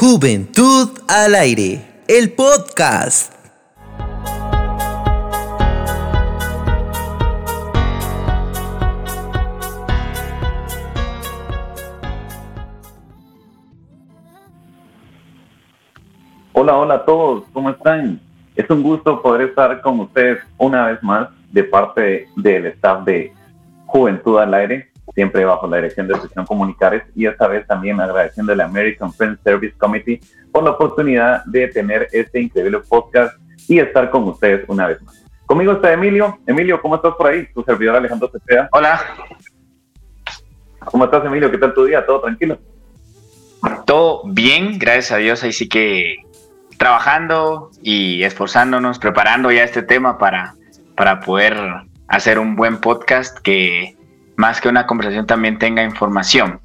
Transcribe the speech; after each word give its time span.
Juventud 0.00 0.90
al 1.08 1.34
aire, 1.34 1.84
el 2.06 2.30
podcast. 2.30 3.34
Hola, 16.52 16.76
hola 16.76 16.94
a 16.94 17.04
todos, 17.04 17.42
¿cómo 17.52 17.70
están? 17.70 18.20
Es 18.54 18.70
un 18.70 18.84
gusto 18.84 19.20
poder 19.20 19.48
estar 19.48 19.80
con 19.80 19.98
ustedes 19.98 20.38
una 20.58 20.86
vez 20.86 21.02
más 21.02 21.28
de 21.50 21.64
parte 21.64 22.28
del 22.36 22.66
staff 22.66 23.04
de 23.04 23.32
Juventud 23.86 24.38
al 24.38 24.54
Aire, 24.54 24.92
siempre 25.14 25.44
bajo 25.44 25.66
la 25.66 25.76
dirección 25.76 26.08
de 26.08 26.20
Sección 26.20 26.46
Comunicares 26.46 27.02
y 27.14 27.26
esta 27.26 27.48
vez 27.48 27.66
también 27.66 28.00
agradeciendo 28.00 28.52
al 28.52 28.60
American 28.60 29.12
Friends 29.12 29.40
Service 29.42 29.76
Committee 29.76 30.20
por 30.52 30.64
la 30.64 30.70
oportunidad 30.70 31.44
de 31.44 31.68
tener 31.68 32.08
este 32.12 32.40
increíble 32.40 32.80
podcast 32.88 33.36
y 33.68 33.78
estar 33.78 34.10
con 34.10 34.24
ustedes 34.24 34.64
una 34.68 34.86
vez 34.86 35.02
más. 35.02 35.24
Conmigo 35.46 35.72
está 35.72 35.92
Emilio. 35.92 36.38
Emilio, 36.46 36.80
¿cómo 36.80 36.96
estás 36.96 37.14
por 37.14 37.26
ahí? 37.26 37.46
Tu 37.52 37.62
servidor 37.62 37.96
Alejandro 37.96 38.30
Cepeda. 38.30 38.68
Hola. 38.72 39.00
¿Cómo 40.84 41.04
estás, 41.04 41.24
Emilio? 41.24 41.50
¿Qué 41.50 41.58
tal 41.58 41.74
tu 41.74 41.84
día? 41.84 42.04
¿Todo 42.04 42.20
tranquilo? 42.20 42.58
Todo 43.86 44.22
bien, 44.26 44.78
gracias 44.78 45.12
a 45.12 45.16
Dios. 45.16 45.42
Ahí 45.42 45.52
sí 45.52 45.68
que 45.68 46.16
trabajando 46.78 47.70
y 47.82 48.22
esforzándonos, 48.22 48.98
preparando 48.98 49.50
ya 49.50 49.64
este 49.64 49.82
tema 49.82 50.16
para, 50.16 50.54
para 50.96 51.20
poder 51.20 51.56
hacer 52.06 52.38
un 52.38 52.56
buen 52.56 52.78
podcast 52.78 53.38
que 53.38 53.97
más 54.38 54.60
que 54.60 54.68
una 54.68 54.86
conversación 54.86 55.26
también 55.26 55.58
tenga 55.58 55.82
información. 55.82 56.60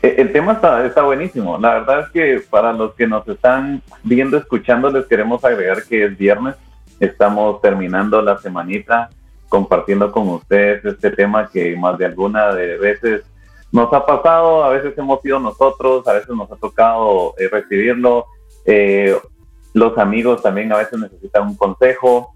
Eh, 0.00 0.14
el 0.18 0.32
tema 0.32 0.52
está, 0.52 0.86
está 0.86 1.02
buenísimo. 1.02 1.58
La 1.58 1.74
verdad 1.74 2.00
es 2.02 2.08
que 2.10 2.46
para 2.48 2.72
los 2.72 2.94
que 2.94 3.08
nos 3.08 3.26
están 3.26 3.82
viendo, 4.04 4.36
escuchando, 4.36 4.88
les 4.88 5.04
queremos 5.06 5.44
agregar 5.44 5.82
que 5.82 6.04
es 6.04 6.16
viernes. 6.16 6.54
Estamos 7.00 7.60
terminando 7.60 8.22
la 8.22 8.38
semanita 8.38 9.10
compartiendo 9.48 10.12
con 10.12 10.28
ustedes 10.28 10.84
este 10.84 11.10
tema 11.10 11.50
que 11.52 11.76
más 11.76 11.98
de 11.98 12.06
alguna 12.06 12.54
de 12.54 12.78
veces 12.78 13.22
nos 13.72 13.92
ha 13.92 14.06
pasado, 14.06 14.62
a 14.62 14.68
veces 14.68 14.96
hemos 14.96 15.20
sido 15.22 15.40
nosotros, 15.40 16.06
a 16.06 16.12
veces 16.12 16.28
nos 16.28 16.50
ha 16.52 16.56
tocado 16.56 17.34
eh, 17.36 17.48
recibirlo. 17.50 18.26
Eh, 18.64 19.18
los 19.72 19.98
amigos 19.98 20.40
también 20.40 20.72
a 20.72 20.76
veces 20.76 21.00
necesitan 21.00 21.48
un 21.48 21.56
consejo. 21.56 22.32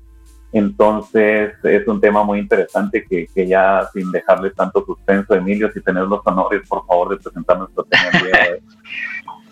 Entonces 0.53 1.53
es 1.63 1.87
un 1.87 2.01
tema 2.01 2.25
muy 2.25 2.39
interesante 2.39 3.05
que, 3.09 3.47
ya 3.47 3.89
sin 3.93 4.11
dejarle 4.11 4.51
tanto 4.51 4.85
suspenso, 4.85 5.35
Emilio, 5.35 5.71
si 5.73 5.81
tenés 5.81 6.05
los 6.05 6.21
honores, 6.25 6.63
por 6.69 6.87
favor, 6.87 7.11
de 7.11 7.17
presentar 7.23 7.59
nuestro 7.59 7.85
tema. 7.85 8.11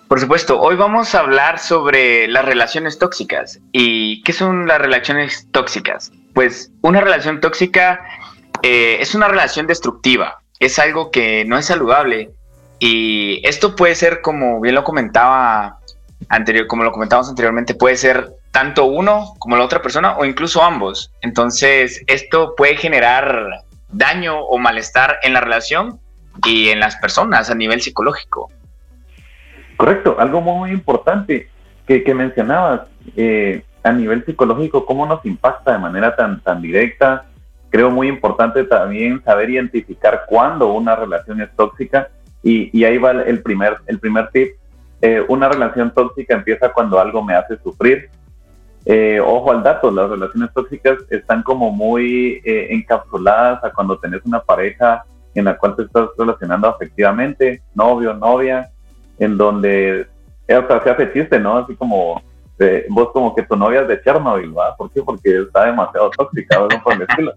Por 0.08 0.20
supuesto, 0.20 0.60
hoy 0.60 0.76
vamos 0.76 1.16
a 1.16 1.18
hablar 1.18 1.58
sobre 1.58 2.28
las 2.28 2.44
relaciones 2.44 2.96
tóxicas. 2.96 3.58
¿Y 3.72 4.22
qué 4.22 4.32
son 4.32 4.68
las 4.68 4.80
relaciones 4.80 5.48
tóxicas? 5.50 6.12
Pues 6.32 6.70
una 6.82 7.00
relación 7.00 7.40
tóxica 7.40 8.00
eh, 8.62 8.98
es 9.00 9.16
una 9.16 9.26
relación 9.26 9.66
destructiva, 9.66 10.42
es 10.60 10.78
algo 10.78 11.10
que 11.10 11.44
no 11.44 11.58
es 11.58 11.66
saludable 11.66 12.30
y 12.78 13.40
esto 13.46 13.74
puede 13.74 13.94
ser, 13.94 14.20
como 14.20 14.60
bien 14.60 14.74
lo 14.74 14.84
comentaba 14.84 15.78
anterior, 16.28 16.66
como 16.66 16.84
lo 16.84 16.92
comentamos 16.92 17.28
anteriormente, 17.28 17.74
puede 17.74 17.96
ser 17.96 18.30
tanto 18.56 18.86
uno 18.86 19.34
como 19.38 19.58
la 19.58 19.64
otra 19.64 19.82
persona 19.82 20.16
o 20.16 20.24
incluso 20.24 20.62
ambos. 20.62 21.12
Entonces, 21.20 22.02
esto 22.06 22.54
puede 22.56 22.74
generar 22.74 23.64
daño 23.90 24.40
o 24.40 24.56
malestar 24.56 25.18
en 25.22 25.34
la 25.34 25.42
relación 25.42 26.00
y 26.42 26.70
en 26.70 26.80
las 26.80 26.96
personas 26.96 27.50
a 27.50 27.54
nivel 27.54 27.82
psicológico. 27.82 28.50
Correcto, 29.76 30.16
algo 30.18 30.40
muy 30.40 30.70
importante 30.70 31.50
que, 31.86 32.14
mencionabas 32.14 32.88
eh, 33.14 33.62
a 33.82 33.92
nivel 33.92 34.24
psicológico, 34.24 34.86
cómo 34.86 35.04
nos 35.04 35.22
impacta 35.26 35.72
de 35.72 35.78
manera 35.78 36.16
tan, 36.16 36.40
tan 36.40 36.62
directa. 36.62 37.26
Creo 37.68 37.90
muy 37.90 38.08
importante 38.08 38.64
también 38.64 39.22
saber 39.22 39.50
identificar 39.50 40.22
cuándo 40.26 40.72
una 40.72 40.96
relación 40.96 41.42
es 41.42 41.54
tóxica 41.56 42.08
y, 42.42 42.70
y 42.72 42.84
ahí 42.84 42.96
va 42.96 43.10
el 43.10 43.42
primer, 43.42 43.76
el 43.86 43.98
primer 43.98 44.30
tip. 44.30 44.54
Eh, 45.02 45.22
una 45.28 45.50
relación 45.50 45.92
tóxica 45.92 46.34
empieza 46.34 46.72
cuando 46.72 46.98
algo 46.98 47.22
me 47.22 47.34
hace 47.34 47.58
sufrir, 47.58 48.08
eh, 48.88 49.18
ojo 49.20 49.50
al 49.50 49.64
dato, 49.64 49.90
las 49.90 50.08
relaciones 50.08 50.52
tóxicas 50.54 50.98
están 51.10 51.42
como 51.42 51.72
muy 51.72 52.40
eh, 52.44 52.68
encapsuladas 52.70 53.62
a 53.64 53.72
cuando 53.72 53.98
tenés 53.98 54.24
una 54.24 54.38
pareja 54.40 55.04
en 55.34 55.46
la 55.46 55.58
cual 55.58 55.74
te 55.74 55.82
estás 55.82 56.08
relacionando 56.16 56.68
afectivamente, 56.68 57.62
novio, 57.74 58.14
novia, 58.14 58.70
en 59.18 59.36
donde, 59.36 60.06
eh, 60.46 60.56
o 60.56 60.66
sea, 60.68 60.82
se 60.84 60.90
hace 60.90 61.12
chiste, 61.12 61.40
¿no? 61.40 61.58
Así 61.58 61.74
como, 61.74 62.22
vos 62.90 63.10
como 63.12 63.34
que 63.34 63.42
tu 63.42 63.56
novia 63.56 63.80
es 63.80 63.88
de 63.88 64.00
Chernobyl, 64.02 64.56
¿va? 64.56 64.76
¿Por 64.76 64.90
qué? 64.92 65.02
Porque 65.02 65.36
está 65.40 65.64
demasiado 65.66 66.08
tóxica, 66.16 66.60
¿no? 66.60 66.68
Por 66.82 66.94
el 66.94 67.02
estilo. 67.02 67.32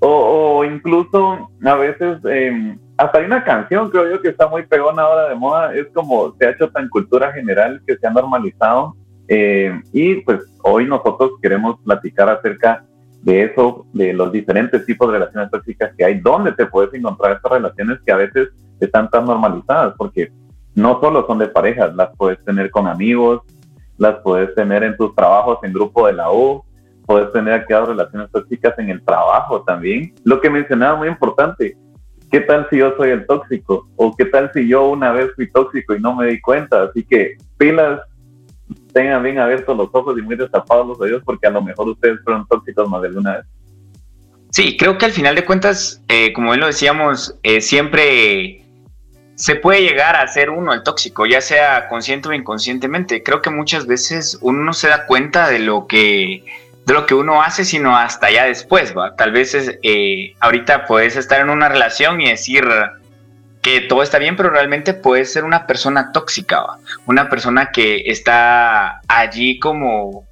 O, 0.00 0.56
o, 0.56 0.64
incluso 0.64 1.50
a 1.64 1.74
veces, 1.74 2.18
eh, 2.24 2.76
hasta 2.96 3.18
hay 3.18 3.26
una 3.26 3.44
canción, 3.44 3.90
creo 3.90 4.10
yo, 4.10 4.22
que 4.22 4.30
está 4.30 4.48
muy 4.48 4.64
pegona 4.64 5.02
ahora 5.02 5.28
de 5.28 5.34
moda, 5.34 5.74
es 5.76 5.86
como 5.92 6.34
se 6.38 6.46
ha 6.46 6.50
hecho 6.50 6.70
tan 6.70 6.88
cultura 6.88 7.30
general 7.30 7.80
que 7.86 7.96
se 7.96 8.06
ha 8.06 8.10
normalizado 8.10 8.96
eh, 9.28 9.80
y 9.92 10.16
pues 10.22 10.40
hoy 10.62 10.86
nosotros 10.86 11.32
queremos 11.40 11.80
platicar 11.84 12.28
acerca 12.28 12.84
de 13.22 13.44
eso, 13.44 13.86
de 13.92 14.12
los 14.12 14.32
diferentes 14.32 14.84
tipos 14.84 15.08
de 15.08 15.18
relaciones 15.18 15.50
tóxicas 15.50 15.92
que 15.96 16.04
hay, 16.04 16.20
dónde 16.20 16.52
te 16.52 16.66
puedes 16.66 16.92
encontrar 16.92 17.36
estas 17.36 17.52
relaciones 17.52 17.98
que 18.04 18.12
a 18.12 18.16
veces 18.16 18.48
están 18.80 19.08
tan 19.10 19.26
normalizadas, 19.26 19.94
porque 19.96 20.32
no 20.74 21.00
solo 21.00 21.24
son 21.26 21.38
de 21.38 21.48
parejas, 21.48 21.94
las 21.94 22.10
puedes 22.16 22.44
tener 22.44 22.70
con 22.70 22.88
amigos, 22.88 23.42
las 23.98 24.16
puedes 24.22 24.54
tener 24.54 24.82
en 24.82 24.96
tus 24.96 25.14
trabajos 25.14 25.58
en 25.62 25.72
grupo 25.72 26.06
de 26.06 26.14
la 26.14 26.32
U, 26.32 26.64
puedes 27.06 27.30
tener 27.32 27.54
aquellas 27.54 27.88
relaciones 27.88 28.30
tóxicas 28.30 28.76
en 28.78 28.90
el 28.90 29.04
trabajo 29.04 29.62
también. 29.62 30.12
Lo 30.24 30.40
que 30.40 30.50
mencionaba 30.50 30.96
muy 30.96 31.08
importante, 31.08 31.76
¿qué 32.30 32.40
tal 32.40 32.66
si 32.70 32.78
yo 32.78 32.94
soy 32.96 33.10
el 33.10 33.26
tóxico? 33.26 33.88
¿O 33.96 34.14
qué 34.16 34.24
tal 34.24 34.50
si 34.52 34.66
yo 34.66 34.88
una 34.88 35.12
vez 35.12 35.30
fui 35.36 35.50
tóxico 35.50 35.94
y 35.94 36.00
no 36.00 36.16
me 36.16 36.26
di 36.26 36.40
cuenta? 36.40 36.84
Así 36.84 37.04
que 37.04 37.36
pilas 37.58 38.00
tengan 38.92 39.22
bien 39.22 39.38
abiertos 39.38 39.76
los 39.76 39.88
ojos 39.92 40.18
y 40.18 40.22
muy 40.22 40.36
destapados 40.36 40.86
los 40.86 41.00
oídos 41.00 41.22
porque 41.24 41.46
a 41.46 41.50
lo 41.50 41.62
mejor 41.62 41.88
ustedes 41.88 42.20
fueron 42.22 42.46
tóxicos 42.46 42.88
más 42.88 43.02
de 43.02 43.08
alguna 43.08 43.36
vez. 43.38 43.46
Sí, 44.50 44.76
creo 44.76 44.98
que 44.98 45.06
al 45.06 45.12
final 45.12 45.34
de 45.34 45.44
cuentas, 45.44 46.02
eh, 46.08 46.32
como 46.34 46.50
bien 46.50 46.60
lo 46.60 46.66
decíamos, 46.66 47.34
eh, 47.42 47.62
siempre 47.62 48.62
se 49.34 49.56
puede 49.56 49.80
llegar 49.80 50.14
a 50.14 50.28
ser 50.28 50.50
uno 50.50 50.74
el 50.74 50.82
tóxico, 50.82 51.24
ya 51.24 51.40
sea 51.40 51.88
consciente 51.88 52.28
o 52.28 52.32
inconscientemente. 52.32 53.22
Creo 53.22 53.40
que 53.40 53.48
muchas 53.48 53.86
veces 53.86 54.38
uno 54.42 54.62
no 54.62 54.74
se 54.74 54.88
da 54.88 55.06
cuenta 55.06 55.48
de 55.48 55.58
lo 55.58 55.86
que 55.86 56.44
de 56.84 56.94
lo 56.94 57.06
que 57.06 57.14
uno 57.14 57.42
hace, 57.42 57.64
sino 57.64 57.96
hasta 57.96 58.30
ya 58.30 58.44
después, 58.44 58.96
¿va? 58.96 59.14
Tal 59.14 59.30
vez 59.30 59.54
eh, 59.82 60.34
ahorita 60.40 60.84
puedes 60.86 61.16
estar 61.16 61.40
en 61.40 61.48
una 61.48 61.68
relación 61.68 62.20
y 62.20 62.28
decir, 62.28 62.64
que 63.62 63.80
todo 63.80 64.02
está 64.02 64.18
bien, 64.18 64.36
pero 64.36 64.50
realmente 64.50 64.92
puede 64.92 65.24
ser 65.24 65.44
una 65.44 65.66
persona 65.66 66.10
tóxica, 66.10 66.64
una 67.06 67.30
persona 67.30 67.70
que 67.70 68.02
está 68.06 69.00
allí 69.06 69.60
como 69.60 70.26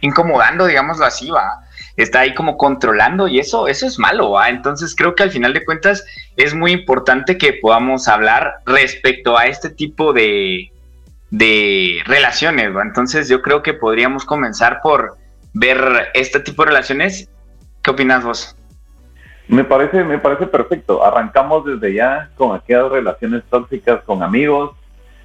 incomodando, 0.00 0.66
digámoslo 0.66 1.04
así, 1.04 1.30
va. 1.30 1.60
Está 1.96 2.20
ahí 2.20 2.34
como 2.34 2.56
controlando 2.56 3.28
y 3.28 3.38
eso, 3.38 3.68
eso 3.68 3.86
es 3.86 3.98
malo. 3.98 4.34
Entonces 4.44 4.94
creo 4.96 5.14
que 5.14 5.22
al 5.22 5.30
final 5.30 5.52
de 5.52 5.64
cuentas 5.64 6.04
es 6.36 6.54
muy 6.54 6.72
importante 6.72 7.36
que 7.36 7.52
podamos 7.54 8.08
hablar 8.08 8.56
respecto 8.64 9.36
a 9.36 9.46
este 9.46 9.68
tipo 9.68 10.14
de, 10.14 10.72
de 11.30 12.02
relaciones. 12.06 12.72
Entonces 12.82 13.28
yo 13.28 13.42
creo 13.42 13.62
que 13.62 13.74
podríamos 13.74 14.24
comenzar 14.24 14.80
por 14.82 15.18
ver 15.52 16.10
este 16.14 16.40
tipo 16.40 16.62
de 16.62 16.68
relaciones. 16.68 17.28
¿Qué 17.82 17.90
opinas 17.90 18.24
vos? 18.24 18.55
Me 19.48 19.62
parece, 19.62 20.02
me 20.02 20.18
parece 20.18 20.46
perfecto. 20.46 21.04
Arrancamos 21.04 21.64
desde 21.64 21.94
ya 21.94 22.30
con 22.36 22.54
aquellas 22.56 22.90
relaciones 22.90 23.44
tóxicas 23.48 24.02
con 24.04 24.22
amigos, 24.22 24.72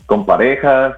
con 0.06 0.25
parejas, 0.25 0.97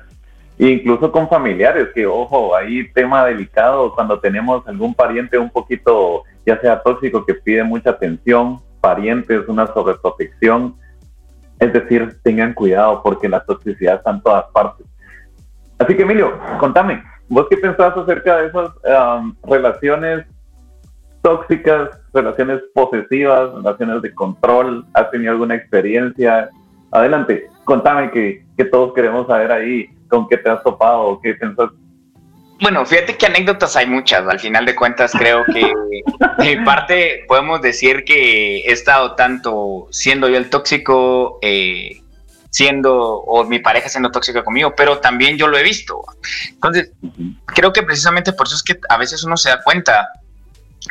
incluso 0.58 1.12
con 1.12 1.30
familiares, 1.30 1.90
que 1.94 2.06
ojo, 2.06 2.56
hay 2.56 2.92
tema 2.92 3.26
delicado 3.26 3.94
cuando 3.96 4.20
tenemos 4.20 4.68
algún 4.68 4.94
pariente 4.94 5.38
un 5.38 5.50
poquito, 5.50 6.24
ya 6.46 6.60
sea 6.60 6.82
tóxico, 6.82 7.26
que 7.26 7.36
pide 7.36 7.64
mucha 7.64 7.92
atención, 7.92 8.60
parientes, 8.82 9.48
una 9.48 9.68
sobreprotección. 9.68 10.76
Es 11.60 11.72
decir, 11.72 12.18
tengan 12.24 12.54
cuidado 12.54 13.02
porque 13.02 13.30
la 13.30 13.40
toxicidad 13.46 13.96
está 13.96 14.12
en 14.12 14.22
todas 14.22 14.46
partes. 14.52 14.86
Así 15.80 15.96
que 15.96 16.04
Emilio, 16.04 16.38
contame, 16.60 17.04
¿vos 17.30 17.48
qué 17.50 17.58
pensás 17.58 17.96
acerca 17.96 18.38
de 18.38 18.48
esas 18.48 18.72
um, 18.84 19.34
relaciones 19.44 20.26
tóxicas, 21.24 21.90
relaciones 22.14 22.62
posesivas, 22.76 23.54
relaciones 23.56 24.02
de 24.04 24.14
control, 24.14 24.86
¿has 24.94 25.10
tenido 25.10 25.32
alguna 25.32 25.56
experiencia? 25.56 26.50
Adelante, 26.92 27.48
contame 27.64 28.12
que, 28.12 28.46
que 28.56 28.66
todos 28.66 28.94
queremos 28.94 29.26
saber 29.26 29.52
ahí 29.52 29.90
con 30.10 30.28
qué 30.28 30.38
te 30.38 30.50
has 30.50 30.62
topado, 30.62 31.20
qué 31.24 31.34
pensás. 31.34 31.70
Bueno, 32.62 32.86
fíjate 32.86 33.18
que 33.18 33.26
anécdotas 33.26 33.76
hay 33.76 33.88
muchas. 33.88 34.28
Al 34.28 34.40
final 34.40 34.66
de 34.66 34.76
cuentas, 34.76 35.12
creo 35.12 35.44
que 35.46 35.74
de 36.38 36.56
mi 36.56 36.64
parte 36.64 37.26
podemos 37.28 37.62
decir 37.62 38.04
que 38.06 38.60
he 38.60 38.72
estado 38.72 39.16
tanto 39.16 39.88
siendo 39.92 40.30
yo 40.30 40.38
el 40.38 40.50
tóxico, 40.50 41.40
eh, 41.42 42.02
siendo, 42.52 42.96
o 42.96 43.44
mi 43.46 43.60
pareja 43.60 43.90
siendo 43.90 44.12
tóxica 44.12 44.44
conmigo, 44.44 44.74
pero 44.78 45.00
también 45.00 45.38
yo 45.38 45.48
lo 45.48 45.58
he 45.58 45.64
visto. 45.64 46.04
Entonces, 46.52 46.92
creo 47.48 47.74
que 47.74 47.82
precisamente 47.82 48.32
por 48.32 48.48
eso 48.48 48.56
es 48.56 48.64
que 48.64 48.80
a 48.88 48.98
veces 48.98 49.24
uno 49.24 49.36
se 49.36 49.50
da 49.50 49.62
cuenta. 49.64 50.08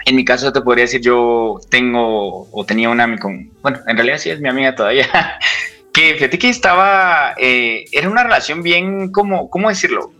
En 0.06 0.16
mi 0.16 0.24
caso 0.24 0.52
te 0.52 0.60
podría 0.62 0.84
decir, 0.84 1.00
yo 1.00 1.60
tengo 1.70 2.48
o 2.50 2.64
tenía 2.64 2.88
una 2.88 3.04
amiga, 3.04 3.28
bueno, 3.62 3.78
en 3.86 3.96
realidad 3.96 4.18
sí 4.18 4.30
es 4.30 4.40
mi 4.40 4.48
amiga 4.48 4.74
todavía, 4.74 5.06
que 5.92 6.14
fíjate 6.14 6.38
que 6.38 6.48
estaba, 6.48 7.34
eh, 7.36 7.84
era 7.92 8.08
una 8.08 8.24
relación 8.24 8.62
bien, 8.62 9.12
como, 9.12 9.50
¿cómo 9.50 9.68
decirlo? 9.68 10.12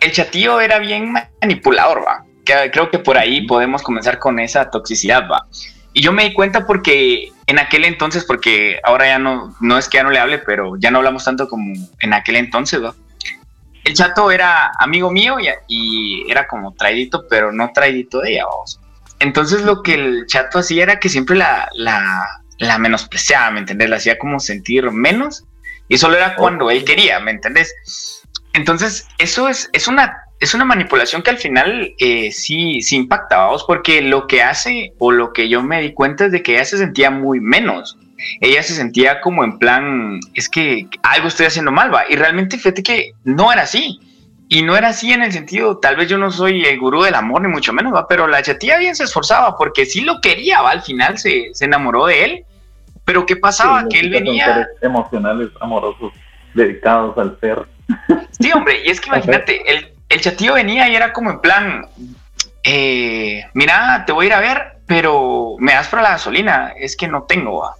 El 0.00 0.12
chatío 0.12 0.60
era 0.60 0.78
bien 0.78 1.12
manipulador, 1.42 2.02
va. 2.06 2.24
creo 2.44 2.90
que 2.90 2.98
por 2.98 3.18
ahí 3.18 3.46
podemos 3.46 3.82
comenzar 3.82 4.18
con 4.18 4.38
esa 4.38 4.70
toxicidad, 4.70 5.28
va. 5.30 5.46
Y 5.92 6.02
yo 6.02 6.12
me 6.12 6.24
di 6.24 6.32
cuenta 6.32 6.66
porque 6.66 7.30
en 7.46 7.58
aquel 7.58 7.84
entonces, 7.84 8.24
porque 8.24 8.78
ahora 8.84 9.06
ya 9.06 9.18
no, 9.18 9.54
no 9.60 9.76
es 9.76 9.88
que 9.88 9.98
ya 9.98 10.04
no 10.04 10.10
le 10.10 10.20
hable, 10.20 10.38
pero 10.38 10.76
ya 10.78 10.90
no 10.90 10.98
hablamos 10.98 11.24
tanto 11.24 11.48
como 11.48 11.74
en 11.98 12.14
aquel 12.14 12.36
entonces, 12.36 12.80
¿no? 12.80 12.94
El 13.84 13.94
chato 13.94 14.30
era 14.30 14.72
amigo 14.78 15.10
mío 15.10 15.36
y, 15.68 16.30
era 16.30 16.46
como 16.46 16.74
traidito, 16.74 17.26
pero 17.28 17.52
no 17.52 17.72
traidito 17.72 18.20
de 18.20 18.32
ella. 18.32 18.44
Entonces 19.18 19.62
lo 19.62 19.82
que 19.82 19.94
el 19.94 20.26
chato 20.26 20.58
hacía 20.58 20.82
era 20.82 20.98
que 21.00 21.08
siempre 21.08 21.36
la, 21.36 21.68
menospreciaba, 22.78 23.50
¿me 23.50 23.60
entendés? 23.60 23.90
La 23.90 23.96
hacía 23.96 24.18
como 24.18 24.40
sentir 24.40 24.90
menos 24.90 25.44
y 25.88 25.98
solo 25.98 26.16
era 26.16 26.36
cuando 26.36 26.70
él 26.70 26.84
quería, 26.84 27.20
¿me 27.20 27.30
entendés? 27.30 27.74
Entonces 28.52 29.06
eso 29.18 29.48
es, 29.48 29.70
es 29.72 29.88
una 29.88 30.24
es 30.40 30.54
una 30.54 30.64
manipulación 30.64 31.22
que 31.22 31.30
al 31.30 31.36
final 31.36 31.94
eh, 31.98 32.32
sí, 32.32 32.80
sí 32.80 32.96
impacta, 32.96 33.36
vamos, 33.36 33.64
porque 33.66 34.00
lo 34.00 34.26
que 34.26 34.42
hace 34.42 34.94
o 34.98 35.12
lo 35.12 35.34
que 35.34 35.50
yo 35.50 35.62
me 35.62 35.82
di 35.82 35.92
cuenta 35.92 36.26
es 36.26 36.32
de 36.32 36.42
que 36.42 36.54
ella 36.54 36.64
se 36.64 36.78
sentía 36.78 37.10
muy 37.10 37.40
menos. 37.40 37.98
Ella 38.40 38.62
se 38.62 38.74
sentía 38.74 39.20
como 39.20 39.44
en 39.44 39.58
plan, 39.58 40.20
es 40.34 40.48
que 40.48 40.88
algo 41.02 41.28
estoy 41.28 41.46
haciendo 41.46 41.72
mal, 41.72 41.92
va. 41.92 42.04
Y 42.08 42.16
realmente 42.16 42.58
fíjate 42.58 42.82
que 42.82 43.12
no 43.24 43.52
era 43.52 43.62
así. 43.62 44.00
Y 44.48 44.62
no 44.62 44.76
era 44.76 44.88
así 44.88 45.12
en 45.12 45.22
el 45.22 45.30
sentido, 45.30 45.78
tal 45.78 45.94
vez 45.94 46.08
yo 46.08 46.18
no 46.18 46.32
soy 46.32 46.64
el 46.64 46.80
gurú 46.80 47.02
del 47.02 47.14
amor, 47.14 47.42
ni 47.42 47.46
mucho 47.46 47.72
menos, 47.72 47.94
va, 47.94 48.08
pero 48.08 48.26
la 48.26 48.42
chatía 48.42 48.78
bien 48.78 48.96
se 48.96 49.04
esforzaba 49.04 49.56
porque 49.56 49.86
sí 49.86 50.00
lo 50.00 50.20
quería, 50.20 50.60
va. 50.60 50.72
Al 50.72 50.82
final 50.82 51.18
se, 51.18 51.50
se 51.52 51.66
enamoró 51.66 52.06
de 52.06 52.24
él. 52.24 52.44
Pero 53.04 53.26
¿qué 53.26 53.36
pasaba? 53.36 53.88
que 53.88 54.00
él 54.00 54.10
venía. 54.10 54.68
Emocionales, 54.82 55.48
amorosos, 55.60 56.12
dedicados 56.54 57.16
al 57.18 57.38
ser. 57.40 57.64
Sí, 58.38 58.52
hombre, 58.52 58.82
y 58.84 58.90
es 58.90 59.00
que 59.00 59.08
imagínate, 59.10 59.62
él 59.70 59.92
el 60.10 60.20
chatillo 60.20 60.54
venía 60.54 60.88
y 60.88 60.96
era 60.96 61.12
como 61.12 61.30
en 61.30 61.40
plan, 61.40 61.86
eh, 62.64 63.44
mira, 63.54 64.04
te 64.06 64.12
voy 64.12 64.26
a 64.26 64.28
ir 64.28 64.34
a 64.34 64.40
ver, 64.40 64.62
pero 64.86 65.54
me 65.58 65.72
das 65.72 65.88
para 65.88 66.02
la 66.02 66.10
gasolina, 66.10 66.74
es 66.76 66.96
que 66.96 67.08
no 67.08 67.22
tengo, 67.22 67.60
va. 67.60 67.74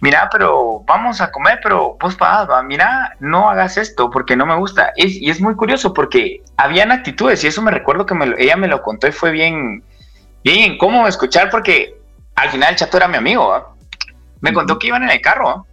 Mira, 0.00 0.28
pero 0.30 0.80
vamos 0.86 1.20
a 1.20 1.32
comer, 1.32 1.58
pero 1.62 1.96
vos 2.00 2.14
pagas, 2.14 2.48
va. 2.48 2.62
Mira, 2.62 3.16
no 3.20 3.50
hagas 3.50 3.76
esto 3.76 4.10
porque 4.10 4.36
no 4.36 4.46
me 4.46 4.56
gusta. 4.56 4.92
y 4.96 5.28
es 5.28 5.40
muy 5.40 5.54
curioso 5.54 5.92
porque 5.92 6.42
habían 6.56 6.92
actitudes 6.92 7.42
y 7.42 7.48
eso 7.48 7.62
me 7.62 7.70
recuerdo 7.70 8.06
que 8.06 8.14
ella 8.38 8.56
me 8.56 8.68
lo 8.68 8.82
contó 8.82 9.08
y 9.08 9.12
fue 9.12 9.30
bien, 9.32 9.82
bien 10.44 10.72
incómodo 10.72 11.08
escuchar 11.08 11.50
porque 11.50 11.96
al 12.36 12.50
final 12.50 12.70
el 12.70 12.76
chato 12.76 12.96
era 12.96 13.08
mi 13.08 13.16
amigo, 13.16 13.48
¿va? 13.48 13.74
Me 14.40 14.52
contó 14.52 14.78
que 14.78 14.86
iban 14.86 15.02
en 15.02 15.10
el 15.10 15.20
carro, 15.20 15.66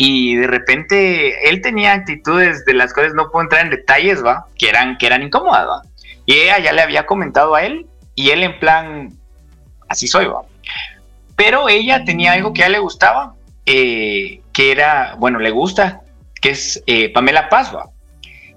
y 0.00 0.36
de 0.36 0.46
repente 0.46 1.50
él 1.50 1.60
tenía 1.60 1.92
actitudes 1.92 2.64
de 2.64 2.72
las 2.72 2.94
cuales 2.94 3.14
no 3.14 3.30
puedo 3.30 3.42
entrar 3.42 3.64
en 3.64 3.70
detalles, 3.70 4.24
¿va? 4.24 4.46
Que 4.56 4.68
eran, 4.68 4.96
que 4.96 5.06
eran 5.06 5.24
incómodas, 5.24 5.66
¿va? 5.66 5.82
Y 6.24 6.34
ella 6.34 6.60
ya 6.60 6.72
le 6.72 6.82
había 6.82 7.04
comentado 7.04 7.56
a 7.56 7.62
él 7.64 7.86
y 8.14 8.30
él 8.30 8.44
en 8.44 8.58
plan, 8.60 9.12
así 9.88 10.06
soy, 10.06 10.26
¿va? 10.26 10.42
Pero 11.38 11.68
ella 11.68 12.04
tenía 12.04 12.32
algo 12.32 12.52
que 12.52 12.64
a 12.64 12.66
él 12.66 12.72
le 12.72 12.80
gustaba, 12.80 13.36
eh, 13.64 14.40
que 14.52 14.72
era, 14.72 15.14
bueno, 15.20 15.38
le 15.38 15.52
gusta, 15.52 16.00
que 16.42 16.50
es 16.50 16.82
eh, 16.88 17.12
Pamela 17.12 17.48
Paz, 17.48 17.72
¿va? 17.72 17.90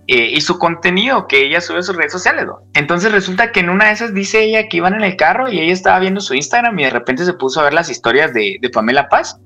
Eh, 0.07 0.31
y 0.33 0.42
su 0.42 0.57
contenido 0.57 1.28
que 1.28 1.45
ella 1.45 1.62
sube 1.62 1.78
a 1.78 1.83
sus 1.83 1.95
redes 1.95 2.12
sociales. 2.12 2.48
Entonces 2.74 3.12
resulta 3.12 3.51
que 3.51 3.60
en 3.60 3.69
una 3.69 3.86
de 3.86 3.92
esas 3.92 4.16
dice 4.16 4.44
ella 4.44 4.68
que 4.68 4.78
iban 4.78 4.95
en 4.95 5.04
el 5.04 5.16
carro 5.16 5.48
y 5.48 5.60
ella 5.60 5.72
estaba 5.72 6.00
viendo 6.00 6.22
su 6.22 6.33
Instagram 6.33 6.80
y 6.80 6.86
de 6.86 6.89
repente 6.89 7.24
se 7.24 7.33
puso 7.33 7.62
a 7.62 7.66
ver 7.66 7.74
las 7.74 7.88
historias 7.88 8.33
de, 8.33 8.57
de 8.60 8.69
Pamela 8.72 9.10
Paz 9.10 9.39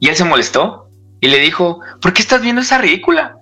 y 0.00 0.08
él 0.08 0.16
se 0.16 0.24
molestó 0.24 0.90
y 1.20 1.28
le 1.28 1.38
dijo, 1.38 1.78
¿por 2.02 2.12
qué 2.12 2.22
estás 2.22 2.42
viendo 2.42 2.60
esa 2.60 2.78
ridícula? 2.78 3.36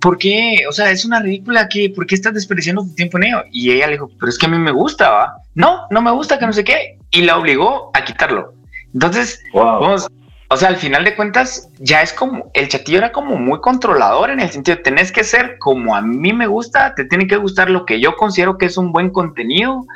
¿Por 0.00 0.16
qué? 0.16 0.64
O 0.66 0.72
sea, 0.72 0.90
es 0.90 1.04
una 1.04 1.20
ridícula 1.20 1.68
que, 1.68 1.90
¿por 1.90 2.06
qué 2.06 2.14
estás 2.14 2.32
desperdiciando 2.32 2.82
tu 2.82 2.94
tiempo 2.94 3.18
en 3.18 3.24
ello? 3.24 3.42
Y 3.52 3.70
ella 3.70 3.86
le 3.86 3.92
dijo, 3.92 4.10
pero 4.18 4.30
es 4.30 4.38
que 4.38 4.46
a 4.46 4.48
mí 4.48 4.58
me 4.58 4.72
gusta, 4.72 5.10
¿va? 5.10 5.34
No, 5.54 5.86
no 5.90 6.00
me 6.00 6.10
gusta, 6.10 6.38
que 6.38 6.46
no 6.46 6.54
sé 6.54 6.64
qué. 6.64 6.98
Y 7.10 7.22
la 7.22 7.36
obligó 7.36 7.90
a 7.92 8.02
quitarlo. 8.02 8.61
Entonces, 8.94 9.42
vamos, 9.54 10.08
o 10.52 10.56
sea, 10.58 10.68
al 10.68 10.76
final 10.76 11.02
de 11.04 11.16
cuentas, 11.16 11.70
ya 11.78 12.02
es 12.02 12.12
como, 12.12 12.50
el 12.52 12.68
chatillo 12.68 12.98
era 12.98 13.10
como 13.10 13.36
muy 13.36 13.60
controlador 13.60 14.28
en 14.28 14.40
el 14.40 14.50
sentido, 14.50 14.78
tenés 14.84 15.10
que 15.10 15.24
ser 15.24 15.56
como 15.58 15.96
a 15.96 16.02
mí 16.02 16.34
me 16.34 16.46
gusta, 16.46 16.94
te 16.94 17.06
tiene 17.06 17.26
que 17.26 17.36
gustar 17.36 17.70
lo 17.70 17.86
que 17.86 18.00
yo 18.00 18.16
considero 18.16 18.58
que 18.58 18.66
es 18.66 18.76
un 18.76 18.92
buen 18.92 19.08
contenido, 19.08 19.86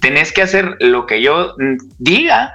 tenés 0.00 0.32
que 0.32 0.40
hacer 0.40 0.76
lo 0.80 1.04
que 1.04 1.20
yo 1.20 1.54
mm, 1.58 1.76
diga 1.98 2.54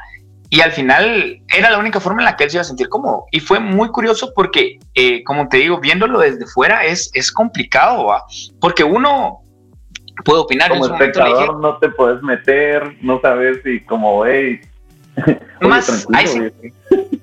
y 0.50 0.62
al 0.62 0.72
final 0.72 1.40
era 1.56 1.70
la 1.70 1.78
única 1.78 2.00
forma 2.00 2.22
en 2.22 2.26
la 2.26 2.36
que 2.36 2.46
él 2.46 2.50
se 2.50 2.58
iba 2.58 2.62
a 2.62 2.66
sentir 2.66 2.90
cómodo. 2.90 3.26
Y 3.32 3.40
fue 3.40 3.60
muy 3.60 3.90
curioso 3.90 4.34
porque, 4.36 4.80
eh, 4.96 5.24
como 5.24 5.48
te 5.48 5.58
digo, 5.58 5.80
viéndolo 5.80 6.20
desde 6.20 6.48
fuera 6.48 6.84
es, 6.84 7.12
es 7.14 7.32
complicado, 7.32 8.08
¿va? 8.08 8.24
porque 8.60 8.84
uno 8.84 9.44
puede 10.26 10.40
opinar. 10.40 10.70
Como 10.70 10.88
espectador 10.88 11.60
no 11.60 11.78
te 11.78 11.90
puedes 11.90 12.24
meter, 12.24 12.98
no 13.02 13.22
sabes 13.22 13.60
si 13.64 13.82
como, 13.82 14.26
hey, 14.26 14.60
más, 15.62 16.08
ahí, 16.14 16.28
sí, 16.28 16.40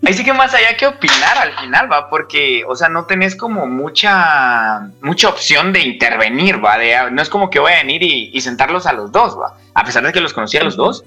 ahí, 0.04 0.14
sí, 0.14 0.24
que 0.24 0.32
más 0.32 0.54
allá 0.54 0.76
que 0.76 0.86
opinar 0.86 1.38
al 1.38 1.52
final, 1.58 1.90
va, 1.90 2.08
porque, 2.08 2.64
o 2.66 2.74
sea, 2.76 2.88
no 2.88 3.04
tenés 3.04 3.36
como 3.36 3.66
mucha, 3.66 4.90
mucha 5.02 5.28
opción 5.28 5.72
de 5.72 5.80
intervenir, 5.80 6.64
va, 6.64 6.78
no 7.10 7.22
es 7.22 7.28
como 7.28 7.50
que 7.50 7.58
voy 7.58 7.72
a 7.72 7.78
venir 7.82 8.02
y, 8.02 8.30
y 8.32 8.40
sentarlos 8.40 8.86
a 8.86 8.92
los 8.92 9.12
dos, 9.12 9.38
va, 9.38 9.56
a 9.74 9.84
pesar 9.84 10.04
de 10.04 10.12
que 10.12 10.20
los 10.20 10.32
conocía 10.32 10.60
a 10.60 10.64
los 10.64 10.76
dos, 10.76 11.04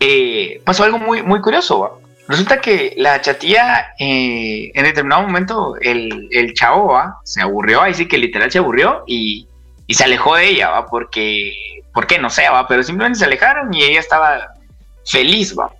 eh, 0.00 0.60
pasó 0.64 0.84
algo 0.84 0.98
muy, 0.98 1.22
muy 1.22 1.40
curioso. 1.40 2.00
Resulta 2.28 2.60
que 2.60 2.92
la 2.96 3.20
chatilla, 3.20 3.94
eh, 3.98 4.72
en 4.74 4.84
determinado 4.84 5.22
momento, 5.22 5.76
el, 5.80 6.28
el 6.32 6.54
chavo 6.54 7.00
se 7.22 7.40
aburrió, 7.40 7.82
ahí 7.82 7.94
sí 7.94 8.08
que 8.08 8.18
literal 8.18 8.50
se 8.50 8.58
aburrió 8.58 9.04
y, 9.06 9.46
y 9.86 9.94
se 9.94 10.04
alejó 10.04 10.34
de 10.34 10.48
ella, 10.48 10.70
¿va? 10.70 10.86
porque, 10.86 11.52
¿por 11.94 12.06
qué? 12.06 12.18
No 12.18 12.28
sé, 12.28 12.48
¿va? 12.48 12.66
pero 12.66 12.82
simplemente 12.82 13.20
se 13.20 13.26
alejaron 13.26 13.72
y 13.72 13.84
ella 13.84 14.00
estaba 14.00 14.54
feliz, 15.04 15.56
¿va? 15.56 15.70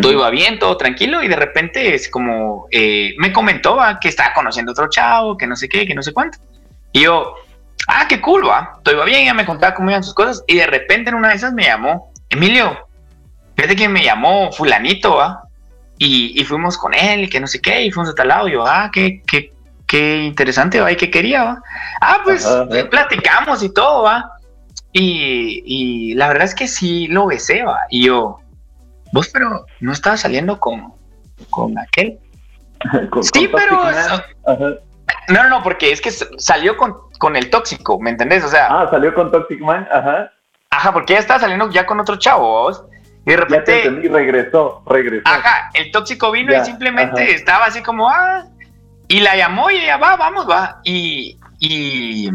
Todo 0.00 0.12
iba 0.12 0.30
bien, 0.30 0.58
todo 0.58 0.76
tranquilo 0.76 1.22
y 1.22 1.28
de 1.28 1.36
repente 1.36 1.94
es 1.94 2.08
como 2.08 2.66
eh, 2.70 3.14
me 3.18 3.32
comentó 3.32 3.76
¿va? 3.76 4.00
que 4.00 4.08
estaba 4.08 4.32
conociendo 4.32 4.72
otro 4.72 4.88
chavo, 4.88 5.36
que 5.36 5.46
no 5.46 5.56
sé 5.56 5.68
qué, 5.68 5.86
que 5.86 5.94
no 5.94 6.02
sé 6.02 6.12
cuánto. 6.12 6.38
Y 6.92 7.02
yo, 7.02 7.34
ah, 7.88 8.06
qué 8.08 8.20
cool, 8.20 8.48
va. 8.48 8.80
Todo 8.82 8.96
iba 8.96 9.04
bien, 9.04 9.22
ella 9.22 9.34
me 9.34 9.46
contaba 9.46 9.74
cómo 9.74 9.90
iban 9.90 10.02
sus 10.02 10.14
cosas 10.14 10.42
y 10.46 10.56
de 10.56 10.66
repente 10.66 11.10
en 11.10 11.16
una 11.16 11.28
de 11.28 11.36
esas 11.36 11.52
me 11.52 11.64
llamó, 11.64 12.12
Emilio, 12.28 12.76
Fíjate 13.56 13.76
que 13.76 13.88
me 13.88 14.04
llamó 14.04 14.50
fulanito, 14.52 15.16
¿va? 15.16 15.42
Y, 15.96 16.42
fuimos 16.44 16.76
con 16.76 16.92
él, 16.92 17.30
que 17.30 17.40
no 17.40 17.46
sé 17.46 17.60
qué, 17.60 17.84
y 17.84 17.90
fuimos 17.90 18.10
a 18.10 18.14
tal 18.14 18.28
lado. 18.28 18.48
Y 18.48 18.52
yo, 18.52 18.66
ah, 18.66 18.90
qué, 18.92 19.22
qué, 19.26 19.52
qué 19.86 20.24
interesante, 20.24 20.80
¿va? 20.80 20.90
¿Y 20.90 20.96
qué 20.96 21.10
quería, 21.10 21.44
va? 21.44 21.62
Ah, 22.00 22.20
pues 22.24 22.46
platicamos 22.90 23.62
y 23.62 23.72
todo, 23.72 24.02
¿va? 24.02 24.30
Y, 24.92 26.14
la 26.14 26.28
verdad 26.28 26.44
es 26.44 26.54
que 26.54 26.68
sí 26.68 27.06
lo 27.06 27.26
besé, 27.26 27.62
¿va? 27.62 27.80
Y 27.90 28.04
yo, 28.06 28.40
vos, 29.14 29.30
pero 29.32 29.64
no 29.80 29.92
estaba 29.92 30.16
saliendo 30.16 30.58
con, 30.58 30.92
con 31.48 31.78
aquel. 31.78 32.18
sí, 33.32 33.48
pero. 33.48 33.80
No, 35.28 35.44
no, 35.44 35.48
no, 35.48 35.62
porque 35.62 35.92
es 35.92 36.00
que 36.00 36.10
salió 36.10 36.76
con, 36.76 36.96
con 37.18 37.36
el 37.36 37.48
tóxico, 37.48 37.98
¿me 38.00 38.10
entendés? 38.10 38.44
O 38.44 38.48
sea. 38.48 38.66
Ah, 38.68 38.88
salió 38.90 39.14
con 39.14 39.30
Toxic 39.30 39.60
Man, 39.60 39.86
ajá. 39.90 40.32
Ajá, 40.70 40.92
porque 40.92 41.12
ella 41.12 41.20
estaba 41.20 41.40
saliendo 41.40 41.70
ya 41.70 41.86
con 41.86 42.00
otro 42.00 42.16
chavo, 42.16 42.64
¿vos? 42.64 42.84
Y 43.24 43.30
de 43.30 43.36
repente. 43.36 43.88
regresó, 44.10 44.82
regresó. 44.86 45.22
Ajá, 45.26 45.70
el 45.74 45.92
tóxico 45.92 46.32
vino 46.32 46.52
y 46.52 46.64
simplemente 46.64 47.32
estaba 47.32 47.66
así 47.66 47.82
como, 47.82 48.10
ah, 48.10 48.44
y 49.06 49.20
la 49.20 49.36
llamó 49.36 49.70
y 49.70 49.76
ella 49.76 49.96
va, 49.96 50.16
vamos, 50.16 50.50
va. 50.50 50.80
Y, 50.82 51.38
y, 51.60 52.28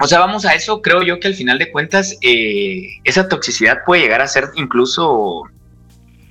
o 0.00 0.06
sea, 0.06 0.18
vamos 0.18 0.46
a 0.46 0.54
eso, 0.54 0.80
creo 0.80 1.02
yo 1.02 1.20
que 1.20 1.28
al 1.28 1.34
final 1.34 1.58
de 1.58 1.70
cuentas, 1.70 2.16
eh, 2.22 2.86
esa 3.04 3.28
toxicidad 3.28 3.84
puede 3.84 4.02
llegar 4.02 4.22
a 4.22 4.26
ser 4.26 4.46
incluso 4.54 5.44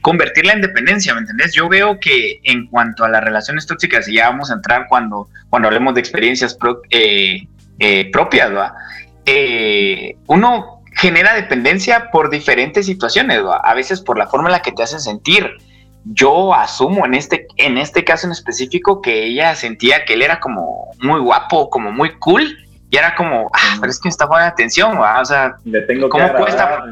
convertirla 0.02 0.54
en 0.54 0.62
dependencia, 0.62 1.14
¿me 1.14 1.22
entendés? 1.22 1.54
Yo 1.54 1.68
veo 1.70 2.00
que 2.00 2.40
en 2.44 2.68
cuanto 2.68 3.04
a 3.04 3.10
las 3.10 3.24
relaciones 3.24 3.66
tóxicas, 3.66 4.08
y 4.08 4.16
ya 4.16 4.30
vamos 4.30 4.52
a 4.52 4.56
entrar 4.56 4.86
cuando, 4.88 5.30
cuando 5.50 5.68
hablemos 5.68 5.94
de 5.94 6.02
experiencias 6.02 6.58
eh, 6.92 7.48
eh, 7.80 8.12
propias, 8.12 8.54
¿va? 8.54 8.74
uno 10.26 10.82
genera 10.96 11.36
dependencia 11.36 12.10
por 12.12 12.30
diferentes 12.30 12.88
situaciones, 12.88 13.42
a 13.64 13.74
veces 13.74 14.02
por 14.02 14.18
la 14.18 14.28
forma 14.28 14.50
en 14.50 14.54
la 14.54 14.62
que 14.62 14.72
te 14.72 14.84
hacen 14.84 15.00
sentir. 15.00 15.50
Yo 16.06 16.54
asumo 16.54 17.06
en 17.06 17.14
este, 17.14 17.46
en 17.58 17.78
este 17.78 18.04
caso 18.04 18.26
en 18.26 18.32
específico 18.32 19.02
que 19.02 19.26
ella 19.26 19.56
sentía 19.56 20.06
que 20.06 20.14
él 20.14 20.24
era 20.24 20.40
como 20.40 20.92
muy 21.02 21.20
guapo, 21.20 21.70
como 21.70 21.92
muy 21.92 22.18
cool, 22.20 22.58
Y 22.92 22.98
era 22.98 23.16
como, 23.16 23.50
ah, 23.54 23.78
pero 23.80 23.92
es 23.92 24.00
que 24.00 24.08
me 24.08 24.12
está 24.12 24.28
poniendo 24.28 24.52
atención, 24.52 24.98
o 24.98 25.26
sea, 25.26 25.56
Le 25.64 25.82
tengo 25.82 26.10
¿cómo 26.10 26.26
que 26.28 26.34
cuesta? 26.34 26.64
Ajá. 26.64 26.86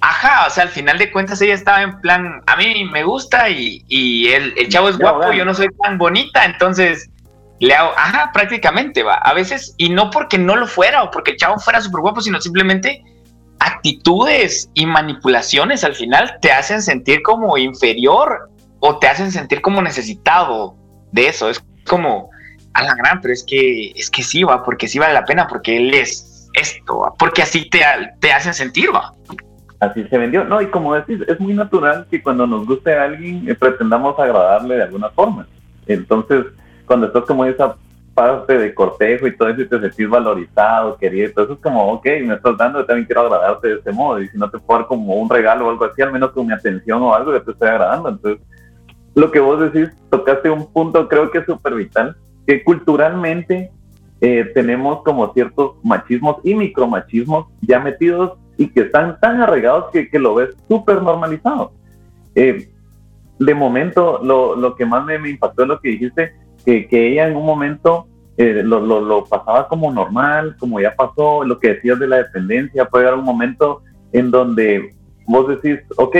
Ajá, 0.00 0.46
o 0.46 0.50
sea, 0.50 0.64
al 0.64 0.70
final 0.70 0.98
de 0.98 1.12
cuentas 1.12 1.40
ella 1.40 1.54
estaba 1.54 1.82
en 1.82 2.00
plan, 2.00 2.42
a 2.46 2.56
mí 2.56 2.84
me 2.92 3.04
gusta 3.04 3.48
y, 3.48 3.84
y 3.88 4.28
el, 4.28 4.54
el 4.56 4.68
chavo 4.68 4.88
es 4.88 4.98
guapo, 4.98 5.18
bueno. 5.18 5.34
yo 5.34 5.44
no 5.44 5.54
soy 5.54 5.68
tan 5.82 5.98
bonita, 5.98 6.44
entonces 6.44 7.08
le 7.60 7.74
hago, 7.74 7.92
ajá, 7.96 8.32
prácticamente 8.32 9.04
va. 9.04 9.14
A 9.14 9.32
veces, 9.34 9.74
y 9.76 9.88
no 9.88 10.10
porque 10.10 10.36
no 10.36 10.56
lo 10.56 10.66
fuera 10.66 11.04
o 11.04 11.10
porque 11.10 11.32
el 11.32 11.36
chavo 11.36 11.58
fuera 11.60 11.80
súper 11.80 12.00
guapo, 12.00 12.20
sino 12.20 12.40
simplemente 12.40 13.04
actitudes 13.60 14.68
y 14.74 14.86
manipulaciones 14.86 15.84
al 15.84 15.94
final 15.94 16.38
te 16.40 16.50
hacen 16.50 16.82
sentir 16.82 17.22
como 17.22 17.56
inferior 17.56 18.50
o 18.80 18.98
te 18.98 19.06
hacen 19.06 19.30
sentir 19.30 19.62
como 19.62 19.80
necesitado 19.80 20.76
de 21.12 21.28
eso. 21.28 21.48
Es 21.48 21.62
como, 21.86 22.30
a 22.74 22.82
la 22.82 22.94
gran, 22.94 23.20
pero 23.20 23.34
es 23.34 23.44
que, 23.44 23.90
es 23.90 24.10
que 24.10 24.22
sí 24.22 24.44
va, 24.44 24.62
porque 24.64 24.88
sí 24.88 24.98
vale 24.98 25.14
la 25.14 25.24
pena, 25.24 25.46
porque 25.46 25.76
él 25.76 25.92
es 25.94 26.50
esto, 26.54 27.00
va, 27.00 27.14
porque 27.14 27.42
así 27.42 27.68
te, 27.68 27.80
te 28.20 28.32
hacen 28.32 28.54
sentir, 28.54 28.94
va. 28.94 29.14
Así 29.80 30.06
se 30.08 30.16
vendió. 30.18 30.44
No, 30.44 30.62
y 30.62 30.66
como 30.66 30.94
decís, 30.94 31.20
es 31.26 31.40
muy 31.40 31.54
natural 31.54 32.06
que 32.08 32.22
cuando 32.22 32.46
nos 32.46 32.66
guste 32.66 32.94
a 32.94 33.04
alguien 33.04 33.48
eh, 33.48 33.54
pretendamos 33.54 34.16
agradarle 34.18 34.76
de 34.76 34.82
alguna 34.84 35.10
forma. 35.10 35.46
Entonces, 35.86 36.46
cuando 36.86 37.08
estás 37.08 37.24
como 37.24 37.44
esa 37.44 37.76
parte 38.14 38.58
de 38.58 38.74
cortejo 38.74 39.26
y 39.26 39.36
todo 39.36 39.48
eso 39.48 39.62
y 39.62 39.68
te 39.68 39.80
sentís 39.80 40.08
valorizado, 40.08 40.96
querido, 40.98 41.26
entonces 41.26 41.56
es 41.56 41.62
como, 41.62 41.94
ok, 41.94 42.04
me 42.24 42.34
estás 42.34 42.56
dando, 42.58 42.80
yo 42.80 42.86
también 42.86 43.06
quiero 43.06 43.22
agradarte 43.22 43.68
de 43.68 43.74
este 43.74 43.90
modo. 43.90 44.20
Y 44.20 44.28
si 44.28 44.38
no 44.38 44.48
te 44.50 44.58
puedo 44.58 44.80
dar 44.80 44.88
como 44.88 45.14
un 45.14 45.28
regalo 45.28 45.66
o 45.66 45.70
algo 45.70 45.84
así, 45.84 46.00
al 46.00 46.12
menos 46.12 46.30
con 46.30 46.46
mi 46.46 46.52
atención 46.52 47.02
o 47.02 47.14
algo, 47.14 47.32
yo 47.32 47.42
te 47.42 47.50
estoy 47.50 47.68
agradando. 47.68 48.10
Entonces, 48.10 48.46
lo 49.14 49.30
que 49.30 49.40
vos 49.40 49.60
decís, 49.60 49.90
tocaste 50.10 50.48
un 50.48 50.72
punto 50.72 51.08
creo 51.08 51.30
que 51.30 51.38
es 51.38 51.46
súper 51.46 51.74
vital, 51.74 52.16
que 52.46 52.64
culturalmente 52.64 53.70
eh, 54.20 54.50
tenemos 54.54 55.02
como 55.02 55.32
ciertos 55.32 55.72
machismos 55.82 56.36
y 56.44 56.54
micromachismos 56.54 57.46
ya 57.60 57.80
metidos 57.80 58.38
y 58.56 58.68
que 58.68 58.82
están 58.82 59.18
tan 59.20 59.40
arraigados 59.40 59.90
que, 59.92 60.08
que 60.08 60.18
lo 60.18 60.36
ves 60.36 60.50
súper 60.68 61.02
normalizado. 61.02 61.72
Eh, 62.34 62.68
de 63.38 63.54
momento, 63.54 64.20
lo, 64.22 64.54
lo 64.54 64.76
que 64.76 64.86
más 64.86 65.04
me, 65.04 65.16
impactó 65.28 65.62
es 65.62 65.68
lo 65.68 65.80
que 65.80 65.88
dijiste, 65.90 66.32
que, 66.64 66.86
que 66.86 67.08
ella 67.08 67.26
en 67.26 67.36
un 67.36 67.44
momento 67.44 68.06
eh, 68.36 68.62
lo, 68.64 68.80
lo, 68.80 69.24
pasaba 69.24 69.66
como 69.68 69.92
normal, 69.92 70.56
como 70.58 70.80
ya 70.80 70.94
pasó, 70.94 71.44
lo 71.44 71.58
que 71.58 71.74
decías 71.74 71.98
de 71.98 72.06
la 72.06 72.18
dependencia, 72.18 72.84
puede 72.84 73.06
haber 73.06 73.18
un 73.18 73.24
momento 73.24 73.82
en 74.12 74.30
donde 74.30 74.94
vos 75.26 75.48
decís, 75.48 75.80
ok, 75.96 76.16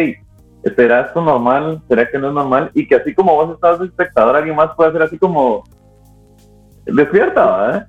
¿será 0.76 1.02
esto 1.02 1.22
normal? 1.22 1.80
¿Será 1.88 2.10
que 2.10 2.18
no 2.18 2.28
es 2.28 2.34
normal? 2.34 2.70
Y 2.74 2.86
que 2.86 2.96
así 2.96 3.14
como 3.14 3.34
vos 3.34 3.54
estás 3.54 3.80
espectador, 3.80 4.36
alguien 4.36 4.56
más 4.56 4.74
puede 4.76 4.92
ser 4.92 5.02
así 5.02 5.18
como 5.18 5.64
despierta, 6.86 7.56
¿verdad? 7.58 7.86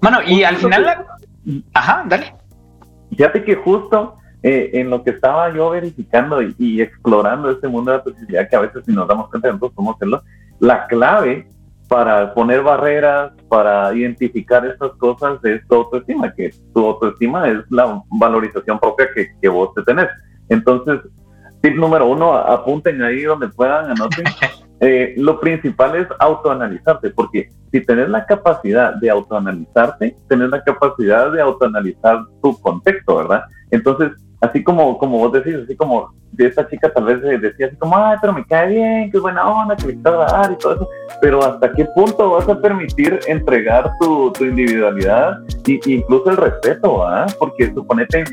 Bueno, 0.00 0.18
y 0.26 0.42
al 0.44 0.56
final, 0.56 0.82
la- 0.82 1.04
ajá, 1.74 2.04
dale. 2.06 2.34
Fíjate 3.10 3.42
que 3.44 3.56
justo 3.56 4.16
eh, 4.42 4.70
en 4.74 4.90
lo 4.90 5.02
que 5.02 5.10
estaba 5.10 5.52
yo 5.52 5.70
verificando 5.70 6.40
y, 6.42 6.54
y 6.58 6.80
explorando 6.82 7.50
este 7.50 7.66
mundo 7.68 7.90
de 7.90 7.96
la 7.98 8.04
toxicidad, 8.04 8.48
que 8.48 8.56
a 8.56 8.60
veces 8.60 8.84
si 8.84 8.92
nos 8.92 9.08
damos 9.08 9.28
cuenta 9.30 9.48
nosotros 9.48 9.72
podemos 9.74 9.96
hacerlo, 9.96 10.22
la 10.60 10.86
clave 10.86 11.48
para 11.88 12.34
poner 12.34 12.62
barreras, 12.62 13.32
para 13.48 13.94
identificar 13.94 14.64
estas 14.66 14.92
cosas 14.92 15.42
es 15.44 15.66
tu 15.66 15.74
autoestima, 15.76 16.32
que 16.34 16.52
tu 16.74 16.86
autoestima 16.86 17.48
es 17.48 17.58
la 17.70 18.02
valorización 18.10 18.78
propia 18.78 19.08
que, 19.14 19.28
que 19.40 19.48
vos 19.48 19.72
te 19.74 19.82
tenés. 19.82 20.06
Entonces, 20.50 21.00
tip 21.62 21.74
número 21.76 22.06
uno, 22.06 22.34
apunten 22.34 23.02
ahí 23.02 23.22
donde 23.22 23.48
puedan, 23.48 23.86
anoten. 23.90 24.24
Eh, 24.80 25.14
lo 25.16 25.40
principal 25.40 25.96
es 25.96 26.06
autoanalizarte, 26.20 27.10
porque 27.10 27.50
si 27.72 27.80
tenés 27.84 28.08
la 28.08 28.24
capacidad 28.24 28.94
de 28.94 29.10
autoanalizarte, 29.10 30.16
tenés 30.28 30.50
la 30.50 30.62
capacidad 30.62 31.32
de 31.32 31.40
autoanalizar 31.40 32.24
tu 32.42 32.56
contexto, 32.60 33.16
¿verdad? 33.16 33.42
Entonces, 33.70 34.12
así 34.40 34.62
como, 34.62 34.96
como 34.98 35.18
vos 35.18 35.32
decís, 35.32 35.56
así 35.64 35.76
como 35.76 36.12
de 36.32 36.46
esta 36.46 36.68
chica 36.68 36.92
tal 36.92 37.04
vez 37.04 37.24
eh, 37.24 37.38
decía 37.38 37.66
así 37.66 37.76
como, 37.76 37.96
ay, 37.96 38.16
pero 38.20 38.32
me 38.32 38.44
cae 38.44 38.68
bien, 38.68 39.10
qué 39.10 39.18
buena 39.18 39.48
onda, 39.48 39.76
que 39.76 39.86
me 39.86 39.92
está 39.94 40.10
agradar 40.10 40.52
y 40.52 40.56
todo 40.56 40.74
eso, 40.74 40.88
pero 41.20 41.42
hasta 41.42 41.72
qué 41.72 41.84
punto 41.86 42.32
vas 42.32 42.48
a 42.48 42.60
permitir 42.60 43.18
entregar 43.26 43.90
tu, 44.00 44.32
tu 44.32 44.44
individualidad 44.44 45.38
y 45.66 45.94
incluso 45.94 46.30
el 46.30 46.36
respeto, 46.36 47.00
¿verdad? 47.00 47.34
Porque 47.38 47.72
suponete, 47.74 48.24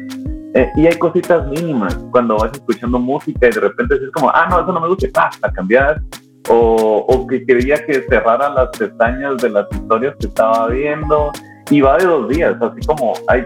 eh, 0.54 0.72
y 0.76 0.88
hay 0.88 0.98
cositas 0.98 1.48
mínimas 1.48 1.96
cuando 2.12 2.38
vas 2.38 2.52
escuchando 2.54 3.00
música 3.00 3.48
y 3.48 3.52
de 3.52 3.60
repente 3.60 3.96
dices 3.96 4.12
como, 4.12 4.30
ah, 4.30 4.48
no, 4.50 4.62
eso 4.62 4.72
no 4.72 4.80
me 4.80 4.88
gusta, 4.88 5.08
ah, 5.16 5.30
la 5.42 5.52
cambias, 5.52 6.02
o, 6.50 7.06
o 7.08 7.28
que 7.28 7.46
quería 7.46 7.84
que 7.86 8.02
cerrara 8.10 8.50
las 8.50 8.70
pestañas 8.78 9.38
de 9.38 9.50
las 9.50 9.66
historias 9.72 10.16
que 10.20 10.28
estaba 10.28 10.68
viendo, 10.68 11.32
y 11.72 11.82
va 11.82 11.98
de 11.98 12.06
dos 12.06 12.30
días, 12.30 12.56
así 12.62 12.86
como 12.86 13.14
hay 13.28 13.44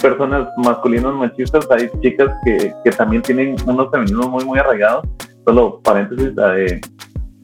personas 0.00 0.48
masculinos 0.56 1.14
machistas, 1.14 1.66
hay 1.70 1.90
chicas 2.00 2.30
que, 2.44 2.72
que 2.84 2.90
también 2.92 3.20
tienen 3.22 3.56
unos 3.66 3.90
feminismos 3.90 4.28
muy, 4.28 4.44
muy 4.44 4.58
arraigados, 4.58 5.04
solo 5.44 5.80
paréntesis, 5.82 6.32
eh, 6.56 6.80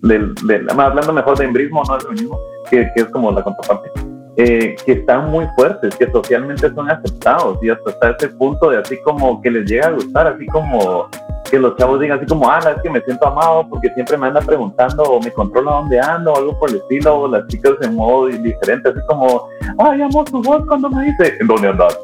del, 0.02 0.34
del- 0.46 0.66
hablando 0.70 1.12
mejor 1.12 1.37
de 1.38 1.44
embrismo, 1.44 1.82
no 1.87 1.94
del 1.94 2.02
feminismo, 2.06 2.38
que, 2.70 2.90
que 2.94 3.02
es 3.02 3.08
como 3.08 3.32
la 3.32 3.42
contraparte, 3.42 3.90
eh, 4.37 4.76
que 4.87 4.92
están 4.92 5.30
muy 5.30 5.46
fuertes, 5.56 5.94
que 5.96 6.11
socialmente 6.11 6.73
son 6.75 6.90
aceptados 6.90 7.58
y 7.62 7.68
hasta 7.70 7.90
hasta 7.90 8.11
ese 8.11 8.28
punto 8.30 8.70
de 8.70 8.78
así 8.78 8.96
como 9.04 9.40
que 9.42 9.50
les 9.50 9.68
llega 9.70 9.88
a 9.88 9.90
gustar, 9.90 10.26
así 10.28 10.46
como 10.46 11.08
que 11.50 11.58
los 11.58 11.76
chavos 11.76 12.00
digan 12.00 12.18
así 12.18 12.26
como, 12.26 12.50
ah, 12.50 12.58
es 12.58 12.82
que 12.82 12.90
me 12.90 13.00
siento 13.02 13.26
amado 13.26 13.66
porque 13.68 13.88
siempre 13.94 14.16
me 14.16 14.28
anda 14.28 14.40
preguntando 14.40 15.02
o 15.02 15.20
me 15.20 15.30
controla 15.30 15.72
dónde 15.72 16.00
ando 16.00 16.32
o 16.32 16.36
algo 16.36 16.58
por 16.58 16.70
el 16.70 16.76
estilo, 16.76 17.20
o 17.20 17.28
las 17.28 17.46
chicas 17.48 17.74
en 17.82 17.94
modo 17.94 18.26
diferente, 18.26 18.88
así 18.88 19.00
como, 19.06 19.48
ay, 19.78 20.02
amo 20.02 20.24
tu 20.24 20.42
voz 20.42 20.64
cuando 20.66 20.90
me 20.90 21.04
dice, 21.04 21.36
¿en 21.40 21.46
dónde 21.46 21.68
andas? 21.68 21.98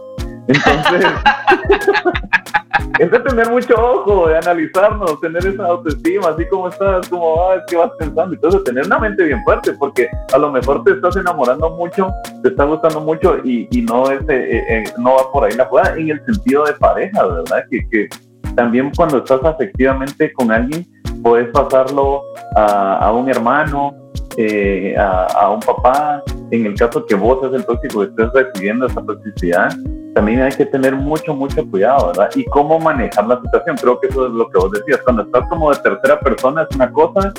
Entonces, 0.47 1.07
es 2.99 3.11
de 3.11 3.21
tener 3.21 3.51
mucho 3.51 3.75
ojo, 3.77 4.29
de 4.29 4.39
analizarnos, 4.39 5.21
tener 5.21 5.47
esa 5.47 5.65
autoestima, 5.65 6.29
así 6.29 6.47
como 6.49 6.69
estás, 6.69 7.09
como 7.09 7.37
vas, 7.37 7.63
qué 7.67 7.77
vas 7.77 7.91
pensando, 7.99 8.35
entonces 8.35 8.65
tener 8.65 8.87
una 8.87 8.99
mente 8.99 9.25
bien 9.25 9.43
fuerte, 9.45 9.73
porque 9.73 10.09
a 10.33 10.39
lo 10.39 10.51
mejor 10.51 10.85
te 10.85 10.93
estás 10.93 11.17
enamorando 11.17 11.71
mucho, 11.71 12.11
te 12.43 12.49
está 12.51 12.65
gustando 12.65 13.01
mucho 13.01 13.39
y, 13.45 13.69
y 13.71 13.83
no, 13.83 14.11
es, 14.11 14.21
eh, 14.29 14.65
eh, 14.69 14.85
no 14.99 15.15
va 15.15 15.33
por 15.33 15.45
ahí 15.45 15.53
la 15.53 15.67
jugada 15.67 15.97
en 15.97 16.11
el 16.11 16.25
sentido 16.25 16.65
de 16.65 16.73
pareja, 16.75 17.25
¿verdad? 17.27 17.65
Que, 17.71 17.89
que 17.91 18.09
también 18.55 18.91
cuando 18.97 19.19
estás 19.19 19.43
afectivamente 19.45 20.33
con 20.33 20.51
alguien, 20.51 20.87
puedes 21.23 21.49
pasarlo 21.49 22.23
a, 22.57 22.99
a 22.99 23.13
un 23.13 23.29
hermano, 23.29 23.95
eh, 24.37 24.95
a, 24.97 25.27
a 25.27 25.51
un 25.51 25.61
papá, 25.61 26.23
en 26.51 26.67
el 26.67 26.75
caso 26.75 27.05
que 27.07 27.15
vos 27.15 27.39
seas 27.41 27.55
el 27.55 27.65
tóxico 27.65 28.05
y 28.05 28.07
estés 28.09 28.33
recibiendo 28.33 28.87
esa 28.87 29.03
toxicidad, 29.03 29.71
también 30.15 30.43
hay 30.43 30.53
que 30.53 30.67
tener 30.67 30.95
mucho, 30.97 31.35
mucho 31.35 31.65
cuidado, 31.71 32.09
¿verdad? 32.09 32.31
Y 32.35 32.45
cómo 32.47 32.79
manejar 32.79 33.27
la 33.27 33.41
situación. 33.41 33.77
Creo 33.77 34.01
que 34.01 34.09
eso 34.09 34.27
es 34.27 34.33
lo 34.33 34.49
que 34.51 34.59
vos 34.59 34.71
decías. 34.73 35.01
Cuando 35.05 35.23
estás 35.23 35.49
como 35.49 35.71
de 35.71 35.79
tercera 35.79 36.19
persona 36.21 36.67
es 36.69 36.77
una 36.77 36.93
cosa, 36.93 37.33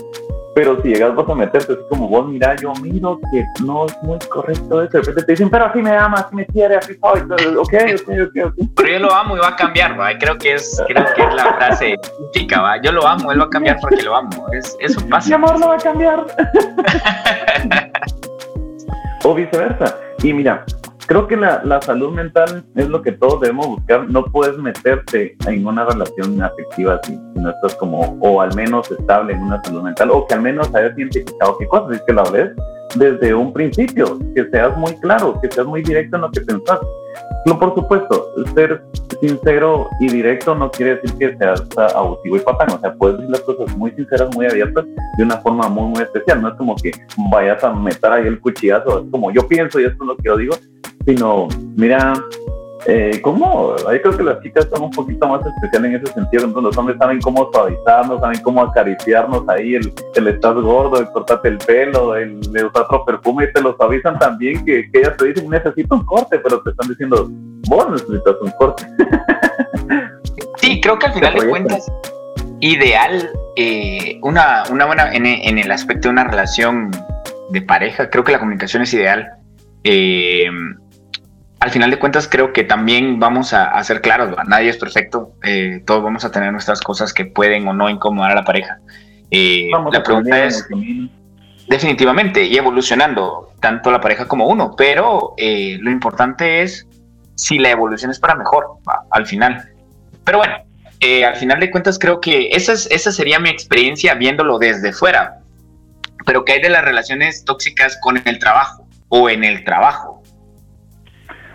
pero 0.54 0.82
si 0.82 0.90
llegas 0.90 1.16
vos 1.16 1.30
a 1.30 1.36
meterte 1.36 1.74
así 1.74 1.82
como 1.90 2.08
vos, 2.10 2.28
mira, 2.28 2.56
yo 2.58 2.74
miro 2.82 3.20
que 3.32 3.46
no 3.64 3.86
es 3.86 3.98
muy 4.04 4.20
correcto 4.30 4.82
eso. 4.82 4.92
De 4.92 5.00
repente 5.00 5.24
te 5.24 5.32
dicen, 5.32 5.50
pero 5.50 5.66
así 5.66 5.82
me 5.82 5.96
ama, 5.96 6.18
así 6.18 6.36
me 6.36 6.46
quiere, 6.46 6.76
así 6.76 6.98
soy. 7.02 7.22
Ok, 7.56 7.74
ok, 7.74 8.10
ok, 8.28 8.46
ok. 8.48 8.54
Pero 8.76 8.90
yo 8.90 9.00
lo 9.00 9.14
amo 9.14 9.38
y 9.38 9.40
va 9.40 9.50
a 9.50 9.56
cambiar, 9.56 10.00
¿va? 10.00 10.18
Creo 10.18 10.38
que 10.38 10.56
es, 10.56 10.82
creo 10.88 11.06
que 11.16 11.22
es 11.24 11.34
la 11.36 11.54
frase 11.54 11.96
típica, 12.34 12.62
¿va? 12.62 12.82
Yo 12.82 12.92
lo 12.92 13.08
amo, 13.08 13.32
él 13.32 13.40
va 13.40 13.46
a 13.46 13.50
cambiar 13.50 13.78
porque 13.80 14.02
lo 14.02 14.16
amo. 14.16 14.48
Es, 14.52 14.76
eso 14.80 15.00
Mi 15.02 15.10
pasa. 15.10 15.36
amor 15.36 15.60
no 15.60 15.70
va 15.70 15.76
a 15.76 15.80
cambiar. 15.80 16.26
o 19.24 19.34
viceversa. 19.34 19.98
Y 20.24 20.34
mira, 20.34 20.66
creo 21.12 21.28
que 21.28 21.36
la, 21.36 21.62
la 21.66 21.82
salud 21.82 22.14
mental 22.14 22.64
es 22.74 22.88
lo 22.88 23.02
que 23.02 23.12
todos 23.12 23.42
debemos 23.42 23.68
buscar. 23.68 24.10
No 24.10 24.24
puedes 24.24 24.58
meterte 24.58 25.36
en 25.46 25.68
una 25.68 25.84
relación 25.84 26.42
afectiva 26.42 27.02
si, 27.04 27.20
no 27.36 27.50
estás 27.50 27.76
como, 27.76 28.18
o 28.22 28.40
al 28.40 28.56
menos 28.56 28.90
estable 28.90 29.34
en 29.34 29.42
una 29.42 29.62
salud 29.62 29.84
mental, 29.84 30.10
o 30.12 30.26
que 30.26 30.36
al 30.36 30.42
menos 30.42 30.74
hayas 30.74 30.98
identificado 30.98 31.58
qué 31.58 31.68
cosas, 31.68 31.98
es 31.98 32.02
que 32.04 32.14
la 32.14 32.22
hables 32.22 32.52
desde 32.96 33.34
un 33.34 33.52
principio, 33.52 34.20
que 34.34 34.50
seas 34.52 34.78
muy 34.78 34.94
claro, 35.02 35.38
que 35.42 35.52
seas 35.52 35.68
muy 35.68 35.84
directo 35.84 36.16
en 36.16 36.22
lo 36.22 36.32
que 36.32 36.40
pensás. 36.40 36.80
No, 37.46 37.58
por 37.58 37.74
supuesto, 37.74 38.34
ser 38.54 38.84
sincero 39.20 39.90
y 40.00 40.08
directo 40.08 40.54
no 40.56 40.70
quiere 40.70 40.96
decir 40.96 41.18
que 41.18 41.38
seas 41.38 41.64
abusivo 41.96 42.38
y 42.38 42.40
patán, 42.40 42.70
o 42.72 42.80
sea, 42.80 42.94
puedes 42.94 43.18
decir 43.18 43.32
las 43.32 43.42
cosas 43.42 43.76
muy 43.78 43.92
sinceras, 43.92 44.36
muy 44.36 44.46
abiertas, 44.46 44.86
de 45.18 45.24
una 45.24 45.38
forma 45.38 45.68
muy, 45.68 45.90
muy 45.90 46.02
especial. 46.02 46.42
No 46.42 46.50
es 46.50 46.56
como 46.56 46.76
que 46.76 46.92
vayas 47.32 47.64
a 47.64 47.74
meter 47.74 48.12
ahí 48.12 48.28
el 48.28 48.40
cuchillazo, 48.40 49.04
es 49.04 49.12
como 49.12 49.32
yo 49.32 49.48
pienso 49.48 49.80
y 49.80 49.86
esto 49.86 50.04
es 50.04 50.08
lo 50.08 50.16
que 50.18 50.24
yo 50.24 50.38
digo, 50.38 50.56
sino, 51.06 51.48
mira, 51.76 52.14
eh, 52.88 53.20
¿cómo? 53.22 53.76
Yo 53.78 54.02
creo 54.02 54.18
que 54.18 54.24
las 54.24 54.42
chicas 54.42 54.68
son 54.72 54.84
un 54.84 54.92
poquito 54.92 55.28
más 55.28 55.46
especiales 55.46 55.92
en 55.92 55.96
ese 55.98 56.14
sentido, 56.14 56.46
entonces 56.46 56.64
los 56.64 56.78
hombres 56.78 56.98
saben 56.98 57.22
cómo 57.22 57.50
suavizarnos, 57.54 58.20
saben 58.20 58.42
cómo 58.42 58.64
acariciarnos 58.64 59.48
ahí, 59.50 59.76
el, 59.76 59.94
el 60.16 60.28
estás 60.28 60.56
gordo, 60.56 61.00
el 61.00 61.08
cortarte 61.12 61.50
el 61.50 61.58
pelo, 61.60 62.16
el, 62.16 62.40
el 62.56 62.66
usar 62.66 62.84
otro 62.84 63.06
perfume, 63.06 63.46
y 63.46 63.54
te 63.54 63.62
lo 63.62 63.76
suavizan 63.76 64.18
también, 64.18 64.66
que, 64.66 64.90
que 64.92 65.00
ellas 65.00 65.16
te 65.18 65.26
dicen, 65.26 65.50
necesito 65.50 65.96
un 65.96 66.06
corte, 66.06 66.40
pero 66.40 66.62
te 66.64 66.72
están 66.72 66.90
diciendo, 66.90 67.28
vos 67.68 67.92
necesitas 67.92 68.36
un 68.42 68.52
corte. 68.52 68.86
Sí, 70.58 70.80
creo 70.80 71.00
que 71.00 71.08
al 71.08 71.14
final 71.14 71.34
de 71.34 71.50
cuentas, 71.50 71.92
ideal, 72.60 73.32
eh, 73.56 74.20
una, 74.22 74.64
una 74.70 74.86
buena, 74.86 75.12
en, 75.12 75.26
en 75.26 75.58
el 75.58 75.72
aspecto 75.72 76.08
de 76.08 76.12
una 76.12 76.24
relación 76.24 76.92
de 77.50 77.62
pareja, 77.64 78.12
creo 78.12 78.24
que 78.24 78.32
la 78.32 78.40
comunicación 78.40 78.84
es 78.84 78.94
ideal. 78.94 79.28
Eh, 79.84 80.48
al 81.62 81.70
final 81.70 81.92
de 81.92 82.00
cuentas 82.00 82.28
creo 82.28 82.54
que 82.54 82.64
también 82.64 83.20
vamos 83.20 83.54
a, 83.54 83.82
ser 83.84 84.02
claros, 84.02 84.36
nadie 84.48 84.70
es 84.70 84.78
perfecto, 84.78 85.36
eh, 85.44 85.84
todos 85.86 86.04
vamos 86.04 86.26
a 86.26 86.32
tener 86.32 86.52
nuestras 86.52 86.82
cosas 86.82 87.14
que 87.14 87.26
pueden 87.26 87.68
o 87.68 87.74
no 87.74 87.88
incomodar 87.88 88.32
a 88.32 88.36
la 88.36 88.44
pareja. 88.44 88.80
Eh, 89.30 89.70
la 89.92 90.02
pregunta 90.02 90.44
es, 90.44 90.68
definitivamente, 91.68 92.46
y 92.46 92.58
evolucionando, 92.58 93.54
tanto 93.60 93.92
la 93.92 94.02
pareja 94.02 94.28
como 94.28 94.48
uno, 94.48 94.74
pero 94.76 95.36
eh, 95.38 95.78
lo 95.82 95.92
importante 95.92 96.64
es 96.64 96.88
si 97.36 97.60
la 97.60 97.70
evolución 97.70 98.10
es 98.10 98.20
para 98.20 98.34
mejor, 98.34 98.66
al 99.12 99.28
final. 99.28 99.70
Pero 100.24 100.40
bueno, 100.40 100.56
al 101.28 101.36
final 101.36 101.60
de 101.60 101.70
cuentas 101.70 102.00
creo 102.00 102.20
que 102.22 102.50
esa, 102.54 102.74
es, 102.74 102.88
esa 102.90 103.12
sería 103.12 103.40
mi 103.40 103.50
experiencia 103.50 104.16
viéndolo 104.16 104.58
desde 104.58 104.94
fuera. 104.94 105.38
Pero 106.26 106.44
¿qué 106.44 106.54
hay 106.54 106.62
de 106.62 106.70
las 106.70 106.84
relaciones 106.84 107.46
tóxicas 107.46 108.00
con 108.02 108.20
el 108.26 108.40
trabajo 108.40 108.88
o 109.10 109.30
en 109.30 109.44
el 109.44 109.64
trabajo? 109.64 110.21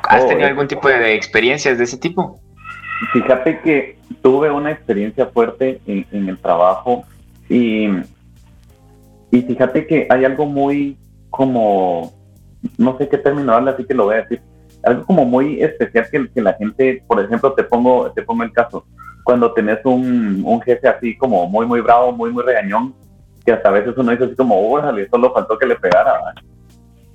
¿Has 0.09 0.25
oh, 0.25 0.29
tenido 0.29 0.49
algún 0.49 0.69
tipo 0.69 0.89
de 0.89 1.15
experiencias 1.15 1.79
de 1.79 1.85
ese 1.85 1.99
tipo? 1.99 2.41
Fíjate 3.13 3.61
que 3.61 3.99
tuve 4.23 4.51
una 4.51 4.71
experiencia 4.71 5.27
fuerte 5.27 5.81
en, 5.87 6.29
el 6.29 6.39
trabajo 6.39 7.05
y, 7.49 7.89
y 9.31 9.43
fíjate 9.43 9.87
que 9.87 10.07
hay 10.09 10.25
algo 10.25 10.47
muy 10.47 10.97
como, 11.31 12.15
no 12.79 12.97
sé 12.97 13.09
qué 13.09 13.19
término 13.19 13.53
habla, 13.53 13.73
así 13.73 13.85
que 13.85 13.95
lo 13.95 14.05
voy 14.05 14.15
a 14.15 14.23
decir, 14.23 14.41
algo 14.83 15.05
como 15.05 15.25
muy 15.25 15.63
especial 15.63 16.09
que, 16.11 16.31
que 16.31 16.41
la 16.41 16.55
gente, 16.55 17.03
por 17.07 17.23
ejemplo, 17.23 17.53
te 17.53 17.65
pongo, 17.65 18.11
te 18.13 18.23
pongo 18.23 18.45
el 18.45 18.53
caso, 18.53 18.87
cuando 19.25 19.53
tenés 19.53 19.85
un, 19.85 20.43
un 20.45 20.61
jefe 20.63 20.89
así 20.89 21.17
como 21.17 21.47
muy, 21.49 21.67
muy 21.67 21.81
bravo, 21.81 22.13
muy, 22.13 22.31
muy 22.31 22.45
regañón, 22.45 22.95
que 23.45 23.53
hasta 23.53 23.69
a 23.69 23.73
veces 23.73 23.95
uno 23.97 24.13
dice 24.13 24.25
así 24.25 24.37
como, 24.37 24.71
órale, 24.71 25.09
solo 25.09 25.33
faltó 25.33 25.59
que 25.59 25.67
le 25.67 25.77
pegara. 25.77 26.21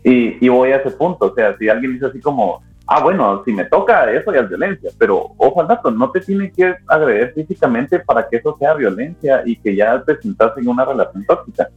Y, 0.04 0.46
y 0.46 0.50
voy 0.50 0.72
a 0.72 0.78
ese 0.78 0.92
punto, 0.92 1.28
o 1.28 1.34
sea, 1.34 1.58
si 1.58 1.70
alguien 1.70 1.94
dice 1.94 2.08
así 2.08 2.20
como, 2.20 2.62
ah, 2.92 3.02
bueno, 3.02 3.42
si 3.46 3.54
me 3.54 3.64
toca 3.64 4.12
eso 4.12 4.34
ya 4.34 4.42
es 4.42 4.50
violencia, 4.50 4.92
pero 4.98 5.32
ojo 5.38 5.62
al 5.62 5.68
dato, 5.68 5.90
no 5.92 6.12
te 6.12 6.20
tiene 6.20 6.52
que 6.52 6.76
agredir 6.88 7.32
físicamente 7.34 8.00
para 8.00 8.28
que 8.28 8.36
eso 8.38 8.58
sea 8.60 8.74
violencia 8.74 9.44
y 9.46 9.56
que 9.56 9.78
ya 9.78 10.04
te 10.04 10.18
sientas 10.18 10.58
en 10.58 10.68
una 10.68 10.84
relación 10.84 11.26
tóxica. 11.26 11.70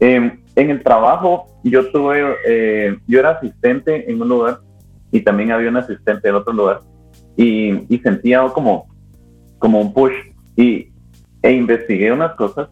Em, 0.00 0.42
en 0.56 0.70
el 0.70 0.82
trabajo, 0.82 1.46
yo 1.62 1.92
tuve, 1.92 2.36
eh, 2.46 2.98
yo 3.06 3.20
era 3.20 3.30
asistente 3.30 4.10
en 4.10 4.20
un 4.20 4.28
lugar 4.28 4.58
y 5.12 5.20
también 5.20 5.52
había 5.52 5.68
un 5.68 5.76
asistente 5.76 6.28
en 6.28 6.34
otro 6.34 6.52
lugar 6.52 6.80
y, 7.36 7.94
y 7.94 7.98
sentía 7.98 8.44
como, 8.52 8.88
como 9.58 9.80
un 9.80 9.92
push 9.92 10.14
y, 10.56 10.90
e 11.42 11.52
investigué 11.52 12.10
unas 12.10 12.34
cosas 12.34 12.68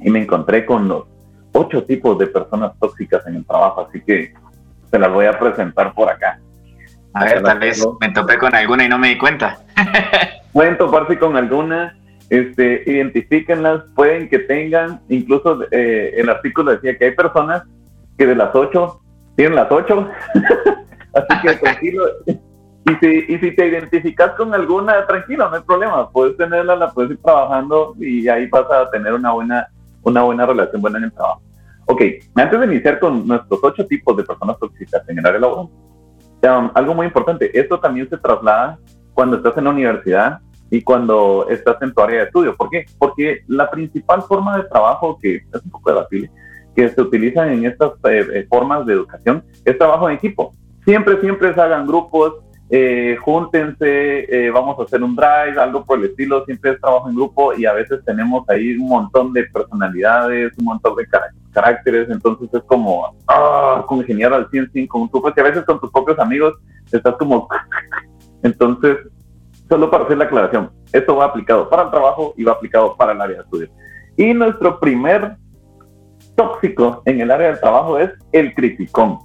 y 0.00 0.10
me 0.10 0.22
encontré 0.22 0.66
con 0.66 0.88
los 0.88 1.04
ocho 1.52 1.84
tipos 1.84 2.18
de 2.18 2.26
personas 2.26 2.72
tóxicas 2.80 3.24
en 3.28 3.36
el 3.36 3.46
trabajo, 3.46 3.86
así 3.88 4.00
que 4.00 4.34
se 4.90 4.98
las 4.98 5.12
voy 5.12 5.26
a 5.26 5.38
presentar 5.38 5.94
por 5.94 6.08
acá. 6.08 6.40
A 7.14 7.24
ver, 7.24 7.42
tal 7.42 7.58
vez 7.58 7.86
me 8.00 8.10
topé 8.10 8.38
con 8.38 8.54
alguna 8.54 8.84
y 8.84 8.88
no 8.88 8.98
me 8.98 9.08
di 9.08 9.18
cuenta. 9.18 9.58
Pueden 10.52 10.78
toparse 10.78 11.18
con 11.18 11.36
alguna, 11.36 11.96
este, 12.28 12.82
identifíquenlas, 12.86 13.84
pueden 13.94 14.28
que 14.28 14.40
tengan, 14.40 15.00
incluso 15.08 15.62
eh, 15.70 16.12
el 16.16 16.28
artículo 16.28 16.72
decía 16.72 16.98
que 16.98 17.06
hay 17.06 17.10
personas 17.12 17.62
que 18.18 18.26
de 18.26 18.34
las 18.34 18.54
ocho 18.54 19.00
tienen 19.36 19.56
las 19.56 19.70
ocho, 19.70 20.08
así 21.14 21.40
que 21.42 21.54
tranquilo. 21.56 22.04
Y 22.86 22.94
si, 22.94 23.34
y 23.34 23.38
si 23.38 23.54
te 23.54 23.66
identificas 23.66 24.32
con 24.32 24.54
alguna, 24.54 25.06
tranquilo, 25.06 25.48
no 25.50 25.56
hay 25.56 25.62
problema, 25.62 26.10
puedes 26.10 26.34
tenerla, 26.38 26.74
la 26.74 26.90
puedes 26.90 27.10
ir 27.10 27.18
trabajando 27.18 27.94
y 28.00 28.26
ahí 28.26 28.48
vas 28.48 28.64
a 28.70 28.90
tener 28.90 29.12
una 29.12 29.32
buena, 29.32 29.68
una 30.02 30.22
buena 30.22 30.46
relación 30.46 30.80
buena 30.80 30.96
en 30.96 31.04
el 31.04 31.12
trabajo. 31.12 31.42
Ok, 31.84 32.02
antes 32.34 32.58
de 32.58 32.66
iniciar 32.66 32.98
con 32.98 33.28
nuestros 33.28 33.60
ocho 33.62 33.86
tipos 33.86 34.16
de 34.16 34.24
personas 34.24 34.58
tóxicas 34.58 35.06
en 35.08 35.18
el 35.18 35.26
área 35.26 35.40
laboral, 35.40 35.68
algo 36.48 36.94
muy 36.94 37.06
importante, 37.06 37.50
esto 37.58 37.78
también 37.78 38.08
se 38.08 38.16
traslada 38.16 38.78
cuando 39.14 39.36
estás 39.36 39.56
en 39.58 39.64
la 39.64 39.70
universidad 39.70 40.38
y 40.70 40.82
cuando 40.82 41.46
estás 41.50 41.80
en 41.82 41.92
tu 41.92 42.00
área 42.00 42.20
de 42.20 42.24
estudio. 42.26 42.56
¿Por 42.56 42.70
qué? 42.70 42.86
Porque 42.98 43.40
la 43.48 43.70
principal 43.70 44.22
forma 44.22 44.56
de 44.56 44.64
trabajo 44.64 45.18
que 45.20 45.36
es 45.36 45.64
un 45.64 45.70
poco 45.70 45.90
debatible, 45.90 46.30
que 46.74 46.88
se 46.88 47.00
utiliza 47.02 47.52
en 47.52 47.66
estas 47.66 47.92
eh, 48.04 48.26
eh, 48.32 48.46
formas 48.48 48.86
de 48.86 48.94
educación 48.94 49.44
es 49.64 49.76
trabajo 49.76 50.08
en 50.08 50.16
equipo. 50.16 50.54
Siempre, 50.84 51.20
siempre 51.20 51.52
se 51.52 51.60
hagan 51.60 51.86
grupos, 51.86 52.34
eh, 52.72 53.16
júntense, 53.20 54.46
eh, 54.46 54.48
vamos 54.50 54.78
a 54.78 54.84
hacer 54.84 55.02
un 55.02 55.16
drive, 55.16 55.60
algo 55.60 55.84
por 55.84 55.98
el 55.98 56.04
estilo, 56.04 56.44
siempre 56.44 56.70
es 56.70 56.80
trabajo 56.80 57.08
en 57.08 57.16
grupo 57.16 57.52
y 57.52 57.66
a 57.66 57.72
veces 57.72 57.98
tenemos 58.04 58.48
ahí 58.48 58.76
un 58.76 58.88
montón 58.88 59.32
de 59.32 59.42
personalidades, 59.44 60.52
un 60.56 60.66
montón 60.66 60.94
de 60.94 61.04
caracteres, 61.50 62.08
entonces 62.10 62.48
es 62.52 62.62
como, 62.62 63.12
ah, 63.26 63.84
ingeniero 63.90 64.36
al 64.36 64.48
100, 64.50 64.86
con 64.86 65.08
tu 65.10 65.20
y 65.36 65.40
a 65.40 65.42
veces 65.42 65.64
con 65.64 65.80
tus 65.80 65.90
propios 65.90 66.16
amigos 66.20 66.54
estás 66.92 67.16
como, 67.16 67.48
entonces, 68.44 68.98
solo 69.68 69.90
para 69.90 70.04
hacer 70.04 70.18
la 70.18 70.24
aclaración, 70.26 70.70
esto 70.92 71.16
va 71.16 71.24
aplicado 71.24 71.68
para 71.68 71.82
el 71.82 71.90
trabajo 71.90 72.34
y 72.36 72.44
va 72.44 72.52
aplicado 72.52 72.96
para 72.96 73.12
el 73.12 73.20
área 73.20 73.38
de 73.38 73.42
estudio. 73.42 73.68
Y 74.16 74.32
nuestro 74.32 74.78
primer 74.78 75.36
tóxico 76.36 77.02
en 77.04 77.20
el 77.20 77.32
área 77.32 77.48
del 77.48 77.58
trabajo 77.58 77.98
es 77.98 78.10
el 78.30 78.54
criticón. 78.54 79.18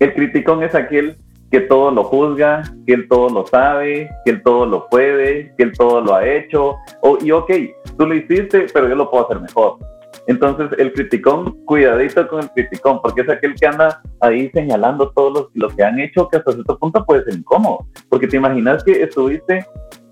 El 0.00 0.14
criticón 0.14 0.64
es 0.64 0.74
aquel 0.74 1.16
que 1.50 1.60
todo 1.60 1.90
lo 1.90 2.04
juzga, 2.04 2.62
que 2.86 2.94
él 2.94 3.08
todo 3.08 3.28
lo 3.28 3.46
sabe, 3.46 4.10
que 4.24 4.32
él 4.32 4.42
todo 4.42 4.66
lo 4.66 4.88
puede, 4.88 5.54
que 5.56 5.64
él 5.64 5.72
todo 5.76 6.00
lo 6.00 6.14
ha 6.14 6.26
hecho. 6.26 6.76
O, 7.02 7.18
y 7.20 7.30
ok, 7.30 7.50
tú 7.96 8.06
lo 8.06 8.14
hiciste, 8.14 8.66
pero 8.72 8.88
yo 8.88 8.94
lo 8.94 9.10
puedo 9.10 9.24
hacer 9.24 9.40
mejor. 9.40 9.78
Entonces, 10.26 10.76
el 10.78 10.92
criticón, 10.92 11.64
cuidadito 11.64 12.26
con 12.26 12.40
el 12.40 12.50
criticón, 12.50 13.00
porque 13.00 13.20
es 13.20 13.28
aquel 13.28 13.54
que 13.54 13.66
anda 13.66 14.02
ahí 14.20 14.50
señalando 14.50 15.10
todo 15.10 15.50
lo, 15.54 15.68
que 15.68 15.84
han 15.84 16.00
hecho, 16.00 16.28
que 16.28 16.38
hasta 16.38 16.52
cierto 16.52 16.78
punto 16.78 17.04
puede 17.04 17.24
ser 17.24 17.34
incómodo. 17.34 17.86
Porque 18.08 18.26
te 18.26 18.36
imaginas 18.36 18.82
que 18.82 19.02
estuviste 19.02 19.64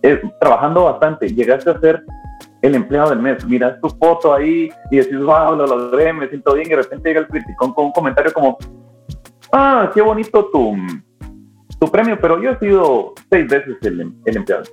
eh, 0.02 0.22
trabajando 0.40 0.84
bastante, 0.84 1.28
llegaste 1.28 1.70
a 1.70 1.80
ser 1.80 2.04
el 2.62 2.76
empleado 2.76 3.10
del 3.10 3.18
mes, 3.18 3.44
miras 3.44 3.78
tu 3.80 3.90
foto 3.90 4.32
ahí 4.32 4.70
y 4.90 4.96
decís, 4.96 5.18
wow, 5.18 5.54
lo 5.56 5.66
logré, 5.66 6.12
me 6.12 6.28
siento 6.28 6.54
bien, 6.54 6.66
y 6.66 6.70
de 6.70 6.76
repente 6.76 7.08
llega 7.08 7.20
el 7.20 7.26
criticón 7.26 7.74
con 7.74 7.86
un 7.86 7.92
comentario 7.92 8.32
como, 8.32 8.56
ah, 9.52 9.90
qué 9.92 10.00
bonito 10.00 10.46
tu, 10.46 10.74
tu 11.84 11.90
premio, 11.90 12.18
pero 12.20 12.40
yo 12.42 12.50
he 12.50 12.58
sido 12.58 13.14
seis 13.30 13.48
veces 13.48 13.76
el, 13.82 14.12
el 14.24 14.36
empleado 14.36 14.64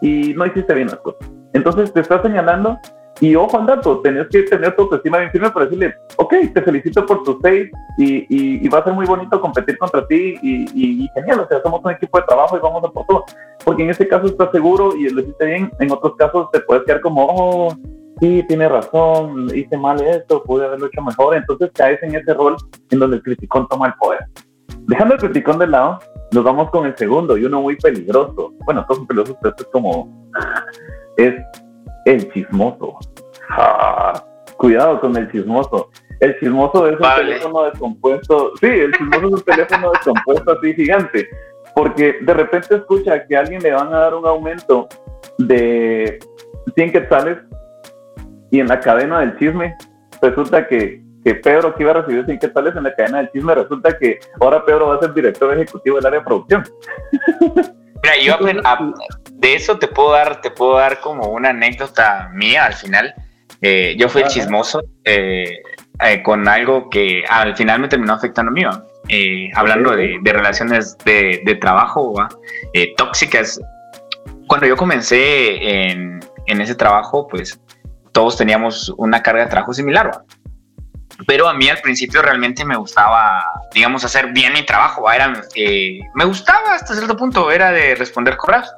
y 0.00 0.34
no 0.34 0.46
hiciste 0.46 0.74
bien 0.74 0.88
las 0.88 0.98
cosas. 1.00 1.28
Entonces 1.52 1.92
te 1.92 2.00
está 2.00 2.20
señalando 2.22 2.78
y 3.20 3.36
ojo 3.36 3.58
al 3.58 3.66
dato, 3.66 4.00
tenés 4.00 4.26
que 4.28 4.42
tener 4.42 4.74
tu 4.74 4.82
autoestima 4.82 5.18
bien 5.18 5.30
firme 5.30 5.50
para 5.50 5.66
decirle, 5.66 5.94
ok, 6.16 6.34
te 6.52 6.62
felicito 6.62 7.06
por 7.06 7.22
tus 7.22 7.36
seis 7.42 7.70
y, 7.98 8.26
y, 8.64 8.68
va 8.68 8.78
a 8.78 8.84
ser 8.84 8.94
muy 8.94 9.06
bonito 9.06 9.40
competir 9.40 9.78
contra 9.78 10.04
ti 10.06 10.34
y, 10.42 10.64
y, 10.74 11.08
genial, 11.14 11.40
o 11.40 11.46
sea, 11.46 11.62
somos 11.62 11.84
un 11.84 11.92
equipo 11.92 12.18
de 12.18 12.24
trabajo 12.24 12.56
y 12.56 12.60
vamos 12.60 12.82
a 12.82 12.88
por 12.88 13.06
todo. 13.06 13.24
Porque 13.64 13.84
en 13.84 13.90
este 13.90 14.08
caso 14.08 14.26
estás 14.26 14.50
seguro 14.50 14.96
y 14.96 15.08
lo 15.10 15.20
hiciste 15.20 15.46
bien, 15.46 15.70
en 15.78 15.92
otros 15.92 16.16
casos 16.16 16.50
te 16.50 16.60
puedes 16.60 16.84
quedar 16.84 17.00
como, 17.00 17.26
oh, 17.30 17.76
sí, 18.18 18.44
tiene 18.48 18.68
razón, 18.68 19.48
hice 19.54 19.76
mal 19.76 20.00
esto, 20.00 20.42
pude 20.42 20.64
haberlo 20.64 20.86
hecho 20.86 21.02
mejor. 21.02 21.36
Entonces 21.36 21.70
caes 21.74 22.02
en 22.02 22.16
ese 22.16 22.34
rol 22.34 22.56
en 22.90 22.98
donde 22.98 23.18
el 23.18 23.22
criticón 23.22 23.68
toma 23.68 23.88
el 23.88 23.94
poder. 23.94 24.20
Dejando 24.88 25.14
el 25.14 25.20
criticón 25.20 25.60
de 25.60 25.68
lado, 25.68 26.00
nos 26.32 26.44
vamos 26.44 26.70
con 26.70 26.86
el 26.86 26.96
segundo 26.96 27.36
y 27.36 27.44
uno 27.44 27.60
muy 27.60 27.76
peligroso. 27.76 28.52
Bueno, 28.64 28.84
todos 28.86 28.98
son 28.98 29.06
peligrosos, 29.06 29.36
pero 29.40 29.50
esto 29.50 29.64
es 29.64 29.70
como. 29.70 30.30
Es 31.16 31.34
el 32.06 32.32
chismoso. 32.32 32.98
Ah, 33.50 34.24
cuidado 34.56 35.00
con 35.00 35.16
el 35.16 35.30
chismoso. 35.30 35.90
El 36.20 36.38
chismoso 36.38 36.86
es 36.86 36.98
un 36.98 37.14
teléfono 37.16 37.64
descompuesto. 37.64 38.52
Sí, 38.60 38.66
el 38.66 38.92
chismoso 38.92 39.26
es 39.26 39.32
un 39.34 39.42
teléfono 39.42 39.92
descompuesto 39.92 40.52
así 40.52 40.74
gigante. 40.74 41.28
Porque 41.74 42.16
de 42.22 42.34
repente 42.34 42.76
escucha 42.76 43.26
que 43.26 43.36
a 43.36 43.40
alguien 43.40 43.62
le 43.62 43.72
van 43.72 43.88
a 43.88 43.98
dar 43.98 44.14
un 44.14 44.26
aumento 44.26 44.88
de 45.38 46.18
100 46.74 46.92
quetzales 46.92 47.38
y 48.50 48.60
en 48.60 48.68
la 48.68 48.80
cadena 48.80 49.20
del 49.20 49.38
chisme 49.38 49.74
resulta 50.20 50.66
que 50.68 51.01
que 51.24 51.34
Pedro 51.36 51.74
que 51.74 51.82
iba 51.82 51.92
a 51.92 52.02
recibir 52.02 52.24
100 52.24 52.38
quetzales 52.38 52.76
en 52.76 52.82
la 52.82 52.94
cadena 52.94 53.18
del 53.18 53.30
chisme, 53.30 53.54
resulta 53.54 53.96
que 53.96 54.18
ahora 54.40 54.64
Pedro 54.64 54.88
va 54.88 54.96
a 54.96 55.00
ser 55.00 55.14
director 55.14 55.52
ejecutivo 55.54 55.96
del 55.96 56.06
área 56.06 56.18
de 56.20 56.24
producción. 56.24 56.64
Mira, 58.02 58.18
yo 58.20 58.36
de 59.32 59.54
eso 59.54 59.78
te 59.78 59.86
puedo 59.86 60.12
dar, 60.12 60.40
te 60.40 60.50
puedo 60.50 60.76
dar 60.76 61.00
como 61.00 61.28
una 61.28 61.50
anécdota 61.50 62.30
mía 62.32 62.64
al 62.64 62.74
final. 62.74 63.14
Eh, 63.60 63.94
yo 63.96 64.08
fui 64.08 64.22
el 64.22 64.28
chismoso 64.28 64.82
eh, 65.04 65.62
eh, 66.04 66.22
con 66.24 66.48
algo 66.48 66.90
que 66.90 67.22
al 67.28 67.56
final 67.56 67.78
me 67.78 67.86
terminó 67.86 68.14
afectando 68.14 68.50
a 68.50 68.54
mí. 68.54 68.64
hablando 69.54 69.94
de, 69.94 70.18
relaciones 70.24 70.98
de, 71.04 71.58
trabajo 71.60 72.12
tóxicas. 72.96 73.60
Cuando 74.48 74.66
yo 74.66 74.76
comencé 74.76 75.90
en, 75.90 76.18
en, 76.46 76.60
ese 76.60 76.74
trabajo, 76.74 77.28
pues 77.28 77.60
todos 78.10 78.36
teníamos 78.36 78.92
una 78.96 79.22
carga 79.22 79.44
de 79.44 79.50
trabajo 79.50 79.72
similar. 79.72 80.08
¿va? 80.08 80.24
Pero 81.26 81.48
a 81.48 81.54
mí 81.54 81.68
al 81.68 81.80
principio 81.80 82.22
realmente 82.22 82.64
me 82.64 82.76
gustaba, 82.76 83.44
digamos, 83.72 84.04
hacer 84.04 84.32
bien 84.32 84.52
mi 84.52 84.64
trabajo. 84.64 85.10
Era, 85.10 85.42
eh, 85.54 86.00
me 86.14 86.24
gustaba 86.24 86.74
hasta 86.74 86.94
cierto 86.94 87.16
punto, 87.16 87.50
era 87.50 87.70
de 87.72 87.94
responder 87.94 88.36
correos. 88.36 88.72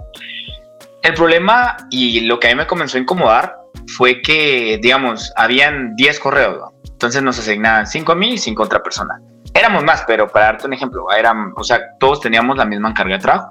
El 1.02 1.14
problema 1.14 1.76
y 1.90 2.20
lo 2.20 2.40
que 2.40 2.48
a 2.48 2.50
mí 2.50 2.56
me 2.56 2.66
comenzó 2.66 2.96
a 2.96 3.00
incomodar 3.00 3.56
fue 3.96 4.22
que, 4.22 4.78
digamos, 4.82 5.32
habían 5.36 5.94
10 5.96 6.20
correos, 6.20 6.72
entonces 6.90 7.22
nos 7.22 7.38
asignaban 7.38 7.86
5 7.86 8.12
a 8.12 8.14
mí 8.14 8.34
y 8.34 8.38
5 8.38 8.62
a 8.62 8.66
otra 8.66 8.82
persona. 8.82 9.20
Éramos 9.52 9.84
más, 9.84 10.04
pero 10.06 10.28
para 10.28 10.46
darte 10.46 10.66
un 10.66 10.72
ejemplo, 10.72 11.06
eran, 11.12 11.52
o 11.56 11.62
sea, 11.62 11.80
todos 12.00 12.20
teníamos 12.20 12.56
la 12.56 12.64
misma 12.64 12.94
carga 12.94 13.16
de 13.16 13.22
trabajo. 13.22 13.50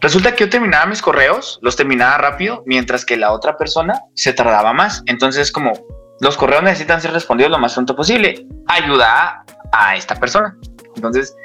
Resulta 0.00 0.34
que 0.34 0.44
yo 0.44 0.50
terminaba 0.50 0.86
mis 0.86 1.02
correos, 1.02 1.58
los 1.62 1.76
terminaba 1.76 2.18
rápido, 2.18 2.62
mientras 2.66 3.04
que 3.04 3.16
la 3.16 3.32
otra 3.32 3.56
persona 3.56 4.00
se 4.14 4.32
tardaba 4.32 4.72
más. 4.72 5.02
Entonces, 5.06 5.50
como 5.50 5.72
los 6.20 6.36
correos 6.36 6.62
necesitan 6.62 7.00
ser 7.00 7.12
respondidos 7.12 7.50
lo 7.50 7.58
más 7.58 7.74
pronto 7.74 7.94
posible, 7.94 8.46
ayuda 8.66 9.44
a, 9.72 9.96
esta 9.96 10.14
persona. 10.14 10.56
Entonces, 10.94 11.36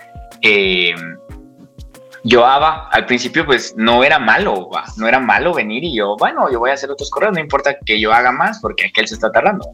eh, 0.41 0.95
yo 2.23 2.45
Ava, 2.45 2.87
al 2.91 3.05
principio 3.05 3.45
pues 3.45 3.73
no 3.75 4.03
era 4.03 4.19
malo, 4.19 4.69
no 4.97 5.07
era 5.07 5.19
malo 5.19 5.53
venir 5.53 5.83
y 5.83 5.95
yo, 5.95 6.15
bueno, 6.17 6.51
yo 6.51 6.59
voy 6.59 6.69
a 6.69 6.73
hacer 6.73 6.91
otros 6.91 7.09
correos, 7.09 7.33
no 7.33 7.39
importa 7.39 7.77
que 7.85 7.99
yo 7.99 8.13
haga 8.13 8.31
más 8.31 8.59
porque 8.59 8.85
aquel 8.85 9.07
se 9.07 9.15
está 9.15 9.31
tardando. 9.31 9.67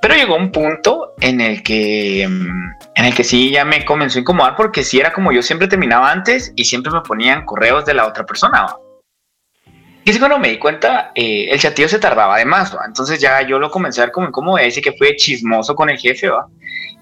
Pero 0.00 0.14
llegó 0.14 0.36
un 0.36 0.52
punto 0.52 1.14
en 1.20 1.40
el 1.40 1.62
que, 1.62 2.26
mm, 2.28 2.70
en 2.94 3.04
el 3.04 3.14
que 3.14 3.24
sí 3.24 3.50
ya 3.50 3.64
me 3.64 3.84
comenzó 3.84 4.18
a 4.18 4.20
incomodar 4.20 4.54
porque 4.54 4.84
sí 4.84 5.00
era 5.00 5.12
como 5.12 5.32
yo 5.32 5.42
siempre 5.42 5.66
terminaba 5.66 6.12
antes 6.12 6.52
y 6.54 6.64
siempre 6.64 6.92
me 6.92 7.00
ponían 7.00 7.44
correos 7.44 7.84
de 7.84 7.94
la 7.94 8.06
otra 8.06 8.24
persona. 8.24 8.66
Y 10.06 10.10
es 10.10 10.20
cuando 10.20 10.38
me 10.38 10.50
di 10.50 10.58
cuenta, 10.58 11.10
eh, 11.16 11.48
el 11.50 11.58
chatillo 11.58 11.88
se 11.88 11.98
tardaba 11.98 12.38
de 12.38 12.44
más, 12.44 12.72
entonces 12.86 13.18
ya 13.18 13.42
yo 13.42 13.58
lo 13.58 13.72
comencé 13.72 14.00
a 14.00 14.04
ver 14.04 14.12
como 14.12 14.28
incómodo 14.28 14.64
y 14.64 14.70
que 14.80 14.92
fue 14.92 15.16
chismoso 15.16 15.74
con 15.74 15.90
el 15.90 15.98
jefe, 15.98 16.28
¿va? 16.28 16.46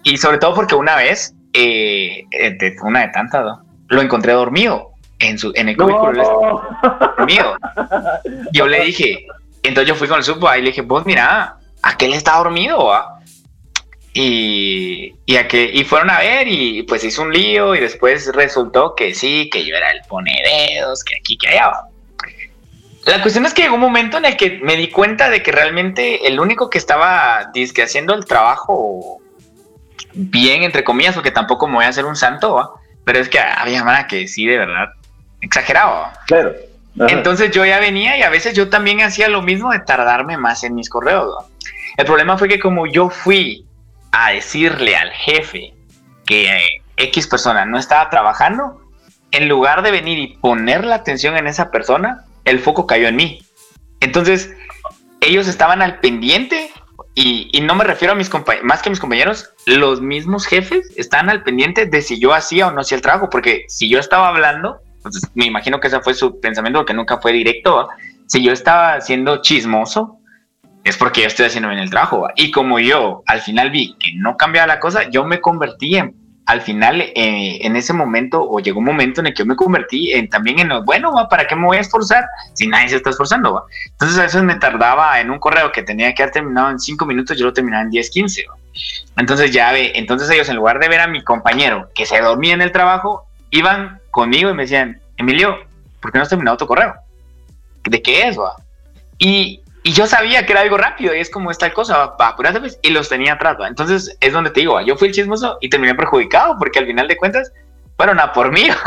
y 0.05 0.17
sobre 0.17 0.39
todo 0.39 0.55
porque 0.55 0.75
una 0.75 0.97
vez, 0.97 1.35
eh, 1.53 2.25
eh 2.31 2.77
una 2.83 3.01
de 3.01 3.09
tantas, 3.09 3.59
lo 3.89 4.01
encontré 4.01 4.33
dormido 4.33 4.93
en, 5.19 5.39
su, 5.39 5.53
en 5.55 5.69
el 5.69 5.77
cubículo. 5.77 6.63
Dormido. 7.19 7.59
Yo 8.53 8.67
le 8.67 8.85
dije, 8.87 9.27
entonces 9.63 9.87
yo 9.87 9.97
fui 9.97 10.09
con 10.09 10.17
el 10.17 10.25
supo 10.25 10.49
y 10.55 10.63
le 10.63 10.69
dije, 10.69 10.81
vos 10.81 11.05
mira, 11.05 11.59
aquel 11.83 12.15
está 12.15 12.39
dormido, 12.39 12.91
Y, 14.15 15.15
y, 15.27 15.37
y 15.37 15.85
fueron 15.85 16.09
a 16.09 16.21
ver 16.21 16.49
y 16.49 16.85
pues 16.85 17.05
hizo 17.05 17.21
un 17.21 17.35
lío 17.35 17.75
y 17.75 17.81
después 17.81 18.33
resultó 18.33 18.95
que 18.95 19.13
sí, 19.13 19.51
que 19.53 19.63
yo 19.63 19.77
era 19.77 19.91
el 19.91 20.01
pone 20.09 20.33
dedos, 20.43 21.05
que 21.05 21.17
aquí, 21.17 21.37
que 21.37 21.49
allá. 21.49 21.71
La 23.07 23.21
cuestión 23.21 23.45
es 23.45 23.53
que 23.53 23.63
llegó 23.63 23.75
un 23.75 23.81
momento 23.81 24.17
en 24.17 24.25
el 24.25 24.37
que 24.37 24.61
me 24.63 24.77
di 24.77 24.89
cuenta 24.89 25.29
de 25.29 25.43
que 25.43 25.53
realmente 25.53 26.27
el 26.27 26.41
único 26.41 26.71
que 26.71 26.79
estaba 26.79 27.51
disque 27.53 27.83
haciendo 27.83 28.15
el 28.15 28.25
trabajo 28.25 29.21
bien, 30.15 30.63
entre 30.63 30.85
comillas, 30.85 31.15
porque 31.15 31.31
tampoco 31.31 31.67
me 31.67 31.75
voy 31.75 31.85
a 31.85 31.89
hacer 31.89 32.07
un 32.07 32.17
santo, 32.17 32.81
pero 33.05 33.19
es 33.19 33.29
que 33.29 33.39
había 33.39 33.85
manera 33.85 34.07
que 34.07 34.27
sí, 34.27 34.47
de 34.47 34.59
verdad, 34.59 34.89
exagerado. 35.43 36.09
Claro. 36.27 36.53
Entonces 37.09 37.51
yo 37.51 37.65
ya 37.65 37.81
venía 37.81 38.17
y 38.17 38.23
a 38.23 38.31
veces 38.31 38.55
yo 38.55 38.71
también 38.71 39.01
hacía 39.01 39.29
lo 39.29 39.43
mismo 39.43 39.73
de 39.73 39.81
tardarme 39.81 40.37
más 40.37 40.63
en 40.63 40.75
mis 40.75 40.89
correos. 40.89 41.45
El 41.97 42.07
problema 42.07 42.39
fue 42.39 42.49
que 42.49 42.61
como 42.61 42.87
yo 42.87 43.11
fui 43.11 43.67
a 44.13 44.31
decirle 44.31 44.97
al 44.97 45.11
jefe 45.11 45.75
que 46.25 46.57
eh, 46.57 46.83
X 46.97 47.27
persona 47.27 47.65
no 47.65 47.79
estaba 47.79 48.09
trabajando, 48.11 48.81
en 49.33 49.49
lugar 49.49 49.83
de 49.83 49.91
venir 49.91 50.19
y 50.19 50.37
poner 50.37 50.85
la 50.85 50.95
atención 50.95 51.37
en 51.37 51.49
esa 51.49 51.73
persona, 51.73 52.25
el 52.45 52.59
foco 52.61 52.87
cayó 52.87 53.09
en 53.09 53.17
mí. 53.17 53.43
Entonces, 54.01 54.55
ellos 55.21 55.49
estaban 55.49 55.83
al 55.83 56.01
pendiente 56.01 56.71
y, 57.15 57.61
no 57.63 57.75
me 57.75 57.85
refiero 57.85 58.13
a 58.13 58.17
mis 58.17 58.29
compañeros, 58.29 58.67
más 58.67 58.83
que 58.83 58.89
a 58.89 58.91
mis 58.91 59.01
compañeros, 59.01 59.51
los 59.67 60.01
mismos 60.01 60.47
jefes 60.47 60.93
están 60.97 61.31
al 61.31 61.43
pendiente 61.43 61.87
de 61.87 62.03
si 62.03 62.19
yo 62.19 62.35
hacía 62.35 62.67
o 62.67 62.73
no 62.73 62.81
hacía 62.81 62.97
el 62.97 63.03
trabajo, 63.03 63.31
porque 63.31 63.65
si 63.69 63.89
yo 63.89 63.99
estaba 63.99 64.29
hablando, 64.29 64.81
pues 65.03 65.21
me 65.35 65.47
imagino 65.47 65.81
que 65.81 65.89
ese 65.89 66.01
fue 66.01 66.15
su 66.15 66.41
pensamiento, 66.41 66.85
que 66.85 66.95
nunca 66.95 67.19
fue 67.19 67.33
directo, 67.33 67.89
si 68.27 68.43
yo 68.43 68.53
estaba 68.53 69.01
siendo 69.01 69.43
chismoso, 69.43 70.19
es 70.83 70.97
porque 70.97 71.23
yo 71.23 71.29
estoy 71.29 71.47
haciendo 71.47 71.69
bien 71.69 71.81
el 71.81 71.91
trabajo. 71.91 72.29
Y 72.37 72.51
como 72.51 72.79
yo 72.79 73.23
al 73.27 73.41
final 73.41 73.71
vi 73.71 73.97
que 73.99 74.13
no 74.17 74.37
cambiaba 74.37 74.67
la 74.67 74.81
cosa, 74.81 75.09
yo 75.09 75.25
me 75.25 75.41
convertí 75.41 75.97
en, 75.97 76.15
al 76.47 76.61
final, 76.61 77.01
eh, 77.01 77.59
en 77.63 77.75
ese 77.77 77.93
momento, 77.93 78.43
o 78.43 78.61
llegó 78.61 78.79
un 78.79 78.85
momento 78.85 79.21
en 79.21 79.29
el 79.29 79.35
que 79.35 79.41
yo 79.41 79.47
me 79.47 79.57
convertí 79.57 80.13
en, 80.13 80.29
también 80.29 80.59
en, 80.59 80.85
bueno, 80.85 81.13
¿para 81.31 81.47
qué 81.47 81.57
me 81.57 81.67
voy 81.67 81.79
a 81.79 81.81
esforzar 81.81 82.27
si 82.53 82.67
nadie 82.67 82.91
se 82.91 82.97
está 82.97 83.11
esforzando? 83.11 83.55
¿va? 83.55 83.65
Entonces 83.93 84.19
a 84.19 84.23
veces 84.23 84.43
me 84.43 84.57
tardaba 84.57 85.21
en 85.21 85.31
un 85.31 85.39
correo 85.39 85.73
que 85.73 85.83
tenía 85.83 86.15
que 86.15 86.23
haber 86.23 86.35
terminado 86.35 86.71
en 86.71 86.79
cinco 86.79 87.07
minutos, 87.07 87.39
yo 87.39 87.47
lo 87.47 87.53
terminaba 87.53 87.83
en 87.83 87.91
10, 87.91 88.11
15. 88.11 88.45
Entonces 89.17 89.53
ya 89.53 89.73
ve, 89.73 89.93
entonces 89.95 90.29
ellos 90.31 90.49
en 90.49 90.57
lugar 90.57 90.81
de 90.81 90.89
ver 90.89 91.01
a 91.01 91.07
mi 91.07 91.25
compañero 91.25 91.89
que 91.95 92.05
se 92.05 92.21
dormía 92.21 92.53
en 92.53 92.61
el 92.61 92.73
trabajo, 92.73 93.27
iban 93.51 94.01
conmigo 94.11 94.51
y 94.51 94.55
me 94.55 94.65
decían, 94.65 95.01
Emilio, 95.17 95.57
¿por 96.01 96.13
qué 96.13 96.19
no 96.19 96.23
has 96.23 96.29
terminado 96.29 96.59
tu 96.59 96.67
correo? 96.67 96.95
¿De 97.85 98.03
qué 98.03 98.29
es? 98.29 98.39
Va? 98.39 98.57
Y, 99.19 99.63
y 99.87 99.93
yo 99.93 100.07
sabía 100.07 100.47
que 100.47 100.53
era 100.53 100.63
algo 100.63 100.79
rápido 100.79 101.15
y 101.15 101.21
es 101.21 101.29
como 101.31 101.51
esta 101.51 101.71
cosa, 101.71 102.17
para 102.17 102.31
apurarse 102.31 102.59
pues, 102.59 102.81
y 102.83 102.89
los 102.89 103.11
tenía 103.11 103.35
atrás. 103.35 103.59
Entonces 103.69 104.17
es 104.19 104.33
donde 104.33 104.49
te 104.49 104.61
digo, 104.61 104.81
yo 104.81 104.97
fui 104.97 105.09
el 105.09 105.15
chismoso 105.15 105.59
y 105.61 105.69
terminé 105.69 105.95
perjudicado 105.95 106.57
porque 106.59 106.79
al 106.79 106.87
final 106.87 107.07
de 107.07 107.19
cuentas 107.19 107.53
fueron 107.99 108.19
a 108.19 108.33
por 108.33 108.51
mí. 108.51 108.69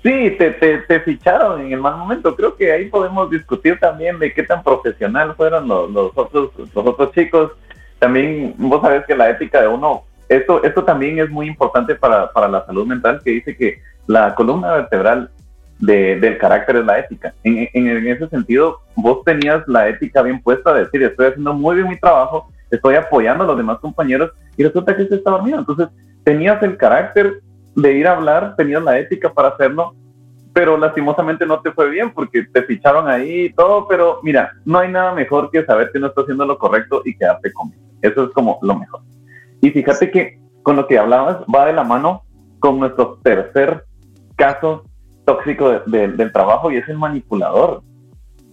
Sí, 0.00 0.30
te, 0.38 0.52
te, 0.52 1.00
ficharon 1.00 1.60
en 1.60 1.72
el 1.72 1.80
mal 1.80 1.96
momento. 1.96 2.34
Creo 2.34 2.56
que 2.56 2.70
ahí 2.72 2.86
podemos 2.86 3.28
discutir 3.30 3.78
también 3.80 4.18
de 4.20 4.32
qué 4.32 4.44
tan 4.44 4.62
profesional 4.62 5.34
fueron 5.34 5.66
los, 5.66 5.90
los, 5.90 6.12
otros, 6.14 6.50
los 6.56 6.86
otros 6.86 7.12
chicos. 7.12 7.50
También 7.98 8.54
vos 8.56 8.80
sabés 8.80 9.04
que 9.06 9.16
la 9.16 9.28
ética 9.28 9.60
de 9.60 9.66
uno, 9.66 10.04
esto, 10.28 10.62
esto 10.62 10.84
también 10.84 11.18
es 11.18 11.28
muy 11.28 11.48
importante 11.48 11.96
para, 11.96 12.32
para 12.32 12.48
la 12.48 12.64
salud 12.64 12.86
mental, 12.86 13.20
que 13.24 13.32
dice 13.32 13.56
que 13.56 13.82
la 14.06 14.36
columna 14.36 14.72
vertebral 14.72 15.30
del 15.78 16.38
carácter 16.38 16.76
es 16.76 16.84
la 16.84 16.98
ética. 16.98 17.34
En, 17.44 18.06
ese 18.06 18.28
sentido, 18.28 18.80
vos 18.96 19.22
tenías 19.24 19.66
la 19.68 19.88
ética 19.88 20.22
bien 20.22 20.42
puesta 20.42 20.72
de 20.74 20.84
decir, 20.84 21.02
estoy 21.02 21.26
haciendo 21.26 21.54
muy 21.54 21.76
bien 21.76 21.88
mi 21.88 21.98
trabajo, 21.98 22.50
estoy 22.70 22.96
apoyando 22.96 23.44
a 23.44 23.46
los 23.46 23.56
demás 23.56 23.78
compañeros 23.78 24.32
y 24.56 24.64
resulta 24.64 24.96
que 24.96 25.06
se 25.06 25.16
está 25.16 25.30
dormido. 25.30 25.58
Entonces, 25.58 25.88
tenías 26.24 26.62
el 26.62 26.76
carácter 26.76 27.40
de 27.74 27.92
ir 27.92 28.06
a 28.06 28.16
hablar, 28.16 28.56
tenías 28.56 28.82
la 28.82 28.98
ética 28.98 29.32
para 29.32 29.48
hacerlo, 29.48 29.94
pero 30.52 30.76
lastimosamente 30.76 31.46
no 31.46 31.60
te 31.60 31.70
fue 31.70 31.88
bien 31.88 32.10
porque 32.12 32.44
te 32.52 32.62
ficharon 32.62 33.08
ahí 33.08 33.44
y 33.44 33.52
todo, 33.52 33.86
pero 33.86 34.18
mira, 34.24 34.52
no 34.64 34.80
hay 34.80 34.90
nada 34.90 35.12
mejor 35.12 35.50
que 35.50 35.64
saber 35.64 35.90
que 35.92 36.00
no 36.00 36.08
estás 36.08 36.24
haciendo 36.24 36.44
lo 36.44 36.58
correcto 36.58 37.02
y 37.04 37.16
quedarte 37.16 37.52
conmigo. 37.52 37.80
Eso 38.02 38.24
es 38.24 38.30
como 38.30 38.58
lo 38.62 38.74
mejor. 38.74 39.00
Y 39.60 39.70
fíjate 39.70 40.10
que 40.10 40.40
con 40.62 40.76
lo 40.76 40.86
que 40.88 40.98
hablabas 40.98 41.38
va 41.54 41.66
de 41.66 41.72
la 41.72 41.84
mano 41.84 42.22
con 42.58 42.80
nuestro 42.80 43.18
tercer 43.22 43.84
caso 44.36 44.84
tóxico 45.28 45.82
del 45.84 46.32
trabajo 46.32 46.70
y 46.70 46.78
es 46.78 46.88
el 46.88 46.96
manipulador. 46.96 47.82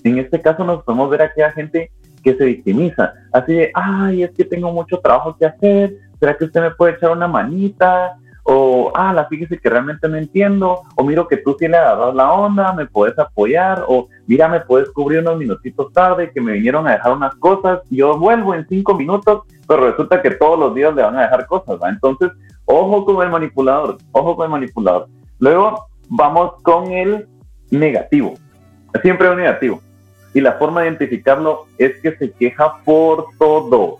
En 0.03 0.17
este 0.17 0.41
caso 0.41 0.65
nos 0.65 0.83
podemos 0.83 1.09
ver 1.09 1.21
a 1.21 1.25
aquella 1.25 1.53
gente 1.53 1.89
que 2.21 2.35
se 2.35 2.43
victimiza, 2.43 3.13
así 3.31 3.53
de, 3.53 3.71
ay, 3.73 4.23
es 4.23 4.31
que 4.31 4.43
tengo 4.43 4.73
mucho 4.73 4.99
trabajo 4.99 5.37
que 5.37 5.45
hacer, 5.45 5.95
¿será 6.19 6.35
que 6.35 6.43
usted 6.43 6.59
me 6.59 6.71
puede 6.71 6.93
echar 6.93 7.11
una 7.11 7.29
manita? 7.29 8.17
O, 8.43 8.91
ah, 8.93 9.13
la 9.13 9.25
fíjese 9.25 9.57
que 9.57 9.69
realmente 9.69 10.09
no 10.09 10.17
entiendo, 10.17 10.81
o 10.95 11.03
miro 11.03 11.27
que 11.27 11.37
tú 11.37 11.55
sí 11.57 11.67
le 11.67 11.77
dado 11.77 12.11
la 12.11 12.33
onda, 12.33 12.73
me 12.73 12.87
puedes 12.87 13.17
apoyar, 13.17 13.85
o 13.87 14.09
mira, 14.27 14.49
me 14.49 14.59
puedes 14.59 14.89
cubrir 14.89 15.21
unos 15.21 15.37
minutitos 15.37 15.93
tarde, 15.93 16.31
que 16.31 16.41
me 16.41 16.53
vinieron 16.53 16.87
a 16.87 16.93
dejar 16.93 17.13
unas 17.13 17.33
cosas, 17.35 17.79
yo 17.89 18.17
vuelvo 18.19 18.53
en 18.53 18.67
cinco 18.67 18.95
minutos, 18.95 19.43
pero 19.65 19.89
resulta 19.89 20.21
que 20.21 20.31
todos 20.31 20.59
los 20.59 20.75
días 20.75 20.93
le 20.93 21.03
van 21.03 21.15
a 21.15 21.21
dejar 21.21 21.47
cosas, 21.47 21.79
¿va? 21.81 21.89
Entonces, 21.89 22.31
ojo 22.65 23.05
con 23.05 23.23
el 23.23 23.31
manipulador, 23.31 23.97
ojo 24.11 24.35
con 24.35 24.45
el 24.45 24.51
manipulador. 24.51 25.07
Luego, 25.39 25.87
vamos 26.09 26.61
con 26.61 26.91
el 26.91 27.27
negativo. 27.71 28.35
Siempre 29.01 29.29
un 29.29 29.37
negativo. 29.37 29.81
Y 30.33 30.41
la 30.41 30.53
forma 30.53 30.81
de 30.81 30.87
identificarlo 30.87 31.65
es 31.77 31.99
que 32.01 32.15
se 32.17 32.31
queja 32.31 32.83
por 32.83 33.27
todo. 33.39 33.97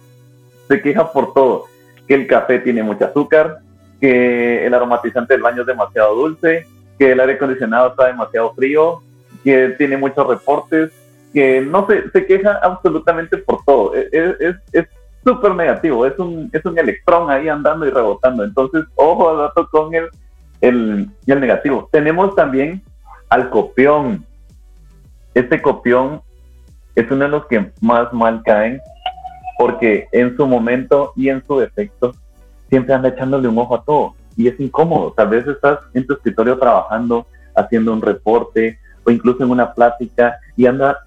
Se 0.68 0.82
queja 0.82 1.12
por 1.12 1.34
todo. 1.34 1.66
Que 2.08 2.16
el 2.16 2.28
café 2.28 2.60
tiene 2.60 2.84
mucho 2.84 3.06
azúcar, 3.06 3.60
que 4.02 4.66
el 4.66 4.74
aromatizante 4.74 5.34
del 5.34 5.44
baño 5.44 5.62
es 5.62 5.68
demasiado 5.68 6.16
dulce, 6.16 6.68
que 7.00 7.12
el 7.12 7.20
aire 7.20 7.34
acondicionado 7.34 7.90
está 7.90 8.08
demasiado 8.08 8.54
frío, 8.54 9.02
que 9.44 9.70
tiene 9.78 9.98
muchos 9.98 10.28
reportes, 10.28 10.92
que 11.34 11.62
no 11.62 11.88
se, 11.88 12.10
se 12.12 12.26
queja 12.26 12.60
absolutamente 12.62 13.38
por 13.38 13.64
todo. 13.64 13.96
E, 13.96 14.10
e, 14.12 14.56
es 14.74 14.86
súper 15.24 15.56
negativo, 15.56 16.06
es 16.06 16.18
un, 16.20 16.50
es 16.54 16.64
un 16.66 16.78
electrón 16.78 17.30
ahí 17.32 17.50
andando 17.50 17.86
y 17.86 17.90
rebotando. 17.90 18.44
Entonces, 18.44 18.86
ojo 18.96 19.30
al 19.30 19.38
dato 19.38 19.68
con 19.70 19.94
el 19.94 20.10
el, 20.62 21.10
el 21.28 21.40
negativo. 21.40 21.90
Tenemos 21.92 22.36
también 22.36 22.82
al 23.30 23.50
copión. 23.50 24.26
Este 25.34 25.62
copión 25.62 26.22
es 26.96 27.10
uno 27.12 27.26
de 27.26 27.30
los 27.30 27.46
que 27.48 27.72
más 27.82 28.12
mal 28.14 28.42
caen 28.44 28.80
porque 29.58 30.08
en 30.12 30.36
su 30.36 30.48
momento 30.48 31.14
y 31.16 31.30
en 31.30 31.46
su 31.46 31.60
defecto 31.60 32.14
siempre 32.70 32.94
anda 32.94 33.10
echándole 33.10 33.48
un 33.48 33.58
ojo 33.58 33.76
a 33.76 33.84
todo 33.84 34.16
y 34.36 34.48
es 34.48 34.60
incómodo. 34.60 35.14
Tal 35.14 35.30
vez 35.30 35.48
estás 35.48 35.80
en 35.94 36.06
tu 36.06 36.14
escritorio 36.14 36.58
trabajando, 36.58 37.26
haciendo 37.56 37.94
un 37.94 38.02
reporte 38.02 38.80
o 39.04 39.12
incluso 39.12 39.44
en 39.44 39.52
una 39.52 39.74
plática 39.74 40.38
y 40.58 40.66
anda, 40.66 41.00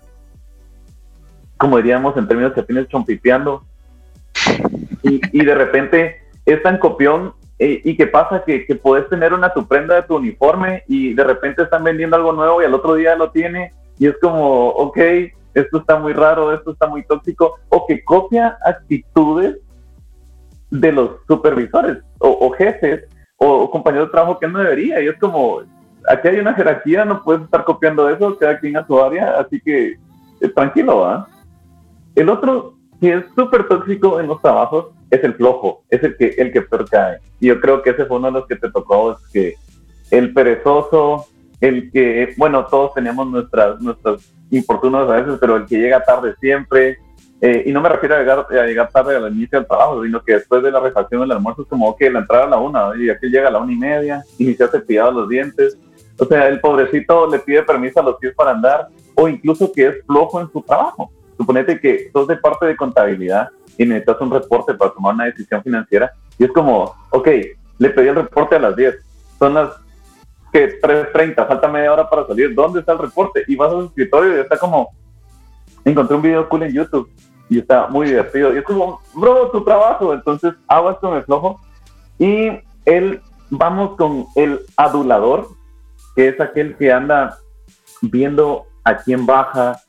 como 1.57 1.77
diríamos 1.77 2.17
en 2.17 2.29
términos 2.29 2.53
que 2.53 2.63
tienes 2.63 2.89
chompipeando 2.89 3.65
y, 5.03 5.21
y 5.33 5.45
de 5.45 5.55
repente 5.55 6.23
es 6.47 6.63
tan 6.63 6.79
copión 6.79 7.35
eh, 7.59 7.81
¿Y 7.85 7.97
qué 7.97 8.07
pasa? 8.07 8.45
Que, 8.45 8.65
que 8.67 8.77
puedes 8.77 9.09
tener 9.09 9.35
una 9.35 9.53
tu 9.53 9.67
prenda 9.67 9.97
de 9.97 10.03
tu 10.03 10.17
uniforme 10.17 10.85
y 10.87 11.15
de 11.15 11.25
repente 11.25 11.63
están 11.63 11.83
vendiendo 11.83 12.17
algo 12.17 12.33
nuevo 12.33 12.63
y 12.63 12.65
al 12.65 12.75
otro 12.75 12.95
día 12.95 13.17
lo 13.17 13.31
tiene 13.31 13.73
y 13.99 14.07
es 14.07 14.17
como, 14.21 14.69
ok, 14.69 14.99
esto 15.55 15.79
está 15.79 15.99
muy 15.99 16.13
raro, 16.13 16.53
esto 16.53 16.73
está 16.73 16.87
muy 16.87 17.05
tóxico, 17.05 17.59
o 17.69 17.87
que 17.87 18.05
copia 18.05 18.59
actitudes 18.65 19.57
de 20.71 20.93
los 20.93 21.11
supervisores 21.27 21.99
o, 22.19 22.51
jefes 22.53 23.05
o, 23.37 23.71
compañeros 23.71 24.09
de 24.09 24.13
trabajo 24.13 24.39
que 24.39 24.47
no 24.47 24.61
debería. 24.61 25.03
Y 25.03 25.09
es 25.09 25.19
como, 25.19 25.61
aquí 26.09 26.29
hay 26.29 26.39
una 26.39 26.55
jerarquía, 26.55 27.05
no 27.05 27.23
puedes 27.23 27.43
estar 27.43 27.65
copiando 27.65 28.09
eso, 28.09 28.37
cada 28.39 28.59
quien 28.59 28.77
a 28.77 28.87
su 28.87 29.01
área, 29.01 29.39
así 29.41 29.61
que 29.61 29.97
eh, 30.41 30.49
tranquilo, 30.55 31.01
¿va? 31.01 31.27
El 32.15 32.29
otro 32.29 32.75
que 33.01 33.15
es 33.15 33.25
súper 33.37 33.67
tóxico 33.69 34.21
en 34.21 34.27
los 34.27 34.41
trabajos 34.41 34.87
es 35.11 35.25
el 35.25 35.35
flojo, 35.35 35.83
es 35.89 36.03
el 36.03 36.17
que, 36.17 36.35
el 36.39 36.53
que 36.53 36.63
peor 36.63 36.89
cae. 36.89 37.19
Y 37.41 37.49
yo 37.49 37.61
creo 37.61 37.83
que 37.83 37.91
ese 37.91 38.05
fue 38.07 38.19
uno 38.19 38.29
de 38.29 38.33
los 38.35 38.47
que 38.47 38.57
te 38.57 38.71
tocó, 38.71 39.13
es 39.13 39.19
que 39.33 39.55
el 40.11 40.33
perezoso, 40.33 41.27
el 41.61 41.91
que, 41.91 42.35
bueno, 42.37 42.67
todos 42.67 42.95
tenemos 42.95 43.27
nuestras, 43.27 43.81
nuestras 43.81 44.33
infortunas 44.51 45.09
a 45.09 45.21
veces, 45.21 45.39
pero 45.41 45.57
el 45.57 45.67
que 45.67 45.79
llega 45.79 46.03
tarde 46.03 46.35
siempre, 46.41 46.99
eh, 47.41 47.65
y 47.67 47.73
no 47.73 47.81
me 47.81 47.89
refiero 47.89 48.17
a 48.17 48.19
llegar, 48.19 48.47
a 48.51 48.67
llegar 48.67 48.91
tarde 48.91 49.17
al 49.17 49.33
inicio 49.33 49.59
del 49.59 49.69
trabajo, 49.69 50.03
sino 50.03 50.23
que 50.23 50.35
después 50.35 50.63
de 50.63 50.73
la 50.73 50.81
refacción 50.81 51.21
del 51.21 51.33
almuerzo 51.33 51.63
es 51.63 51.69
como 51.69 51.95
que 51.97 52.11
la 52.11 52.21
entrada 52.21 52.45
a 52.45 52.49
la 52.49 52.59
una, 52.59 52.91
y 52.99 53.09
aquí 53.11 53.29
llega 53.29 53.49
a 53.49 53.53
la 53.53 53.59
una 53.59 53.73
y 53.73 53.77
media, 53.77 54.23
y 54.39 54.55
se 54.55 54.65
hace 54.65 54.81
pillado 54.81 55.13
los 55.13 55.29
dientes. 55.29 55.79
O 56.19 56.25
sea, 56.25 56.49
el 56.49 56.61
pobrecito 56.61 57.31
le 57.31 57.39
pide 57.39 57.63
permiso 57.63 58.01
a 58.01 58.03
los 58.03 58.17
pies 58.17 58.35
para 58.35 58.51
andar, 58.51 58.89
o 59.15 59.29
incluso 59.29 59.73
que 59.73 59.87
es 59.87 60.05
flojo 60.05 60.41
en 60.41 60.51
su 60.51 60.63
trabajo. 60.63 61.11
Suponete 61.37 61.79
que 61.81 62.11
sos 62.13 62.27
de 62.27 62.37
parte 62.37 62.67
de 62.67 62.77
contabilidad 62.77 63.51
y 63.79 63.87
necesitas 63.87 64.21
un 64.21 64.31
reporte 64.31 64.75
para 64.75 64.93
tomar 64.93 65.15
una 65.15 65.25
decisión 65.25 65.63
financiera, 65.63 66.13
y 66.39 66.45
es 66.45 66.53
como, 66.53 66.95
ok, 67.11 67.29
le 67.79 67.91
pedí 67.91 68.09
el 68.09 68.17
reporte 68.17 68.57
a 68.57 68.59
las 68.59 68.77
10, 68.77 68.95
son 69.39 69.55
las 69.55 69.71
que 70.53 70.81
3.30, 70.81 71.47
falta 71.47 71.69
media 71.69 71.93
hora 71.93 72.09
para 72.09 72.27
salir, 72.27 72.55
¿dónde 72.55 72.81
está 72.81 72.93
el 72.93 72.99
reporte? 72.99 73.45
Y 73.47 73.57
vas 73.57 73.69
a 73.69 73.77
su 73.77 73.85
escritorio 73.87 74.37
y 74.37 74.41
está 74.41 74.59
como, 74.59 74.91
encontré 75.85 76.17
un 76.17 76.23
video 76.23 76.49
cool 76.49 76.65
en 76.65 76.73
YouTube 76.73 77.11
y 77.49 77.59
está 77.59 77.87
muy 77.89 78.09
divertido. 78.09 78.55
Y 78.55 78.59
es 78.59 78.65
como, 78.65 79.01
bro, 79.15 79.51
tu 79.51 79.65
trabajo. 79.65 80.13
Entonces, 80.13 80.55
aguas 80.67 80.99
con 80.99 81.17
el 81.17 81.25
flojo. 81.25 81.61
Y 82.19 82.51
él, 82.85 83.21
vamos 83.51 83.97
con 83.97 84.27
el 84.37 84.61
adulador, 84.77 85.49
que 86.15 86.29
es 86.29 86.41
aquel 86.41 86.77
que 86.77 86.93
anda 86.93 87.39
viendo 88.03 88.67
a 88.85 88.97
quién 88.97 89.25
baja, 89.27 89.81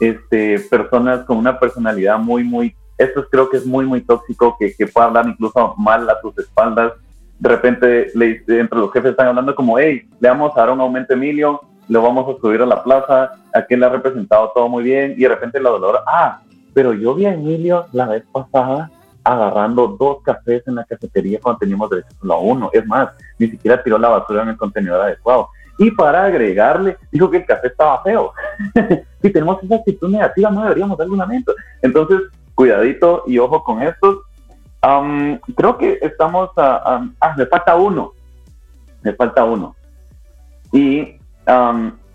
este, 0.00 0.60
personas 0.60 1.24
con 1.24 1.38
una 1.38 1.58
personalidad 1.58 2.18
muy, 2.18 2.44
muy, 2.44 2.76
esto 2.98 3.26
creo 3.30 3.48
que 3.48 3.56
es 3.58 3.66
muy, 3.66 3.86
muy 3.86 4.02
tóxico, 4.02 4.56
que, 4.58 4.74
que 4.74 4.86
puede 4.86 5.06
hablar 5.06 5.26
incluso 5.28 5.74
mal 5.78 6.08
a 6.10 6.20
tus 6.20 6.36
espaldas. 6.38 6.92
De 7.38 7.48
repente, 7.48 8.10
le, 8.14 8.42
entre 8.48 8.78
los 8.78 8.92
jefes 8.92 9.12
están 9.12 9.28
hablando 9.28 9.54
como, 9.54 9.78
hey, 9.78 10.08
le 10.20 10.28
vamos 10.28 10.52
a 10.56 10.60
dar 10.60 10.70
un 10.70 10.80
aumento 10.80 11.12
a 11.12 11.16
Emilio, 11.16 11.60
lo 11.88 12.02
vamos 12.02 12.36
a 12.36 12.40
subir 12.40 12.60
a 12.60 12.66
la 12.66 12.82
plaza, 12.82 13.32
aquel 13.54 13.80
le 13.80 13.86
ha 13.86 13.90
representado 13.90 14.50
todo 14.54 14.68
muy 14.68 14.82
bien, 14.82 15.14
y 15.16 15.22
de 15.22 15.28
repente 15.28 15.60
la 15.60 15.70
dolor, 15.70 16.00
ah, 16.06 16.40
pero 16.74 16.92
yo 16.92 17.14
vi 17.14 17.26
a 17.26 17.34
Emilio 17.34 17.86
la 17.92 18.06
vez 18.06 18.24
pasada 18.32 18.90
agarrando 19.24 19.96
dos 19.98 20.22
cafés 20.22 20.66
en 20.66 20.76
la 20.76 20.84
cafetería 20.84 21.38
cuando 21.40 21.58
teníamos 21.58 21.90
derecho 21.90 22.08
solo 22.20 22.34
a 22.34 22.38
uno. 22.38 22.70
Es 22.72 22.86
más, 22.86 23.10
ni 23.38 23.48
siquiera 23.48 23.82
tiró 23.82 23.98
la 23.98 24.08
basura 24.08 24.42
en 24.42 24.48
el 24.50 24.56
contenedor 24.56 25.02
adecuado. 25.02 25.50
Y 25.78 25.90
para 25.92 26.24
agregarle, 26.24 26.96
dijo 27.12 27.30
que 27.30 27.38
el 27.38 27.46
café 27.46 27.68
estaba 27.68 28.02
feo. 28.02 28.32
si 29.22 29.30
tenemos 29.30 29.62
esa 29.62 29.76
actitud 29.76 30.08
negativa, 30.10 30.50
no 30.50 30.62
deberíamos 30.62 30.98
dar 30.98 31.08
un 31.08 31.18
lamento. 31.18 31.54
Entonces, 31.82 32.22
cuidadito 32.58 33.22
y 33.24 33.38
ojo 33.38 33.62
con 33.62 33.80
esto. 33.82 34.24
creo 35.54 35.78
que 35.78 36.00
estamos 36.02 36.50
a, 36.56 37.08
Ah, 37.20 37.34
me 37.36 37.46
falta 37.46 37.76
uno. 37.76 38.14
Me 39.02 39.12
falta 39.12 39.44
uno. 39.44 39.76
Y 40.72 41.18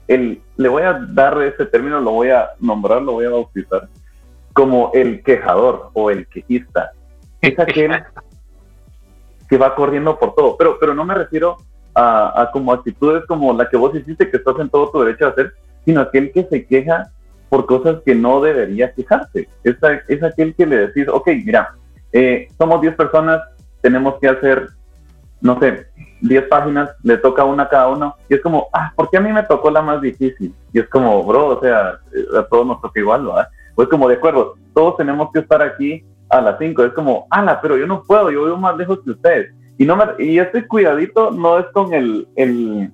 el, 0.07 0.41
le 0.57 0.67
voy 0.67 0.83
a 0.83 0.99
dar 0.99 1.41
ese 1.43 1.65
término, 1.67 2.01
lo 2.01 2.11
voy 2.11 2.31
a 2.31 2.49
nombrar, 2.59 3.01
lo 3.01 3.13
voy 3.13 3.25
a 3.25 3.29
bautizar 3.29 3.87
como 4.51 4.91
el 4.93 5.23
quejador 5.23 5.91
o 5.93 6.11
el 6.11 6.27
quejista. 6.27 6.91
Es 7.39 7.57
aquel 7.57 7.93
que 9.49 9.57
va 9.57 9.73
corriendo 9.75 10.19
por 10.19 10.35
todo. 10.35 10.57
Pero, 10.57 10.77
pero 10.77 10.93
no 10.93 11.05
me 11.05 11.15
refiero 11.15 11.55
a, 11.95 12.49
como 12.51 12.73
actitudes 12.73 13.23
como 13.27 13.53
la 13.53 13.69
que 13.69 13.77
vos 13.77 13.95
hiciste, 13.95 14.29
que 14.29 14.37
estás 14.37 14.59
en 14.59 14.69
todo 14.69 14.91
tu 14.91 14.99
derecho 14.99 15.25
a 15.25 15.29
hacer, 15.29 15.53
sino 15.85 16.01
aquel 16.01 16.33
que 16.33 16.43
se 16.43 16.65
queja 16.65 17.09
por 17.53 17.67
cosas 17.67 18.01
que 18.03 18.15
no 18.15 18.41
debería 18.41 18.91
quejarse. 18.93 19.47
Es, 19.63 19.75
es 20.07 20.23
aquel 20.23 20.55
que 20.55 20.65
le 20.65 20.87
decís, 20.87 21.07
ok, 21.07 21.27
mira, 21.45 21.75
eh, 22.11 22.47
somos 22.57 22.81
10 22.81 22.95
personas, 22.95 23.43
tenemos 23.79 24.15
que 24.19 24.27
hacer, 24.27 24.69
no 25.39 25.59
sé, 25.59 25.85
10 26.21 26.47
páginas, 26.47 26.89
le 27.03 27.15
toca 27.17 27.43
una 27.43 27.61
a 27.61 27.69
cada 27.69 27.89
uno, 27.89 28.15
y 28.27 28.33
es 28.33 28.41
como, 28.41 28.69
ah, 28.73 28.91
¿por 28.95 29.07
qué 29.11 29.17
a 29.17 29.21
mí 29.21 29.31
me 29.31 29.43
tocó 29.43 29.69
la 29.69 29.83
más 29.83 30.01
difícil? 30.01 30.51
Y 30.73 30.79
es 30.79 30.89
como, 30.89 31.23
bro, 31.23 31.49
o 31.49 31.61
sea, 31.61 31.99
a 32.35 32.43
todos 32.49 32.65
nos 32.65 32.81
toca 32.81 32.99
igual, 32.99 33.23
¿verdad? 33.27 33.47
Pues 33.75 33.87
como 33.87 34.09
de 34.09 34.15
acuerdo, 34.15 34.55
todos 34.73 34.97
tenemos 34.97 35.29
que 35.31 35.41
estar 35.41 35.61
aquí 35.61 36.03
a 36.29 36.41
las 36.41 36.57
5. 36.57 36.85
Es 36.85 36.93
como, 36.93 37.27
ala, 37.29 37.61
pero 37.61 37.77
yo 37.77 37.85
no 37.85 38.01
puedo, 38.01 38.31
yo 38.31 38.45
vivo 38.45 38.57
más 38.57 38.75
lejos 38.77 38.99
que 39.05 39.11
ustedes. 39.11 39.53
Y, 39.77 39.85
no 39.85 39.95
me, 39.95 40.05
y 40.17 40.39
este 40.39 40.67
cuidadito 40.67 41.29
no 41.29 41.59
es 41.59 41.67
con 41.67 41.93
el, 41.93 42.27
el, 42.35 42.91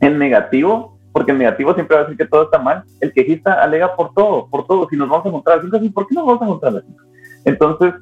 el 0.00 0.18
negativo, 0.18 0.93
porque 1.14 1.30
el 1.30 1.38
negativo 1.38 1.72
siempre 1.74 1.94
va 1.94 2.02
a 2.02 2.04
decir 2.06 2.18
que 2.18 2.26
todo 2.26 2.42
está 2.42 2.58
mal. 2.58 2.82
El 3.00 3.12
quejista 3.12 3.62
alega 3.62 3.94
por 3.94 4.12
todo, 4.14 4.48
por 4.50 4.66
todo. 4.66 4.88
Si 4.90 4.96
nos 4.96 5.08
vamos 5.08 5.24
a 5.24 5.28
encontrar 5.28 5.60
a 5.60 5.62
las 5.62 5.80
5, 5.80 5.94
¿por 5.94 6.08
qué 6.08 6.14
nos 6.16 6.26
vamos 6.26 6.42
a 6.42 6.44
encontrar 6.44 6.72
a 6.72 6.74
las 6.74 6.84
5? 6.86 7.04
Entonces, 7.44 7.94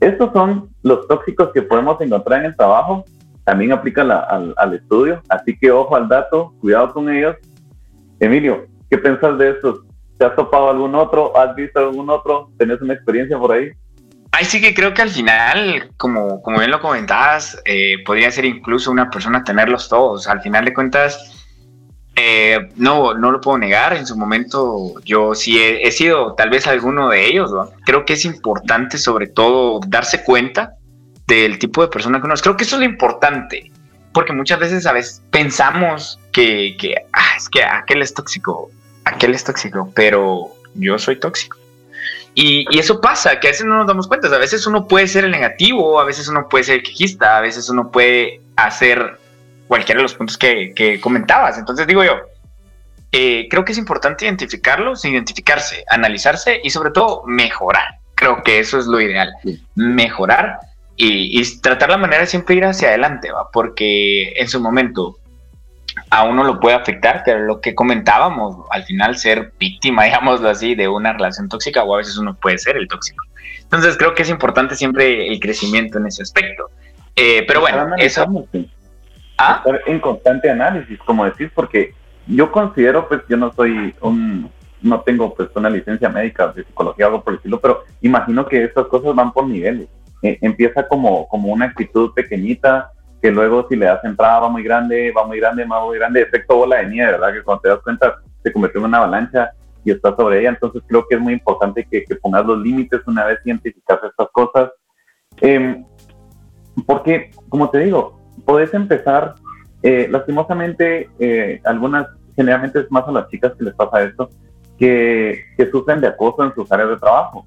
estos 0.00 0.30
son 0.34 0.68
los 0.82 1.08
tóxicos 1.08 1.52
que 1.54 1.62
podemos 1.62 1.98
encontrar 2.02 2.40
en 2.40 2.46
el 2.50 2.56
trabajo. 2.56 3.06
También 3.44 3.72
aplica 3.72 4.02
al, 4.02 4.52
al 4.58 4.74
estudio. 4.74 5.22
Así 5.30 5.58
que 5.58 5.70
ojo 5.70 5.96
al 5.96 6.06
dato, 6.06 6.52
cuidado 6.60 6.92
con 6.92 7.08
ellos. 7.08 7.34
Emilio, 8.18 8.66
¿qué 8.90 8.98
pensás 8.98 9.38
de 9.38 9.52
estos? 9.52 9.80
¿Te 10.18 10.26
has 10.26 10.36
topado 10.36 10.68
algún 10.68 10.94
otro? 10.94 11.34
¿Has 11.38 11.54
visto 11.54 11.80
algún 11.80 12.10
otro? 12.10 12.50
¿Tenés 12.58 12.82
una 12.82 12.92
experiencia 12.92 13.38
por 13.38 13.52
ahí? 13.52 13.70
Ay, 14.32 14.44
sí 14.44 14.60
que 14.60 14.74
creo 14.74 14.92
que 14.92 15.00
al 15.00 15.08
final, 15.08 15.90
como, 15.96 16.42
como 16.42 16.58
bien 16.58 16.70
lo 16.70 16.80
comentabas, 16.82 17.58
eh, 17.64 18.04
podría 18.04 18.30
ser 18.30 18.44
incluso 18.44 18.90
una 18.90 19.08
persona 19.08 19.42
tenerlos 19.44 19.88
todos. 19.88 20.28
Al 20.28 20.42
final 20.42 20.66
de 20.66 20.74
cuentas, 20.74 21.39
eh, 22.22 22.68
no, 22.76 23.14
no 23.14 23.30
lo 23.30 23.40
puedo 23.40 23.58
negar. 23.58 23.94
En 23.94 24.06
su 24.06 24.16
momento 24.16 24.94
yo 25.04 25.34
sí 25.34 25.58
he, 25.60 25.90
sido 25.90 26.34
tal 26.34 26.50
vez 26.50 26.66
alguno 26.66 27.08
de 27.08 27.26
ellos. 27.26 27.50
Creo 27.84 28.04
que 28.04 28.14
es 28.14 28.24
importante 28.24 28.98
sobre 28.98 29.26
todo 29.26 29.80
darse 29.86 30.22
cuenta 30.22 30.74
del 31.26 31.58
tipo 31.58 31.82
de 31.82 31.88
persona 31.88 32.20
que 32.20 32.26
uno 32.26 32.34
es. 32.34 32.42
Creo 32.42 32.56
que 32.56 32.64
eso 32.64 32.76
es 32.76 32.80
lo 32.80 32.86
importante. 32.86 33.70
Porque 34.12 34.32
muchas 34.32 34.58
veces 34.58 34.86
a 34.86 34.92
veces 34.92 35.22
pensamos 35.30 36.18
que, 36.32 36.76
que 36.78 36.96
ah, 37.12 37.36
es 37.36 37.48
que 37.48 37.62
aquel 37.62 38.02
es 38.02 38.12
tóxico 38.12 38.70
aquel 39.04 39.34
es 39.34 39.44
tóxico, 39.44 39.90
pero 39.94 40.54
yo 40.74 40.98
soy 40.98 41.16
tóxico. 41.16 41.56
Y, 42.34 42.66
eso 42.78 43.00
pasa, 43.00 43.40
que 43.40 43.48
a 43.48 43.50
veces 43.50 43.66
no 43.66 43.76
nos 43.76 43.86
damos 43.86 44.06
cuenta. 44.06 44.28
A 44.28 44.38
veces 44.38 44.66
uno 44.66 44.86
puede 44.86 45.08
ser 45.08 45.24
el 45.24 45.32
negativo, 45.32 46.00
a 46.00 46.04
veces 46.04 46.28
uno 46.28 46.48
puede 46.48 46.64
ser 46.64 46.76
el 46.76 46.82
quejista, 46.82 47.36
a 47.36 47.40
veces 47.40 47.68
uno 47.68 47.90
puede 47.90 48.40
hacer 48.56 49.18
cualquiera 49.70 50.00
de 50.00 50.02
los 50.02 50.14
puntos 50.14 50.36
que, 50.36 50.98
comentabas. 51.00 51.56
Entonces 51.56 51.86
digo 51.86 52.02
yo, 52.02 52.16
eh, 53.12 53.46
creo 53.48 53.64
que 53.64 53.70
es 53.70 53.78
importante 53.78 54.24
identificarlos, 54.24 55.04
identificarse, 55.04 55.84
analizarse 55.88 56.60
y 56.64 56.70
sobre 56.70 56.90
todo 56.90 57.22
mejorar. 57.24 58.00
Creo 58.16 58.42
que 58.42 58.58
eso 58.58 58.80
es 58.80 58.86
lo 58.86 59.00
ideal, 59.00 59.32
mejorar 59.76 60.58
y, 60.96 61.40
y, 61.40 61.60
tratar 61.60 61.88
la 61.88 61.98
manera 61.98 62.22
de 62.22 62.26
siempre 62.26 62.56
ir 62.56 62.64
hacia 62.64 62.88
adelante, 62.88 63.30
¿va? 63.30 63.48
porque 63.52 64.32
en 64.40 64.48
su 64.48 64.60
momento 64.60 65.18
a 66.10 66.24
uno 66.24 66.42
lo 66.42 66.58
puede 66.58 66.74
afectar, 66.74 67.22
pero 67.24 67.38
lo 67.38 67.60
que 67.60 67.72
comentábamos, 67.72 68.66
al 68.70 68.82
final 68.82 69.18
ser 69.18 69.52
víctima, 69.60 70.02
digámoslo 70.06 70.48
así, 70.48 70.74
de 70.74 70.88
una 70.88 71.12
relación 71.12 71.48
tóxica 71.48 71.84
o 71.84 71.94
a 71.94 71.98
veces 71.98 72.16
uno 72.16 72.34
puede 72.34 72.58
ser 72.58 72.76
el 72.76 72.88
tóxico. 72.88 73.24
Entonces 73.62 73.96
creo 73.96 74.16
que 74.16 74.22
es 74.22 74.30
importante 74.30 74.74
siempre 74.74 75.28
el 75.28 75.38
crecimiento 75.38 75.98
en 75.98 76.06
ese 76.06 76.22
aspecto. 76.22 76.70
Eh, 77.14 77.44
pero 77.46 77.60
bueno, 77.60 77.94
eso... 77.98 78.48
¿Ah? 79.40 79.62
Estar 79.64 79.80
en 79.86 80.00
constante 80.00 80.50
análisis, 80.50 80.98
como 81.06 81.24
decís, 81.24 81.50
porque 81.54 81.94
yo 82.26 82.52
considero, 82.52 83.08
pues 83.08 83.22
yo 83.26 83.38
no 83.38 83.50
soy 83.54 83.94
un, 84.02 84.50
no 84.82 85.00
tengo 85.00 85.34
pues 85.34 85.48
una 85.54 85.70
licencia 85.70 86.10
médica 86.10 86.48
de 86.48 86.62
psicología 86.64 87.06
o 87.06 87.08
algo 87.08 87.24
por 87.24 87.32
el 87.32 87.36
estilo, 87.38 87.58
pero 87.58 87.84
imagino 88.02 88.44
que 88.46 88.64
estas 88.64 88.86
cosas 88.86 89.14
van 89.14 89.32
por 89.32 89.46
niveles. 89.46 89.88
Eh, 90.22 90.38
empieza 90.42 90.86
como, 90.86 91.26
como 91.28 91.50
una 91.52 91.64
actitud 91.66 92.12
pequeñita, 92.12 92.92
que 93.22 93.30
luego 93.30 93.66
si 93.68 93.76
le 93.76 93.86
das 93.86 94.04
entrada 94.04 94.40
va 94.40 94.48
muy 94.50 94.62
grande, 94.62 95.10
va 95.16 95.26
muy 95.26 95.40
grande, 95.40 95.64
va 95.64 95.84
muy 95.84 95.96
grande, 95.96 96.20
efecto 96.20 96.56
bola 96.56 96.76
de 96.76 96.88
nieve, 96.88 97.12
¿verdad? 97.12 97.32
Que 97.32 97.42
cuando 97.42 97.62
te 97.62 97.68
das 97.70 97.80
cuenta 97.80 98.16
se 98.42 98.52
convirtió 98.52 98.80
en 98.80 98.86
una 98.86 98.98
avalancha 98.98 99.52
y 99.84 99.90
estás 99.90 100.14
sobre 100.16 100.40
ella, 100.40 100.50
entonces 100.50 100.82
creo 100.86 101.06
que 101.08 101.14
es 101.14 101.20
muy 101.20 101.32
importante 101.32 101.86
que, 101.90 102.04
pongas 102.20 102.44
los 102.44 102.58
límites 102.58 103.00
una 103.06 103.24
vez 103.24 103.38
identificas 103.44 103.98
estas 104.02 104.28
cosas, 104.32 104.70
em, 105.40 105.84
porque, 106.86 107.30
como 107.48 107.70
te 107.70 107.78
digo, 107.78 108.19
puedes 108.44 108.72
empezar, 108.74 109.34
eh, 109.82 110.08
lastimosamente, 110.10 111.08
eh, 111.18 111.60
algunas, 111.64 112.06
generalmente 112.36 112.80
es 112.80 112.90
más 112.90 113.06
a 113.06 113.12
las 113.12 113.28
chicas 113.28 113.52
que 113.56 113.64
les 113.64 113.74
pasa 113.74 114.02
esto, 114.02 114.30
que, 114.78 115.44
que 115.56 115.70
sufren 115.70 116.00
de 116.00 116.08
acoso 116.08 116.44
en 116.44 116.54
sus 116.54 116.70
áreas 116.72 116.90
de 116.90 116.96
trabajo 116.96 117.46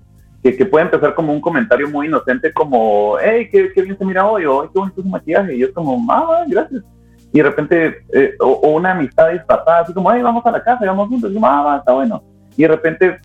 que, 0.51 0.65
puede 0.65 0.85
empezar 0.85 1.15
como 1.15 1.31
un 1.31 1.39
comentario 1.39 1.87
muy 1.89 2.07
inocente, 2.07 2.51
como, 2.51 3.17
hey, 3.19 3.47
qué, 3.49 3.71
bien 3.81 3.97
se 3.97 4.05
mira 4.05 4.27
hoy, 4.27 4.45
o 4.45 4.63
qué 4.63 4.77
bonito 4.77 5.01
su 5.01 5.07
maquillaje, 5.07 5.55
y 5.55 5.59
yo 5.59 5.73
como, 5.73 6.05
ah, 6.11 6.43
gracias. 6.47 6.83
Y 7.31 7.37
de 7.37 7.43
repente, 7.43 8.05
eh, 8.13 8.35
o, 8.39 8.71
una 8.71 8.91
amistad 8.91 9.31
disfrazada, 9.31 9.79
así 9.79 9.93
como, 9.93 10.11
hey, 10.11 10.21
vamos 10.21 10.45
a 10.45 10.51
la 10.51 10.61
casa, 10.61 10.85
vamos 10.85 11.07
juntos, 11.07 11.31
y 11.31 11.35
yo, 11.35 11.39
ah, 11.43 11.77
está 11.79 11.93
bueno. 11.93 12.21
Y 12.57 12.63
de 12.63 12.67
repente, 12.67 13.19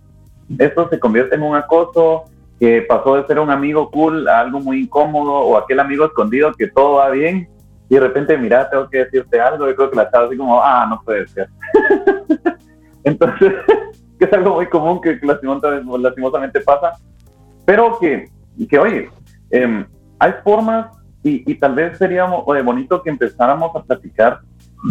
esto 0.59 0.89
se 0.89 1.01
convierte 1.01 1.35
en 1.35 1.43
un 1.43 1.57
acoso, 1.57 2.25
que 2.61 2.83
pasó 2.83 3.17
de 3.17 3.27
ser 3.27 3.39
un 3.39 3.51
amigo 3.51 3.91
cool 3.91 4.29
a 4.29 4.41
algo 4.41 4.61
muy 4.61 4.83
incómodo 4.83 5.33
o 5.33 5.57
aquel 5.57 5.79
amigo 5.79 6.05
escondido 6.05 6.53
que 6.53 6.67
todo 6.67 6.97
va 6.97 7.11
bien 7.11 7.49
y 7.89 7.95
de 7.95 8.01
repente, 8.01 8.37
mira, 8.37 8.69
tengo 8.69 8.89
que 8.89 8.99
decirte 8.99 9.41
algo, 9.41 9.67
yo 9.67 9.75
creo 9.75 9.91
que 9.91 9.97
la 9.97 10.11
chava 10.11 10.27
así 10.27 10.37
como, 10.37 10.63
ah, 10.63 10.87
no 10.89 11.01
puede 11.03 11.27
ser. 11.29 11.49
Entonces, 13.05 13.55
que 14.19 14.25
es 14.25 14.33
algo 14.33 14.57
muy 14.57 14.67
común 14.67 15.01
que 15.01 15.19
lastimosamente, 15.23 16.61
pasa, 16.61 16.93
pero 17.65 17.99
que, 17.99 18.29
que 18.69 18.79
oye, 18.79 19.11
em, 19.51 19.87
hay 20.19 20.33
formas 20.45 20.89
y, 21.23 21.55
tal 21.57 21.75
vez 21.75 21.99
sería 21.99 22.25
bonito 22.25 23.03
que 23.03 23.11
empezáramos 23.11 23.75
a 23.77 23.83
platicar 23.83 24.41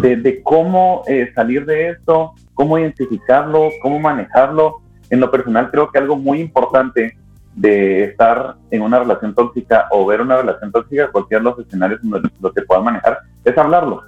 de, 0.02 0.16
de 0.16 0.42
cómo 0.42 1.02
eh, 1.08 1.32
salir 1.34 1.64
de 1.66 1.90
esto, 1.90 2.34
cómo 2.54 2.78
identificarlo, 2.78 3.70
cómo 3.82 3.98
manejarlo. 3.98 4.82
En 5.10 5.20
lo 5.20 5.30
personal 5.30 5.70
creo 5.70 5.90
que 5.90 5.98
algo 5.98 6.16
muy 6.16 6.40
importante 6.40 7.18
de 7.58 8.04
estar 8.04 8.54
en 8.70 8.82
una 8.82 9.00
relación 9.00 9.34
tóxica 9.34 9.88
o 9.90 10.06
ver 10.06 10.20
una 10.20 10.36
relación 10.36 10.70
tóxica, 10.70 11.10
cualquiera 11.10 11.42
de 11.42 11.50
los 11.50 11.58
escenarios 11.58 12.00
en 12.04 12.10
los 12.10 12.52
que 12.52 12.62
puedan 12.62 12.84
manejar, 12.84 13.18
es 13.44 13.58
hablarlo. 13.58 14.02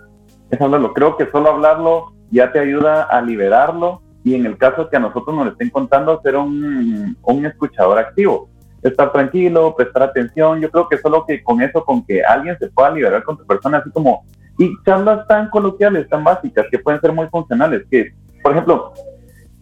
Es 0.51 0.61
hablarlo. 0.61 0.95
Creo 0.95 1.17
que 1.17 1.29
solo 1.31 1.51
hablarlo 1.51 2.13
ya 2.31 2.53
te 2.53 2.61
ayuda 2.61 3.03
a 3.03 3.21
liberarlo 3.21 4.03
y 4.23 4.35
en 4.35 4.47
el 4.47 4.57
caso 4.57 4.89
que 4.89 4.97
a 4.97 5.01
nosotros 5.01 5.35
nos 5.35 5.49
estén 5.49 5.71
contando, 5.71 6.21
ser 6.23 6.37
un, 6.37 7.17
un 7.23 7.47
escuchador 7.47 7.99
activo. 7.99 8.49
Estar 8.83 9.11
tranquilo, 9.13 9.75
prestar 9.77 10.05
atención. 10.05 10.61
Yo 10.61 10.71
creo 10.71 10.89
que 10.89 10.99
solo 10.99 11.25
que 11.27 11.43
con 11.43 11.61
eso, 11.61 11.85
con 11.85 12.05
que 12.07 12.23
alguien 12.23 12.57
se 12.59 12.69
pueda 12.69 12.93
liberar 12.93 13.25
con 13.25 13.37
tu 13.37 13.45
persona, 13.45 13.79
así 13.79 13.91
como, 13.91 14.25
y 14.59 14.71
charlas 14.85 15.27
tan 15.27 15.51
coloquiales, 15.51 16.09
tan 16.09 16.23
básicas, 16.23 16.67
que 16.71 16.79
pueden 16.79 17.01
ser 17.01 17.13
muy 17.13 17.27
funcionales, 17.29 17.83
que, 17.91 18.13
por 18.43 18.53
ejemplo, 18.53 18.93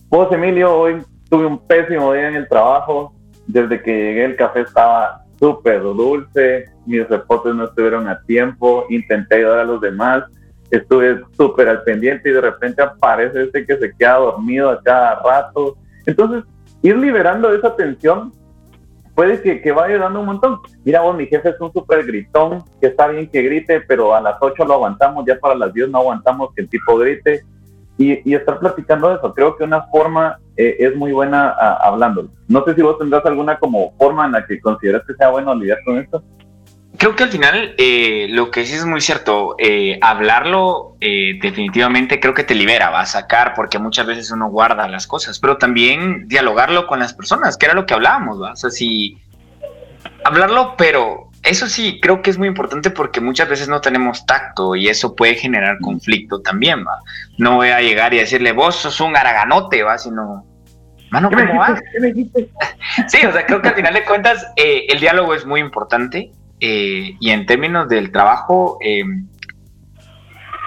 vos, 0.08 0.30
Emilio, 0.30 0.76
hoy 0.76 1.02
tuve 1.30 1.46
un 1.46 1.58
pésimo 1.58 2.12
día 2.12 2.28
en 2.28 2.36
el 2.36 2.48
trabajo, 2.48 3.14
desde 3.48 3.82
que 3.82 3.90
llegué 3.90 4.24
el 4.26 4.36
café 4.36 4.60
estaba 4.60 5.24
súper 5.38 5.82
dulce, 5.82 6.66
mis 6.86 7.08
reportes 7.08 7.54
no 7.54 7.64
estuvieron 7.64 8.06
a 8.06 8.20
tiempo, 8.22 8.84
intenté 8.90 9.36
ayudar 9.36 9.60
a 9.60 9.64
los 9.64 9.80
demás, 9.80 10.24
estuve 10.70 11.22
súper 11.36 11.68
al 11.68 11.82
pendiente 11.82 12.28
y 12.28 12.32
de 12.32 12.40
repente 12.40 12.82
aparece 12.82 13.44
este 13.44 13.64
que 13.64 13.78
se 13.78 13.92
queda 13.96 14.16
dormido 14.16 14.70
a 14.70 14.82
cada 14.82 15.20
rato. 15.22 15.78
Entonces, 16.06 16.44
ir 16.82 16.96
liberando 16.96 17.52
esa 17.52 17.74
tensión 17.74 18.32
puede 19.14 19.40
que, 19.40 19.62
que 19.62 19.72
vaya 19.72 19.94
ayudando 19.94 20.20
un 20.20 20.26
montón. 20.26 20.58
Mira 20.84 21.00
vos, 21.00 21.16
mi 21.16 21.26
jefe 21.26 21.48
es 21.48 21.60
un 21.60 21.72
súper 21.72 22.04
gritón, 22.04 22.62
que 22.80 22.88
está 22.88 23.08
bien 23.08 23.28
que 23.30 23.42
grite, 23.42 23.80
pero 23.80 24.14
a 24.14 24.20
las 24.20 24.36
8 24.40 24.64
lo 24.64 24.74
aguantamos, 24.74 25.24
ya 25.26 25.38
para 25.38 25.54
las 25.54 25.72
10 25.72 25.88
no 25.88 25.98
aguantamos 25.98 26.54
que 26.54 26.62
el 26.62 26.68
tipo 26.68 26.98
grite. 26.98 27.44
Y, 27.98 28.30
y 28.30 28.34
estar 28.34 28.60
platicando 28.60 29.08
de 29.08 29.16
eso, 29.16 29.34
creo 29.34 29.56
que 29.56 29.64
una 29.64 29.82
forma 29.82 30.38
eh, 30.56 30.76
es 30.80 30.96
muy 30.96 31.12
buena 31.12 31.50
hablando. 31.50 32.28
No 32.48 32.64
sé 32.64 32.74
si 32.74 32.82
vos 32.82 32.98
tendrás 32.98 33.24
alguna 33.26 33.58
como 33.58 33.92
forma 33.96 34.26
en 34.26 34.32
la 34.32 34.46
que 34.46 34.60
consideras 34.60 35.02
que 35.06 35.14
sea 35.14 35.30
bueno 35.30 35.54
lidiar 35.54 35.78
con 35.84 35.98
esto. 35.98 36.22
Creo 36.96 37.14
que 37.14 37.22
al 37.22 37.30
final 37.30 37.74
eh, 37.78 38.26
lo 38.30 38.50
que 38.50 38.66
sí 38.66 38.74
es 38.74 38.84
muy 38.84 39.00
cierto, 39.00 39.54
eh, 39.58 39.98
hablarlo 40.02 40.96
definitivamente 41.00 42.18
creo 42.18 42.34
que 42.34 42.42
te 42.42 42.56
libera, 42.56 42.90
va 42.90 43.02
a 43.02 43.06
sacar, 43.06 43.54
porque 43.54 43.78
muchas 43.78 44.04
veces 44.04 44.32
uno 44.32 44.48
guarda 44.48 44.88
las 44.88 45.06
cosas, 45.06 45.38
pero 45.38 45.58
también 45.58 46.26
dialogarlo 46.26 46.88
con 46.88 46.98
las 46.98 47.14
personas, 47.14 47.56
que 47.56 47.66
era 47.66 47.74
lo 47.76 47.86
que 47.86 47.94
hablábamos, 47.94 48.42
¿va? 48.42 48.52
O 48.52 48.56
sea, 48.56 48.70
si 48.70 49.16
hablarlo, 50.24 50.74
pero 50.76 51.27
eso 51.42 51.66
sí, 51.68 51.98
creo 52.00 52.20
que 52.20 52.30
es 52.30 52.38
muy 52.38 52.48
importante 52.48 52.90
porque 52.90 53.20
muchas 53.20 53.48
veces 53.48 53.68
no 53.68 53.80
tenemos 53.80 54.26
tacto 54.26 54.74
y 54.74 54.88
eso 54.88 55.14
puede 55.14 55.34
generar 55.34 55.78
conflicto 55.80 56.40
también, 56.40 56.80
¿va? 56.80 56.98
No 57.38 57.56
voy 57.56 57.68
a 57.68 57.80
llegar 57.80 58.12
y 58.12 58.18
decirle, 58.18 58.52
vos 58.52 58.76
sos 58.76 59.00
un 59.00 59.16
araganote, 59.16 59.82
¿va? 59.82 59.98
Sino, 59.98 60.44
Mano, 61.10 61.30
¿cómo 61.30 61.58
va? 61.58 61.80
sí, 63.08 63.24
o 63.24 63.32
sea, 63.32 63.46
creo 63.46 63.62
que 63.62 63.68
al 63.68 63.74
final 63.74 63.94
de 63.94 64.04
cuentas 64.04 64.46
eh, 64.56 64.86
el 64.88 65.00
diálogo 65.00 65.34
es 65.34 65.46
muy 65.46 65.60
importante 65.60 66.32
eh, 66.60 67.16
y 67.18 67.30
en 67.30 67.46
términos 67.46 67.88
del 67.88 68.12
trabajo, 68.12 68.78
eh, 68.82 69.04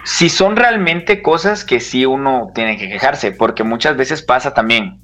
si 0.03 0.29
son 0.29 0.55
realmente 0.55 1.21
cosas 1.21 1.63
que 1.63 1.79
sí 1.79 2.05
uno 2.05 2.51
tiene 2.55 2.77
que 2.77 2.89
quejarse, 2.89 3.31
porque 3.31 3.63
muchas 3.63 3.97
veces 3.97 4.23
pasa 4.23 4.53
también, 4.53 4.99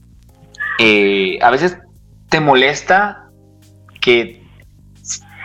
a 1.41 1.51
veces 1.51 1.77
te 2.29 2.39
molesta 2.39 3.25
que 4.01 4.46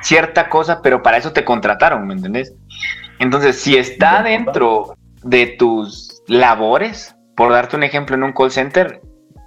cierta 0.02 0.48
cosa, 0.48 0.82
pero 0.82 1.02
para 1.02 1.16
eso 1.16 1.32
te 1.32 1.44
contrataron, 1.44 2.06
¿me 2.06 2.14
entendés? 2.14 2.54
Entonces, 3.18 3.60
si 3.60 3.76
está 3.76 4.22
dentro 4.22 4.94
de 5.22 5.46
tus 5.58 6.22
labores, 6.26 7.14
por 7.36 7.52
darte 7.52 7.76
un 7.76 7.84
ejemplo 7.84 8.16
en 8.16 8.24
un 8.24 8.32
call 8.32 8.50
center, 8.50 9.00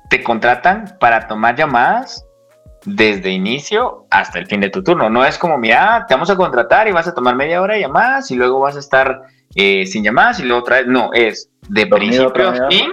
te 0.10 0.24
contratan 0.24 0.98
para 1.00 1.28
tomar 1.28 1.56
llamadas 1.56 2.26
desde 2.86 3.32
inicio 3.32 4.06
hasta 4.12 4.40
el 4.40 4.48
fin 4.48 4.62
de 4.62 4.70
tu 4.70 4.84
turno. 4.84 5.10
No 5.10 5.26
es 5.26 5.38
como, 5.38 5.58
mira, 5.58 6.06
te 6.08 6.14
vamos 6.14 6.30
a 6.30 6.36
contratar 6.36 6.88
y 6.88 6.92
vas 6.92 7.08
a 7.08 7.14
tomar 7.14 7.36
media 7.36 7.62
hora 7.62 7.74
de 7.74 7.82
llamadas 7.82 8.30
y 8.32 8.36
luego 8.36 8.60
vas 8.60 8.76
a 8.76 8.80
estar 8.80 9.24
eh, 9.56 9.86
sin 9.86 10.04
llamadas 10.04 10.40
y 10.40 10.44
luego 10.44 10.62
otra 10.62 10.78
vez. 10.78 10.88
No, 10.88 11.12
es 11.14 11.50
de 11.68 11.88
principio 11.88 12.50
a 12.50 12.70
fin 12.70 12.90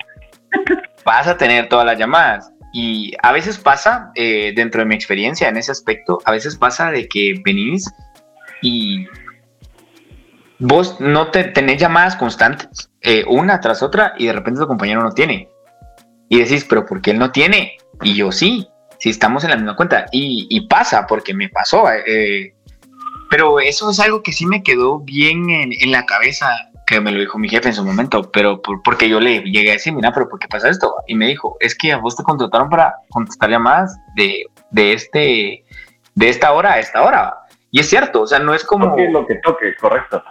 vas 1.04 1.26
a 1.26 1.36
tener 1.36 1.68
todas 1.68 1.86
las 1.86 1.98
llamadas. 1.98 2.51
Y 2.72 3.12
a 3.22 3.32
veces 3.32 3.58
pasa, 3.58 4.10
eh, 4.14 4.52
dentro 4.56 4.80
de 4.80 4.86
mi 4.86 4.94
experiencia 4.94 5.48
en 5.48 5.56
ese 5.56 5.72
aspecto, 5.72 6.18
a 6.24 6.32
veces 6.32 6.56
pasa 6.56 6.90
de 6.90 7.06
que 7.06 7.34
venís 7.44 7.90
y 8.62 9.06
vos 10.58 11.00
no 11.00 11.30
te, 11.30 11.44
tenés 11.44 11.80
llamadas 11.80 12.16
constantes, 12.16 12.90
eh, 13.02 13.24
una 13.26 13.60
tras 13.60 13.82
otra, 13.82 14.14
y 14.18 14.26
de 14.26 14.32
repente 14.32 14.60
tu 14.60 14.66
compañero 14.66 15.02
no 15.02 15.12
tiene 15.12 15.48
y 16.32 16.38
decís, 16.38 16.64
pero 16.64 16.86
¿por 16.86 17.02
qué 17.02 17.10
él 17.10 17.18
no 17.18 17.30
tiene? 17.30 17.76
Y 18.00 18.14
yo 18.14 18.32
sí, 18.32 18.66
si 18.98 19.10
estamos 19.10 19.44
en 19.44 19.50
la 19.50 19.56
misma 19.56 19.76
cuenta. 19.76 20.06
Y, 20.12 20.66
pasa, 20.66 21.06
porque 21.06 21.34
me 21.34 21.50
pasó. 21.50 21.84
Eh, 21.92 22.54
pero 23.28 23.60
eso 23.60 23.90
es 23.90 24.00
algo 24.00 24.22
que 24.22 24.32
sí 24.32 24.46
me 24.46 24.62
quedó 24.62 25.00
bien 25.00 25.50
en, 25.50 25.90
la 25.90 26.06
cabeza, 26.06 26.46
que 26.86 27.00
me 27.00 27.12
lo 27.12 27.20
dijo 27.20 27.38
mi 27.38 27.48
jefe 27.48 27.68
en 27.68 27.74
su 27.74 27.84
momento, 27.84 28.30
pero 28.30 28.60
porque 28.60 29.08
yo 29.08 29.20
le 29.20 29.40
llegué 29.42 29.70
a 29.70 29.74
decir, 29.74 29.92
mira, 29.92 30.12
pero 30.12 30.28
¿por 30.28 30.38
qué 30.38 30.48
pasa 30.48 30.68
esto? 30.68 30.94
Y 31.06 31.14
me 31.14 31.26
dijo, 31.26 31.56
es 31.60 31.76
que 31.76 31.92
a 31.92 31.98
vos 31.98 32.16
te 32.16 32.22
contrataron 32.22 32.68
para 32.68 32.94
contestar 33.10 33.50
llamadas 33.50 33.96
de, 34.16 34.46
de, 34.70 34.92
este, 34.92 35.64
de 36.14 36.28
esta 36.28 36.52
hora 36.52 36.74
a 36.74 36.78
esta 36.78 37.02
hora. 37.02 37.34
Y 37.70 37.80
es 37.80 37.88
cierto, 37.88 38.22
o 38.22 38.26
sea, 38.26 38.38
no 38.38 38.54
es 38.54 38.64
como... 38.64 38.96
lo 38.96 39.26
que 39.26 39.36
toque, 39.36 39.74
correcto 39.80 40.22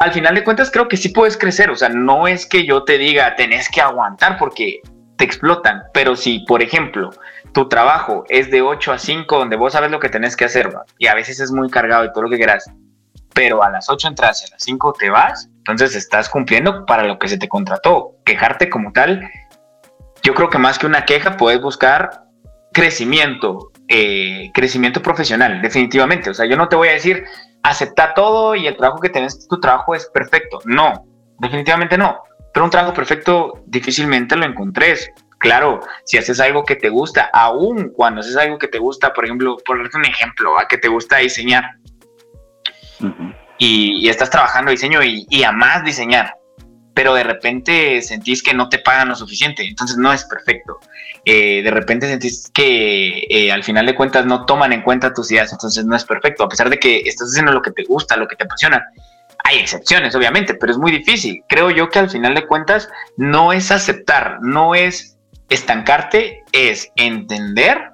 al 0.00 0.12
final 0.12 0.34
de 0.34 0.42
cuentas 0.42 0.70
creo 0.70 0.88
que 0.88 0.96
sí 0.96 1.10
puedes 1.10 1.36
crecer, 1.36 1.70
o 1.70 1.76
sea, 1.76 1.90
no 1.90 2.26
es 2.26 2.46
que 2.46 2.64
yo 2.64 2.84
te 2.84 2.96
diga 2.96 3.36
tenés 3.36 3.68
que 3.68 3.82
aguantar 3.82 4.38
porque 4.38 4.80
te 5.16 5.26
explotan. 5.26 5.82
Pero 5.92 6.16
si, 6.16 6.40
por 6.40 6.62
ejemplo, 6.62 7.10
tu 7.52 7.68
trabajo 7.68 8.24
es 8.30 8.50
de 8.50 8.62
8 8.62 8.92
a 8.92 8.98
5, 8.98 9.38
donde 9.38 9.56
vos 9.56 9.74
sabes 9.74 9.90
lo 9.90 10.00
que 10.00 10.08
tenés 10.08 10.36
que 10.36 10.46
hacer, 10.46 10.72
y 10.96 11.06
a 11.06 11.14
veces 11.14 11.38
es 11.38 11.52
muy 11.52 11.68
cargado 11.68 12.06
y 12.06 12.12
todo 12.12 12.22
lo 12.22 12.30
que 12.30 12.38
quieras, 12.38 12.70
pero 13.34 13.62
a 13.62 13.70
las 13.70 13.88
8 13.88 14.08
entras 14.08 14.42
y 14.42 14.46
a 14.46 14.50
las 14.52 14.62
5 14.62 14.94
te 14.98 15.10
vas, 15.10 15.48
entonces 15.58 15.94
estás 15.94 16.28
cumpliendo 16.28 16.84
para 16.86 17.04
lo 17.04 17.18
que 17.18 17.28
se 17.28 17.38
te 17.38 17.48
contrató. 17.48 18.16
Quejarte 18.24 18.70
como 18.70 18.92
tal, 18.92 19.28
yo 20.22 20.34
creo 20.34 20.50
que 20.50 20.58
más 20.58 20.78
que 20.78 20.86
una 20.86 21.04
queja, 21.04 21.36
puedes 21.36 21.60
buscar 21.60 22.24
crecimiento, 22.72 23.70
eh, 23.88 24.50
crecimiento 24.54 25.02
profesional, 25.02 25.62
definitivamente. 25.62 26.30
O 26.30 26.34
sea, 26.34 26.46
yo 26.46 26.56
no 26.56 26.68
te 26.68 26.76
voy 26.76 26.88
a 26.88 26.92
decir, 26.92 27.24
acepta 27.62 28.14
todo 28.14 28.54
y 28.54 28.66
el 28.66 28.76
trabajo 28.76 29.00
que 29.00 29.08
tenés, 29.10 29.46
tu 29.48 29.60
trabajo 29.60 29.94
es 29.94 30.06
perfecto. 30.06 30.60
No, 30.64 31.06
definitivamente 31.38 31.98
no 31.98 32.22
pero 32.52 32.64
un 32.64 32.70
trabajo 32.70 32.94
perfecto 32.94 33.62
difícilmente 33.66 34.36
lo 34.36 34.44
encontrés. 34.44 35.10
Claro, 35.38 35.80
si 36.04 36.18
haces 36.18 36.38
algo 36.40 36.64
que 36.64 36.76
te 36.76 36.90
gusta, 36.90 37.30
aún 37.32 37.92
cuando 37.94 38.20
haces 38.20 38.36
algo 38.36 38.58
que 38.58 38.68
te 38.68 38.78
gusta, 38.78 39.12
por 39.12 39.24
ejemplo, 39.24 39.56
por 39.64 39.78
un 39.78 40.04
ejemplo, 40.04 40.58
a 40.58 40.68
que 40.68 40.76
te 40.76 40.88
gusta 40.88 41.18
diseñar 41.18 41.64
y, 43.58 44.08
estás 44.08 44.30
trabajando 44.30 44.70
diseño 44.70 45.02
y, 45.02 45.26
y 45.28 45.44
más 45.52 45.84
diseñar, 45.84 46.34
pero 46.94 47.14
de 47.14 47.24
repente 47.24 48.02
sentís 48.02 48.42
que 48.42 48.54
no 48.54 48.68
te 48.68 48.78
pagan 48.78 49.08
lo 49.08 49.16
suficiente, 49.16 49.64
entonces 49.64 49.96
no 49.96 50.12
es 50.12 50.24
perfecto. 50.24 50.78
Eh, 51.24 51.62
de 51.62 51.70
repente 51.70 52.08
sentís 52.08 52.50
que 52.52 53.26
eh, 53.28 53.52
al 53.52 53.62
final 53.62 53.86
de 53.86 53.94
cuentas 53.94 54.26
no 54.26 54.46
toman 54.46 54.72
en 54.72 54.82
cuenta 54.82 55.12
tus 55.12 55.30
ideas, 55.30 55.52
entonces 55.52 55.84
no 55.84 55.94
es 55.94 56.04
perfecto, 56.04 56.44
a 56.44 56.48
pesar 56.48 56.70
de 56.70 56.78
que 56.78 57.00
estás 57.00 57.28
haciendo 57.28 57.52
lo 57.52 57.62
que 57.62 57.70
te 57.70 57.84
gusta, 57.84 58.16
lo 58.16 58.26
que 58.26 58.36
te 58.36 58.44
apasiona, 58.44 58.86
hay 59.44 59.58
excepciones, 59.58 60.14
obviamente, 60.14 60.54
pero 60.54 60.72
es 60.72 60.78
muy 60.78 60.92
difícil. 60.92 61.42
Creo 61.48 61.70
yo 61.70 61.88
que 61.88 61.98
al 61.98 62.10
final 62.10 62.34
de 62.34 62.46
cuentas 62.46 62.88
no 63.16 63.52
es 63.52 63.70
aceptar, 63.70 64.38
no 64.42 64.74
es 64.74 65.16
estancarte, 65.48 66.42
es 66.52 66.90
entender, 66.96 67.90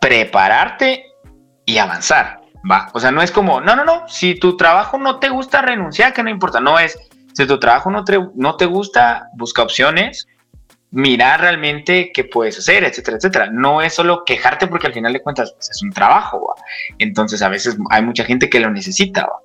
prepararte 0.00 1.04
y 1.64 1.78
avanzar. 1.78 2.37
Va, 2.68 2.90
o 2.92 3.00
sea, 3.00 3.10
no 3.10 3.22
es 3.22 3.30
como, 3.30 3.60
no, 3.60 3.76
no, 3.76 3.84
no, 3.84 4.08
si 4.08 4.34
tu 4.34 4.56
trabajo 4.56 4.98
no 4.98 5.18
te 5.18 5.28
gusta, 5.28 5.62
renunciar, 5.62 6.12
que 6.12 6.22
no 6.22 6.30
importa, 6.30 6.60
no 6.60 6.78
es, 6.78 6.98
si 7.32 7.46
tu 7.46 7.58
trabajo 7.60 7.90
no 7.90 8.04
te, 8.04 8.18
no 8.34 8.56
te 8.56 8.66
gusta, 8.66 9.28
busca 9.36 9.62
opciones, 9.62 10.26
mirar 10.90 11.40
realmente 11.40 12.10
qué 12.12 12.24
puedes 12.24 12.58
hacer, 12.58 12.84
etcétera, 12.84 13.18
etcétera. 13.18 13.50
No 13.50 13.82
es 13.82 13.94
solo 13.94 14.24
quejarte 14.24 14.66
porque 14.66 14.86
al 14.86 14.94
final 14.94 15.12
de 15.12 15.22
cuentas 15.22 15.52
pues, 15.52 15.70
es 15.70 15.82
un 15.82 15.92
trabajo, 15.92 16.54
entonces 16.98 17.42
a 17.42 17.48
veces 17.48 17.76
hay 17.90 18.02
mucha 18.02 18.24
gente 18.24 18.48
que 18.48 18.60
lo 18.60 18.70
necesita. 18.70 19.26
¿va? 19.26 19.38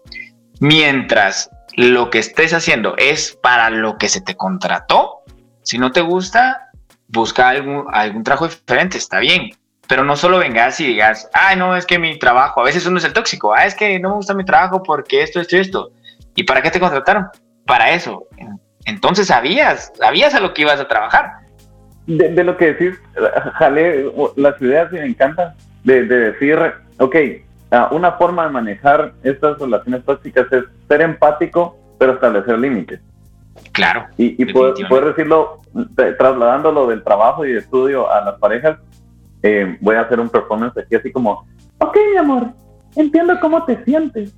Mientras 0.60 1.50
lo 1.76 2.10
que 2.10 2.20
estés 2.20 2.54
haciendo 2.54 2.96
es 2.98 3.38
para 3.42 3.70
lo 3.70 3.98
que 3.98 4.10
se 4.10 4.22
te 4.22 4.36
contrató, 4.36 5.24
si 5.64 5.78
no 5.78 5.92
te 5.92 6.02
gusta, 6.02 6.70
busca 7.08 7.50
algún, 7.50 7.86
algún 7.92 8.24
trabajo 8.24 8.48
diferente, 8.48 8.98
está 8.98 9.20
bien. 9.20 9.52
Pero 9.88 10.04
no 10.04 10.16
solo 10.16 10.40
vengas 10.40 10.80
y 10.80 10.88
digas, 10.88 11.30
ay, 11.34 11.58
no, 11.58 11.76
es 11.76 11.86
que 11.86 12.00
mi 12.00 12.18
trabajo, 12.18 12.62
a 12.62 12.66
veces 12.66 12.86
uno 12.86 12.98
es 12.98 13.04
el 13.04 13.14
tóxico, 13.14 13.54
ah, 13.54 13.66
es 13.66 13.76
que 13.76 14.00
no 14.00 14.10
me 14.10 14.16
gusta 14.16 14.34
mi 14.34 14.46
trabajo 14.46 14.82
porque 14.82 15.22
esto, 15.24 15.42
esto 15.42 15.58
y 15.58 15.60
esto. 15.60 15.92
¿Y 16.36 16.44
para 16.44 16.62
qué 16.62 16.72
te 16.72 16.80
contrataron? 16.80 17.28
Para 17.66 17.92
eso. 17.92 18.28
Entonces 18.86 19.28
sabías, 19.28 19.92
sabías 19.96 20.34
a 20.34 20.40
lo 20.40 20.54
que 20.54 20.64
ibas 20.64 20.80
a 20.80 20.88
trabajar. 20.88 21.32
De, 22.08 22.44
lo 22.44 22.58
que 22.58 22.74
decís, 22.74 23.00
jale 23.54 24.12
las 24.36 24.62
ideas 24.62 24.92
y 24.92 24.96
me 24.96 25.06
encantan, 25.06 25.54
de, 25.84 26.04
decir, 26.06 26.60
ok, 27.00 27.16
ah, 27.72 27.90
una 27.92 28.14
forma 28.14 28.46
de 28.46 28.52
manejar 28.52 29.14
estas 29.24 29.58
relaciones 29.60 30.04
tóxicas 30.04 30.52
es 30.52 30.64
ser 30.88 31.02
empático, 31.02 31.78
pero 31.98 32.14
establecer 32.14 32.58
límites. 32.60 33.00
Claro. 33.72 34.06
Y, 34.18 34.42
y 34.42 34.46
poder, 34.52 35.06
decirlo, 35.06 35.62
trasladándolo 35.96 36.88
del 36.88 37.04
trabajo 37.04 37.46
y 37.46 37.54
de 37.54 37.60
estudio 37.60 38.12
a 38.12 38.22
las 38.22 38.40
parejas, 38.40 38.78
eh, 39.44 39.78
voy 39.82 39.96
a 39.96 40.02
hacer 40.02 40.20
un 40.20 40.30
performance 40.30 40.78
aquí 40.78 40.96
así 40.96 41.12
como, 41.12 41.46
ok, 41.80 41.98
mi 42.12 42.18
amor, 42.18 42.48
entiendo 42.96 43.38
cómo 43.42 43.64
te 43.66 43.84
sientes, 43.84 44.34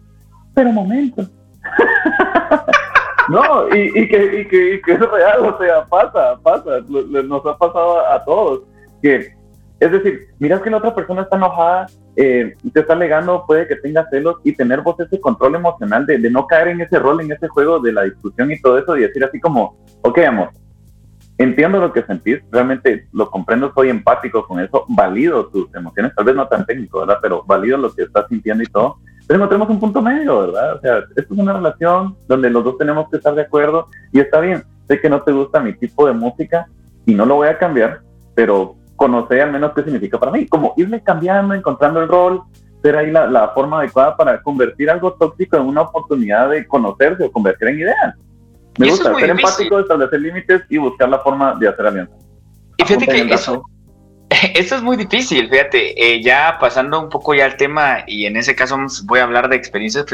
pero 0.53 0.71
momento. 0.71 1.23
no, 3.29 3.67
y, 3.75 4.07
que, 4.07 4.41
y, 4.41 4.47
que, 4.81 4.91
es 4.91 4.99
real, 4.99 5.45
o 5.45 5.57
sea, 5.59 5.85
pasa, 5.85 6.39
pasa, 6.41 6.81
nos 6.89 7.45
ha 7.45 7.57
pasado 7.57 8.07
a, 8.07 8.23
todos, 8.25 8.63
que 9.01 9.33
es 9.79 9.91
decir, 9.91 10.27
miras 10.39 10.61
que 10.61 10.69
la 10.71 10.77
otra 10.77 10.95
persona 10.95 11.21
está 11.21 11.35
enojada, 11.35 11.85
eh, 12.15 12.55
te 12.73 12.79
está 12.79 12.95
negando, 12.95 13.45
puede 13.45 13.67
que 13.67 13.75
tenga 13.75 14.07
celos 14.09 14.37
y 14.43 14.53
tener 14.53 14.81
vos 14.81 14.99
ese 14.99 15.19
control 15.19 15.55
emocional 15.55 16.05
de, 16.05 16.17
de, 16.17 16.29
no 16.31 16.47
caer 16.47 16.69
en 16.69 16.81
ese 16.81 16.97
rol, 16.97 17.21
en 17.21 17.31
ese 17.31 17.47
juego 17.49 17.79
de 17.79 17.91
la 17.91 18.03
discusión 18.03 18.51
y 18.51 18.61
todo 18.61 18.79
eso 18.79 18.97
y 18.97 19.01
decir 19.01 19.23
así 19.23 19.39
como, 19.39 19.77
ok, 20.01 20.17
amor, 20.19 20.49
entiendo 21.37 21.79
lo 21.79 21.91
que 21.91 22.03
sentís, 22.03 22.39
realmente 22.51 23.07
lo 23.11 23.29
comprendo, 23.29 23.71
soy 23.73 23.89
empático 23.89 24.45
con 24.47 24.59
eso, 24.59 24.85
valido 24.89 25.47
tus 25.47 25.73
emociones, 25.75 26.13
tal 26.15 26.25
vez 26.25 26.35
no 26.35 26.47
tan 26.47 26.65
técnico, 26.65 26.99
¿verdad? 26.99 27.19
Pero 27.21 27.43
valido 27.45 27.77
lo 27.77 27.93
que 27.93 28.03
estás 28.03 28.25
sintiendo 28.29 28.63
y 28.63 28.67
todo. 28.67 28.97
Pero 29.27 29.37
encontremos 29.37 29.69
un 29.69 29.79
punto 29.79 30.01
medio, 30.01 30.41
¿verdad? 30.41 30.75
O 30.75 30.79
sea, 30.81 30.97
esto 31.15 31.33
es 31.33 31.39
una 31.39 31.53
relación 31.53 32.15
donde 32.27 32.49
los 32.49 32.63
dos 32.63 32.77
tenemos 32.77 33.09
que 33.09 33.17
estar 33.17 33.33
de 33.33 33.41
acuerdo 33.41 33.87
y 34.11 34.19
está 34.19 34.39
bien. 34.39 34.63
Sé 34.87 35.01
que 35.01 35.09
no 35.09 35.21
te 35.23 35.31
gusta 35.31 35.59
mi 35.59 35.73
tipo 35.73 36.05
de 36.05 36.13
música 36.13 36.67
y 37.05 37.15
no 37.15 37.25
lo 37.25 37.35
voy 37.35 37.47
a 37.47 37.57
cambiar, 37.57 38.01
pero 38.35 38.75
conocer 38.95 39.41
al 39.41 39.51
menos 39.51 39.71
qué 39.73 39.83
significa 39.83 40.19
para 40.19 40.31
mí. 40.31 40.47
Como 40.47 40.73
irle 40.77 41.01
cambiando, 41.01 41.53
encontrando 41.53 42.01
el 42.01 42.07
rol, 42.07 42.43
ser 42.81 42.95
ahí 42.97 43.11
la, 43.11 43.51
forma 43.55 43.79
adecuada 43.79 44.15
para 44.15 44.41
convertir 44.41 44.91
algo 44.91 45.13
tóxico 45.13 45.57
en 45.57 45.63
una 45.63 45.81
oportunidad 45.81 46.49
de 46.51 46.67
conocerse 46.67 47.23
o 47.23 47.31
convertir 47.31 47.69
en 47.69 47.79
ideas. 47.79 48.15
Me 48.77 48.89
gusta 48.89 49.15
ser 49.15 49.29
empático, 49.29 49.79
establecer 49.79 50.19
límites 50.19 50.61
y 50.69 50.77
buscar 50.77 51.09
la 51.09 51.19
forma 51.19 51.55
de 51.55 51.69
hacer 51.69 51.85
alianzas. 51.85 52.17
Y 52.77 52.83
fíjate 52.83 53.05
que 53.05 53.33
eso, 54.55 54.75
es 54.75 54.81
muy 54.81 54.97
difícil, 54.97 55.49
fíjate, 55.49 56.13
eh, 56.13 56.21
ya 56.21 56.57
pasando 56.59 56.99
un 56.99 57.09
poco 57.09 57.33
ya 57.33 57.45
al 57.45 57.57
tema, 57.57 58.03
y 58.07 58.25
en 58.25 58.35
ese 58.35 58.55
caso 58.55 58.77
voy 59.05 59.19
a 59.19 59.23
hablar 59.23 59.49
de 59.49 59.55
experiencias 59.55 60.05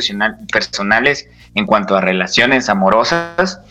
personales 0.52 1.28
en 1.56 1.66
cuanto 1.66 1.96
a 1.96 2.02
relaciones 2.02 2.70
amorosas. 2.70 3.62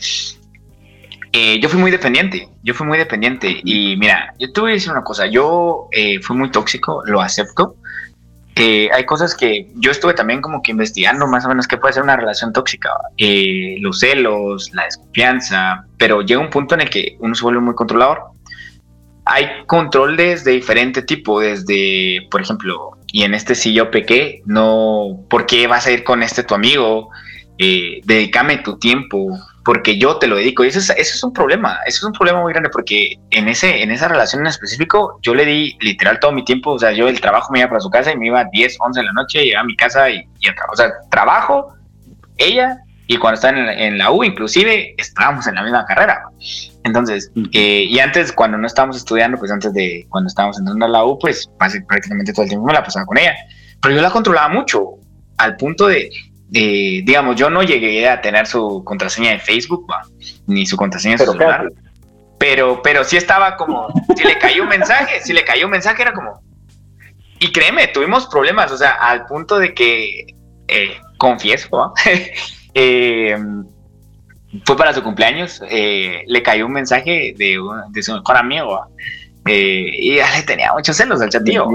Eh, 1.33 1.61
yo 1.61 1.69
fui 1.69 1.79
muy 1.79 1.93
dependiente, 1.93 2.49
yo 2.65 2.75
fui 2.75 2.87
muy 2.87 2.99
dependiente. 2.99 3.61
Y 3.63 3.97
mira, 3.97 4.35
yo 4.39 4.53
te 4.53 4.61
voy 4.61 4.73
a 4.73 4.75
decir 4.75 4.91
una 4.91 5.05
cosa, 5.05 5.27
yo 5.27 5.89
eh, 5.93 6.21
fui 6.21 6.37
muy 6.37 6.51
tóxico, 6.51 7.03
lo 7.05 7.21
acepto, 7.21 7.77
hay 8.57 9.05
cosas 9.07 9.35
que 9.35 9.71
yo 9.77 9.91
estuve 9.91 10.15
también 10.15 10.41
como 10.41 10.63
que 10.63 10.73
investigando 10.73 11.27
más 11.27 11.45
o 11.45 11.49
menos 11.49 11.67
qué 11.67 11.77
puede 11.77 11.95
ser 11.95 12.03
una 12.03 12.17
relación 12.17 12.53
tóxica, 12.53 12.91
eh, 13.17 13.77
los 13.81 14.01
celos, 14.01 14.71
la 14.75 14.85
desconfianza, 14.85 15.85
pero 15.97 16.23
llega 16.23 16.41
un 16.41 16.51
punto 16.51 16.75
en 16.75 16.83
el 16.83 16.91
que 16.91 17.17
uno 17.21 17.35
se 17.35 17.43
vuelve 17.43 17.61
muy 17.61 17.75
controlador. 17.75 18.23
Hay 19.25 19.47
controles 19.67 20.45
de 20.45 20.53
diferente 20.53 21.03
tipo, 21.03 21.41
desde, 21.41 22.27
por 22.31 22.41
ejemplo, 22.41 22.99
y 23.07 23.23
en 23.23 23.35
este 23.35 23.55
sí 23.55 23.73
yo 23.73 23.91
pequé, 23.91 24.43
no, 24.47 25.25
¿por 25.29 25.47
qué 25.47 25.67
vas 25.67 25.87
a 25.87 25.93
ir 25.93 26.05
con 26.05 26.23
este 26.23 26.43
tu 26.43 26.55
amigo? 26.55 27.11
Eh, 27.59 28.01
dedícame 28.05 28.59
tu 28.59 28.79
tiempo, 28.79 29.39
porque 29.65 29.99
yo 29.99 30.17
te 30.17 30.27
lo 30.27 30.37
dedico. 30.37 30.65
Y 30.65 30.69
eso 30.69 30.79
es, 30.79 30.91
eso 30.91 31.15
es 31.15 31.23
un 31.23 31.33
problema, 31.33 31.79
eso 31.87 31.99
es 31.99 32.03
un 32.05 32.13
problema 32.13 32.41
muy 32.41 32.53
grande, 32.53 32.71
porque 32.71 33.19
en, 33.31 33.49
ese, 33.49 33.83
en 33.83 33.91
esa 33.91 34.09
relación 34.09 34.43
en 34.43 34.49
específico, 34.49 35.19
yo 35.23 35.35
le 35.35 35.45
di 35.45 35.77
literal 35.81 36.19
todo 36.21 36.33
mi 36.33 36.45
tiempo, 36.45 36.73
o 36.73 36.79
sea, 36.79 36.93
yo 36.93 37.09
el 37.09 37.21
trabajo 37.21 37.53
me 37.53 37.61
iba 37.61 37.69
para 37.69 37.81
su 37.81 37.91
casa 37.91 38.13
y 38.13 38.17
me 38.17 38.27
iba 38.27 38.41
a 38.41 38.45
10, 38.45 38.77
11 38.81 39.01
de 39.01 39.07
la 39.07 39.13
noche, 39.13 39.45
llegaba 39.45 39.63
a 39.63 39.67
mi 39.67 39.77
casa 39.77 40.11
y, 40.11 40.27
y 40.41 40.49
o 40.49 40.77
sea, 40.77 40.91
trabajo, 41.11 41.75
ella, 42.37 42.79
y 43.07 43.17
cuando 43.17 43.35
estaba 43.35 43.59
en 43.59 43.99
la, 43.99 44.13
U, 44.13 44.23
inclusive, 44.23 44.95
estábamos 44.97 45.45
en 45.49 45.57
la 45.57 45.65
misma 45.65 45.85
carrera. 45.85 46.23
Entonces, 46.85 47.33
eh, 47.53 47.85
y 47.91 47.99
antes, 47.99 48.33
cuando 48.33 48.57
no 48.57 48.69
estábamos 48.69 48.99
estudiando, 48.99 49.37
pues 49.37 49.51
antes 49.51 49.75
de 49.75 50.07
cuando 50.11 50.29
estábamos 50.29 50.61
entrando 50.61 50.87
a 50.87 50.89
la 50.89 51.05
U, 51.05 51.19
pues 51.19 51.51
prácticamente 51.59 52.33
todo 52.33 52.45
el 52.45 52.51
tiempo 52.51 52.69
me 52.69 52.73
la 52.73 52.85
pasaba 52.85 53.05
con 53.07 53.19
ella. 53.19 53.35
Pero 53.83 53.97
yo 53.97 54.01
la 54.01 54.11
controlaba 54.11 54.49
mucho, 54.49 54.93
al 55.39 55.57
punto 55.57 55.89
de, 55.89 56.09
digamos, 56.51 57.37
yo 57.37 57.49
no 57.51 57.63
llegué 57.63 58.09
a 58.09 58.21
tener 58.21 58.47
su 58.47 58.83
contraseña 58.85 59.31
de 59.31 59.39
Facebook, 59.39 59.87
ni 60.47 60.67
su 60.67 60.77
contraseña 60.77 61.17
de 61.17 61.25
celular. 61.25 61.71
Pero, 62.39 62.81
pero 62.83 63.05
sí 63.05 63.17
estaba 63.17 63.57
como, 63.57 63.89
si 64.17 64.25
le 64.25 64.39
cayó 64.39 64.63
un 64.63 64.71
mensaje, 64.71 65.21
si 65.21 65.33
le 65.35 65.45
cayó 65.45 65.67
un 65.67 65.73
mensaje 65.73 66.01
era 66.01 66.15
como, 66.15 66.41
y 67.39 67.53
créeme, 67.53 67.89
tuvimos 67.89 68.27
problemas, 68.27 68.71
o 68.71 68.77
sea, 68.77 68.93
al 68.93 69.27
punto 69.27 69.59
de 69.59 69.75
que, 69.75 70.27
eh, 70.69 71.01
confieso, 71.17 71.93
eh, 72.75 73.37
fue 74.65 74.77
para 74.77 74.93
su 74.93 75.03
cumpleaños, 75.03 75.63
eh, 75.69 76.23
le 76.27 76.43
cayó 76.43 76.67
un 76.67 76.73
mensaje 76.73 77.35
de, 77.37 77.59
de 77.91 78.03
su 78.03 78.15
mejor 78.15 78.37
amigo, 78.37 78.87
y 79.47 80.17
ya 80.17 80.37
le 80.37 80.43
tenía 80.43 80.73
muchos 80.73 80.97
celos 80.97 81.21
al 81.23 81.31
chatío. 81.31 81.67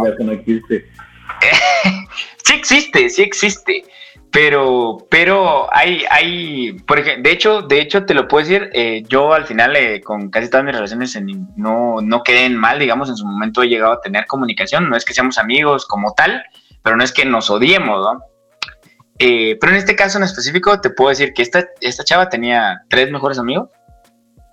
sí 2.44 2.54
existe, 2.54 3.10
sí 3.10 3.24
existe. 3.24 3.84
Pero, 4.32 4.98
pero 5.10 5.74
hay, 5.74 6.04
hay, 6.10 6.74
por 6.86 7.00
ejemplo, 7.00 7.24
de 7.24 7.32
hecho, 7.32 7.62
de 7.62 7.80
hecho 7.80 8.06
te 8.06 8.14
lo 8.14 8.28
puedo 8.28 8.46
decir, 8.46 8.70
eh, 8.74 9.04
yo 9.08 9.34
al 9.34 9.46
final 9.46 9.76
eh, 9.78 10.02
con 10.02 10.30
casi 10.30 10.50
todas 10.50 10.66
mis 10.66 10.76
relaciones 10.76 11.18
no, 11.56 12.02
no 12.02 12.24
queden 12.24 12.58
mal, 12.58 12.78
digamos, 12.78 13.10
en 13.10 13.16
su 13.16 13.26
momento 13.26 13.64
he 13.64 13.70
llegado 13.70 13.94
a 13.94 14.02
tener 14.02 14.26
comunicación, 14.26 14.90
no 14.90 14.98
es 14.98 15.06
que 15.06 15.14
seamos 15.14 15.38
amigos 15.38 15.86
como 15.86 16.14
tal, 16.14 16.44
pero 16.84 16.98
no 16.98 17.04
es 17.04 17.14
que 17.14 17.24
nos 17.24 17.50
odiemos, 17.50 18.02
¿no? 18.02 18.24
Eh, 19.20 19.58
pero 19.62 19.72
en 19.72 19.78
este 19.78 19.96
caso 19.96 20.18
en 20.18 20.26
específico 20.26 20.82
te 20.82 20.90
puedo 20.90 21.10
decir 21.10 21.34
que 21.34 21.42
esta, 21.42 21.66
esta 21.80 22.04
chava 22.04 22.28
tenía 22.28 22.82
tres 22.90 23.10
mejores 23.12 23.40
amigos, 23.40 23.70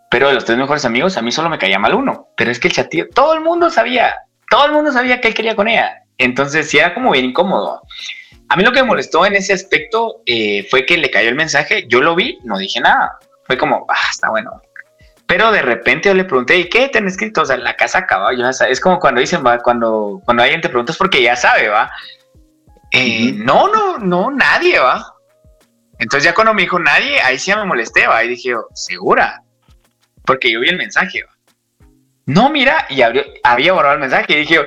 pero 0.09 0.29
de 0.29 0.35
los 0.35 0.45
tres 0.45 0.59
mejores 0.59 0.85
amigos 0.85 1.17
a 1.17 1.23
mí 1.23 1.33
solo 1.33 1.49
me 1.49 1.59
caía 1.59 1.81
mal 1.81 1.95
uno, 1.95 2.29
pero 2.37 2.51
es 2.53 2.61
que 2.61 2.69
el 2.69 2.75
chatillo, 2.75 3.09
todo 3.13 3.35
el 3.35 3.41
mundo 3.41 3.71
sabía, 3.71 4.15
todo 4.49 4.67
el 4.67 4.73
mundo 4.73 4.93
sabía 4.93 5.21
que 5.21 5.29
él 5.29 5.35
quería 5.35 5.57
con 5.57 5.67
ella, 5.67 6.05
entonces 6.19 6.71
sí 6.71 6.79
era 6.79 6.95
como 6.95 7.11
bien 7.11 7.25
incómodo. 7.25 7.83
A 8.53 8.57
mí 8.57 8.65
lo 8.65 8.73
que 8.73 8.83
me 8.83 8.89
molestó 8.89 9.25
en 9.25 9.35
ese 9.35 9.55
aspecto 9.55 10.21
eh, 10.27 10.67
fue 10.71 10.85
que 10.85 10.99
le 10.99 11.11
cayó 11.11 11.31
el 11.31 11.35
mensaje, 11.37 11.87
yo 11.89 12.03
lo 12.03 12.15
vi, 12.15 12.39
no 12.45 12.59
dije 12.59 12.81
nada. 12.81 13.19
Fue 13.47 13.57
como, 13.57 13.87
ah, 13.89 14.11
está 14.11 14.29
bueno. 14.29 14.61
Pero 15.27 15.51
de 15.53 15.63
repente 15.63 16.11
yo 16.11 16.15
le 16.15 16.27
pregunté, 16.27 16.59
¿y 16.59 16.69
qué 16.69 16.91
te 16.91 16.99
han 16.99 17.09
escrito? 17.09 17.41
O 17.41 17.45
sea, 17.47 17.57
la 17.57 17.77
casa 17.77 18.01
acaba, 18.01 18.35
ya 18.35 18.51
Es 18.69 18.79
como 18.79 18.99
cuando 18.99 19.23
dicen, 19.23 19.43
va, 19.43 19.57
cuando, 19.61 20.21
cuando 20.27 20.43
alguien 20.43 20.61
te 20.61 20.69
pregunta 20.69 20.93
es 20.93 20.99
porque 20.99 21.23
ya 21.23 21.35
sabe, 21.35 21.69
va. 21.69 21.91
Eh, 22.91 23.33
no, 23.37 23.69
no, 23.69 23.97
no, 23.97 24.31
nadie, 24.31 24.79
va. 24.79 25.15
Entonces 25.99 26.25
ya 26.25 26.35
cuando 26.35 26.53
me 26.53 26.61
dijo 26.61 26.79
nadie, 26.79 27.23
ahí 27.23 27.39
sí 27.39 27.55
me 27.55 27.65
molesté, 27.65 28.07
va. 28.07 28.23
Y 28.23 28.29
dije, 28.29 28.53
¿segura? 28.75 29.43
Porque 30.27 30.53
yo 30.53 30.61
vi 30.61 30.69
el 30.69 30.77
mensaje, 30.77 31.23
va 31.23 31.32
no, 32.27 32.51
mira, 32.51 32.87
y 32.89 33.03
había 33.03 33.73
borrado 33.73 33.95
el 33.95 34.01
mensaje 34.01 34.33
y 34.33 34.37
dije, 34.37 34.59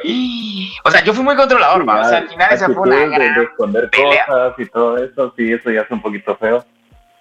o 0.83 0.91
sea, 0.91 1.03
yo 1.03 1.13
fui 1.13 1.23
muy 1.23 1.35
controlador, 1.35 1.83
o 1.83 2.03
sea, 2.03 2.17
al 2.17 2.29
final 2.29 2.53
esa 2.53 2.69
fue 2.69 2.83
una 2.83 3.05
gran 3.05 3.43
esconder 3.43 3.89
cosas 3.91 4.53
y 4.57 4.65
todo 4.65 4.97
eso, 4.97 5.33
sí, 5.37 5.53
eso 5.53 5.71
ya 5.71 5.81
es 5.81 5.91
un 5.91 6.01
poquito 6.01 6.35
feo. 6.35 6.65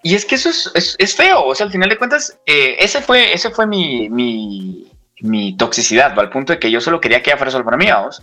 Y 0.03 0.15
es 0.15 0.27
que 0.27 0.35
eso 0.35 0.51
es, 0.51 0.97
es, 0.99 1.17
feo, 1.17 1.45
o 1.45 1.55
sea, 1.55 1.67
al 1.67 1.73
final 1.73 1.89
de 1.89 1.97
cuentas, 1.97 2.39
eh, 2.47 2.77
ese 2.79 3.01
fue, 3.01 3.33
ese 3.33 3.51
fue 3.51 3.67
mi, 3.67 4.11
mi, 4.11 4.91
mi 5.21 5.57
toxicidad, 5.57 6.19
al 6.19 6.31
punto 6.31 6.53
de 6.53 6.59
que 6.59 6.71
yo 6.71 6.81
solo 6.81 7.01
quería 7.01 7.23
que 7.23 7.31
ella 7.31 7.39
fuera 7.39 7.51
solo 7.51 7.65
para 7.65 7.77
mí, 7.77 7.87
vamos. 7.87 8.23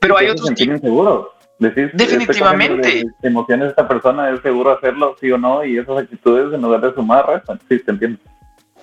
Pero 0.00 0.16
hay 0.16 0.28
otros 0.30 0.50
que... 0.50 0.64
inseguros. 0.64 1.28
Decir, 1.58 1.90
Definitivamente. 1.92 3.04
emociones 3.22 3.66
de 3.66 3.70
esta 3.70 3.86
persona, 3.86 4.30
es 4.30 4.40
seguro 4.42 4.76
hacerlo, 4.76 5.16
sí 5.20 5.30
o 5.30 5.38
no, 5.38 5.64
y 5.64 5.76
esas 5.76 5.98
actitudes 5.98 6.54
en 6.54 6.62
lugar 6.62 6.80
de 6.80 6.94
sumar, 6.94 7.42
sí, 7.68 7.78
te 7.80 7.90
entiendo. 7.90 8.18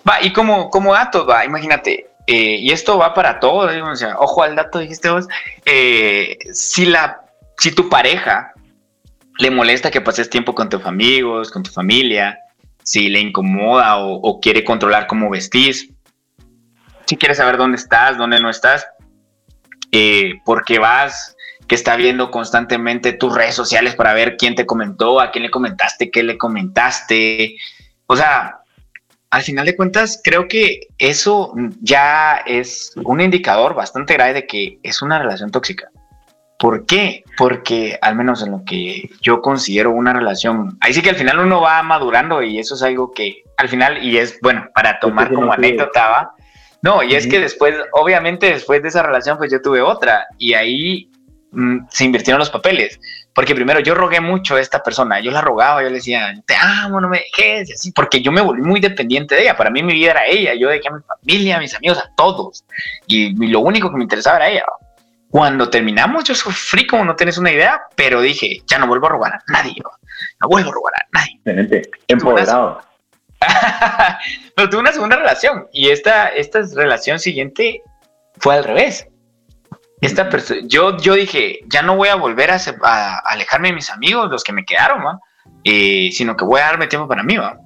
Va, 0.08 0.22
y 0.22 0.32
como, 0.32 0.70
como 0.70 0.94
datos, 0.94 1.28
va, 1.28 1.46
imagínate, 1.46 2.10
eh, 2.28 2.58
y 2.60 2.72
esto 2.72 2.98
va 2.98 3.14
para 3.14 3.40
todo, 3.40 3.70
ojo 4.18 4.44
al 4.44 4.56
dato, 4.56 4.80
dijiste 4.80 5.10
vos, 5.10 5.28
eh, 5.66 6.38
si, 6.54 6.86
la, 6.86 7.22
si 7.58 7.72
tu 7.72 7.88
pareja 7.88 8.54
le 9.38 9.52
molesta 9.52 9.92
que 9.92 10.02
pases 10.02 10.30
tiempo 10.30 10.56
con 10.56 10.70
tus 10.70 10.86
amigos, 10.86 11.52
con 11.52 11.62
tu 11.62 11.72
familia, 11.72 12.40
si 12.84 13.10
le 13.10 13.20
incomoda 13.20 13.98
o, 13.98 14.40
quiere 14.40 14.64
controlar 14.64 15.08
cómo 15.08 15.30
vestís, 15.30 15.90
si 17.06 17.18
quiere 17.18 17.36
saber 17.36 17.58
dónde 17.58 17.78
estás, 17.78 18.18
dónde 18.18 18.40
no 18.40 18.50
estás, 18.50 18.88
eh, 19.92 20.36
porque 20.46 20.80
vas, 20.80 21.36
que 21.68 21.76
está 21.76 21.96
viendo 21.96 22.32
constantemente 22.32 23.14
tus 23.14 23.36
redes 23.36 23.56
sociales 23.56 23.96
para 23.96 24.14
ver 24.14 24.38
quién 24.38 24.56
te 24.56 24.66
comentó, 24.66 25.20
a 25.20 25.32
quién 25.32 25.44
le 25.44 25.52
comentaste, 25.52 26.12
qué 26.12 26.24
le 26.24 26.38
comentaste. 26.38 27.56
O 28.06 28.16
sea, 28.16 28.60
al 29.36 29.42
final 29.42 29.66
de 29.66 29.76
cuentas, 29.76 30.22
creo 30.24 30.48
que 30.48 30.88
eso 30.98 31.54
ya 31.82 32.38
es 32.46 32.94
un 33.04 33.20
indicador 33.20 33.76
bastante 33.76 34.14
grave 34.14 34.32
de 34.34 34.48
que 34.48 34.80
es 34.82 35.02
una 35.02 35.20
relación 35.20 35.52
tóxica. 35.52 35.90
¿Por 36.58 36.86
qué? 36.86 37.26
Porque 37.38 38.00
al 38.02 38.16
menos 38.16 38.42
en 38.42 38.52
lo 38.52 38.64
que 38.64 39.10
yo 39.20 39.42
considero 39.42 39.92
una 39.92 40.14
relación, 40.14 40.78
ahí 40.80 40.94
sí 40.94 41.02
que 41.02 41.10
al 41.10 41.18
final 41.18 41.40
uno 41.40 41.60
va 41.60 41.84
madurando 41.84 42.42
y 42.42 42.60
eso 42.60 42.76
es 42.76 42.84
algo 42.84 43.12
que 43.12 43.44
al 43.58 43.68
final, 43.68 44.02
y 44.06 44.20
es 44.20 44.40
bueno, 44.42 44.70
para 44.74 45.02
tomar 45.02 45.34
como 45.34 45.52
anécdota, 45.52 46.08
¿va? 46.08 46.32
No, 46.82 47.04
y 47.04 47.16
es 47.16 47.28
que 47.28 47.42
después, 47.42 47.76
obviamente 47.92 48.46
después 48.46 48.82
de 48.84 48.88
esa 48.88 49.04
relación, 49.04 49.38
pues 49.38 49.52
yo 49.52 49.62
tuve 49.62 49.82
otra 49.82 50.28
y 50.38 50.54
ahí 50.54 51.12
mm, 51.56 51.88
se 51.90 52.06
invirtieron 52.06 52.40
los 52.40 52.50
papeles. 52.50 53.00
Porque 53.34 53.54
primero 53.54 53.82
yo 53.82 53.96
rogué 53.96 54.22
mucho 54.22 54.56
a 54.56 54.62
esta 54.62 54.82
persona, 54.82 55.20
yo 55.20 55.30
la 55.30 55.42
rogaba, 55.42 55.82
yo 55.82 55.90
le 55.90 55.96
decía, 55.96 56.34
te 56.46 56.56
amo, 56.56 57.02
no 57.02 57.10
me 57.10 57.20
dejes, 57.20 57.70
y 57.70 57.74
así, 57.74 57.92
porque 57.92 58.22
yo 58.22 58.32
me 58.32 58.42
volví 58.42 58.62
muy 58.62 58.80
dependiente 58.80 59.36
de 59.36 59.42
ella. 59.42 59.58
Para 59.58 59.70
mí 59.70 59.84
mi 59.84 59.94
vida 59.94 60.12
era 60.12 60.26
ella, 60.26 60.54
yo 60.54 60.70
dejé 60.70 60.88
a 60.88 60.92
mi 60.92 61.02
familia, 61.02 61.58
a 61.58 61.60
mis 61.60 61.76
amigos, 61.76 61.98
a 61.98 62.10
todos. 62.16 62.64
Y, 63.08 63.36
lo 63.48 63.60
único 63.60 63.90
que 63.90 63.98
me 63.98 64.04
interesaba 64.04 64.38
era 64.38 64.50
ella. 64.50 64.66
Cuando 65.30 65.70
terminamos, 65.70 66.24
yo 66.24 66.34
sufrí 66.34 66.88
como 66.88 67.04
no 67.04 67.16
tienes 67.16 67.38
una 67.38 67.52
idea, 67.52 67.82
pero 67.96 68.22
dije, 68.22 68.62
ya 68.68 68.80
no 68.80 68.88
vuelvo 68.88 69.08
a 69.08 69.10
robar 69.10 69.34
a 69.34 69.44
nadie, 69.48 69.76
no 70.42 70.48
vuelvo 70.48 70.70
a 70.70 70.74
robar 70.74 70.94
a 70.96 71.20
nadie. 71.20 71.36
Excelente, 71.40 71.90
empoderado. 72.08 72.82
pero 74.56 74.70
tuve 74.70 74.80
una 74.80 74.94
segunda 74.94 75.18
relación 75.18 75.68
y 75.74 75.90
esta, 75.90 76.30
esta 76.30 76.62
relación 76.74 77.20
siguiente 77.20 77.82
fue 78.38 78.56
al 78.56 78.64
revés 78.64 79.08
esta 80.02 80.30
persona, 80.30 80.62
yo, 80.66 80.98
yo 80.98 81.14
dije, 81.14 81.60
ya 81.68 81.82
no 81.82 81.96
voy 81.96 82.10
a 82.10 82.16
volver 82.16 82.52
a, 82.52 83.20
alejarme 83.26 83.70
de 83.70 83.76
mis 83.76 83.90
amigos, 83.90 84.30
los 84.30 84.44
que 84.44 84.54
me 84.54 84.66
quedaron, 84.66 85.20
eh, 85.64 86.10
sino 86.12 86.36
que 86.36 86.46
voy 86.46 86.62
a 86.62 86.66
darme 86.66 86.88
tiempo 86.88 87.08
para 87.08 87.24
mí. 87.24 87.38
¿va? 87.38 87.58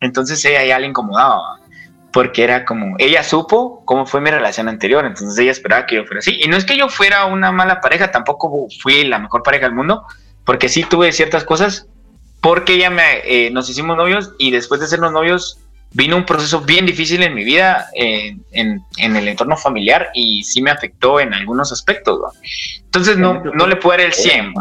Entonces 0.00 0.44
ella 0.44 0.64
ya 0.64 0.78
le 0.78 0.86
incomodaba, 0.86 1.60
porque 2.12 2.44
era 2.44 2.64
como, 2.64 2.96
ella 2.98 3.22
supo 3.22 3.82
cómo 3.84 4.06
fue 4.06 4.20
mi 4.20 4.30
relación 4.30 4.68
anterior, 4.68 5.04
entonces 5.04 5.38
ella 5.38 5.50
esperaba 5.50 5.86
que 5.86 5.96
yo 5.96 6.04
fuera 6.04 6.20
así. 6.20 6.38
Y 6.40 6.48
no 6.48 6.56
es 6.56 6.64
que 6.64 6.76
yo 6.76 6.88
fuera 6.88 7.26
una 7.26 7.52
mala 7.52 7.80
pareja, 7.80 8.10
tampoco 8.10 8.68
fui 8.80 9.04
la 9.04 9.18
mejor 9.18 9.42
pareja 9.42 9.66
del 9.66 9.74
mundo, 9.74 10.04
porque 10.44 10.68
sí 10.68 10.84
tuve 10.84 11.12
ciertas 11.12 11.44
cosas, 11.44 11.88
porque 12.40 12.74
ella 12.74 12.90
me, 12.90 13.20
eh, 13.24 13.50
nos 13.50 13.68
hicimos 13.68 13.96
novios 13.96 14.32
y 14.38 14.50
después 14.50 14.80
de 14.80 14.86
sernos 14.86 15.12
novios 15.12 15.58
vino 15.92 16.16
un 16.16 16.26
proceso 16.26 16.60
bien 16.60 16.86
difícil 16.86 17.22
en 17.22 17.34
mi 17.34 17.44
vida, 17.44 17.88
en, 17.94 18.44
el 18.96 19.28
entorno 19.28 19.56
familiar, 19.56 20.10
y 20.14 20.42
sí 20.44 20.60
me 20.62 20.70
afectó 20.70 21.20
en 21.20 21.34
algunos 21.34 21.72
aspectos. 21.72 22.20
Entonces 22.84 23.16
no, 23.16 23.42
no 23.42 23.66
le 23.66 23.76
puedo 23.76 23.96
dar 23.96 24.06
el 24.06 24.12
100. 24.12 24.54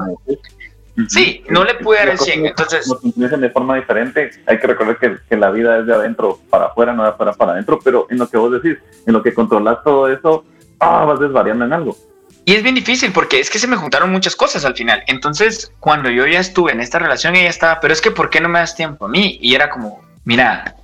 Sí, 1.10 1.44
no 1.50 1.66
le 1.66 1.76
pude 1.76 1.98
dar 1.98 2.10
el 2.10 2.18
100. 2.18 2.46
Entonces, 2.46 2.88
nos 2.88 3.42
de 3.42 3.50
forma 3.50 3.76
diferente. 3.76 4.32
Hay 4.46 4.60
que 4.60 4.68
recordar 4.68 4.98
que, 4.98 5.36
la 5.36 5.52
vida 5.52 5.80
es 5.80 5.86
de 5.86 5.94
adentro 5.94 6.40
para 6.50 6.68
afuera, 6.68 6.94
no 6.94 7.04
de 7.04 7.10
afuera 7.10 7.34
para 7.34 7.52
adentro, 7.52 7.80
pero 7.84 8.08
en 8.10 8.18
lo 8.18 8.30
que 8.30 8.38
vos 8.38 8.52
decís, 8.52 8.78
en 9.06 9.14
lo 9.14 9.22
que 9.22 9.34
controlas 9.34 9.84
todo 9.84 10.08
eso, 10.08 10.46
ah, 10.80 11.04
vas 11.06 11.20
desvariando 11.20 11.66
en 11.66 11.74
algo. 11.74 11.98
Y 12.46 12.54
es 12.54 12.64
bien 12.64 12.76
difícil 12.76 13.12
porque 13.12 13.40
es 13.40 13.50
que 13.50 13.60
se 13.60 13.68
me 13.68 13.76
juntaron 13.76 14.12
muchas 14.12 14.36
cosas 14.36 14.64
al 14.64 14.76
final. 14.76 15.04
Entonces, 15.08 15.74
cuando 15.80 16.10
yo 16.10 16.26
ya 16.28 16.40
estuve 16.40 16.72
en 16.72 16.80
esta 16.80 17.00
relación, 17.00 17.36
ella 17.36 17.50
estaba, 17.50 17.80
pero 17.82 17.92
es 17.92 18.02
que 18.02 18.12
¿por 18.12 18.30
qué 18.30 18.40
no 18.40 18.48
me 18.48 18.60
das 18.60 18.76
tiempo 18.76 19.06
a 19.06 19.10
mí? 19.10 19.38
Y 19.42 19.56
era 19.56 19.70
como, 19.70 20.02
mira, 20.24 20.76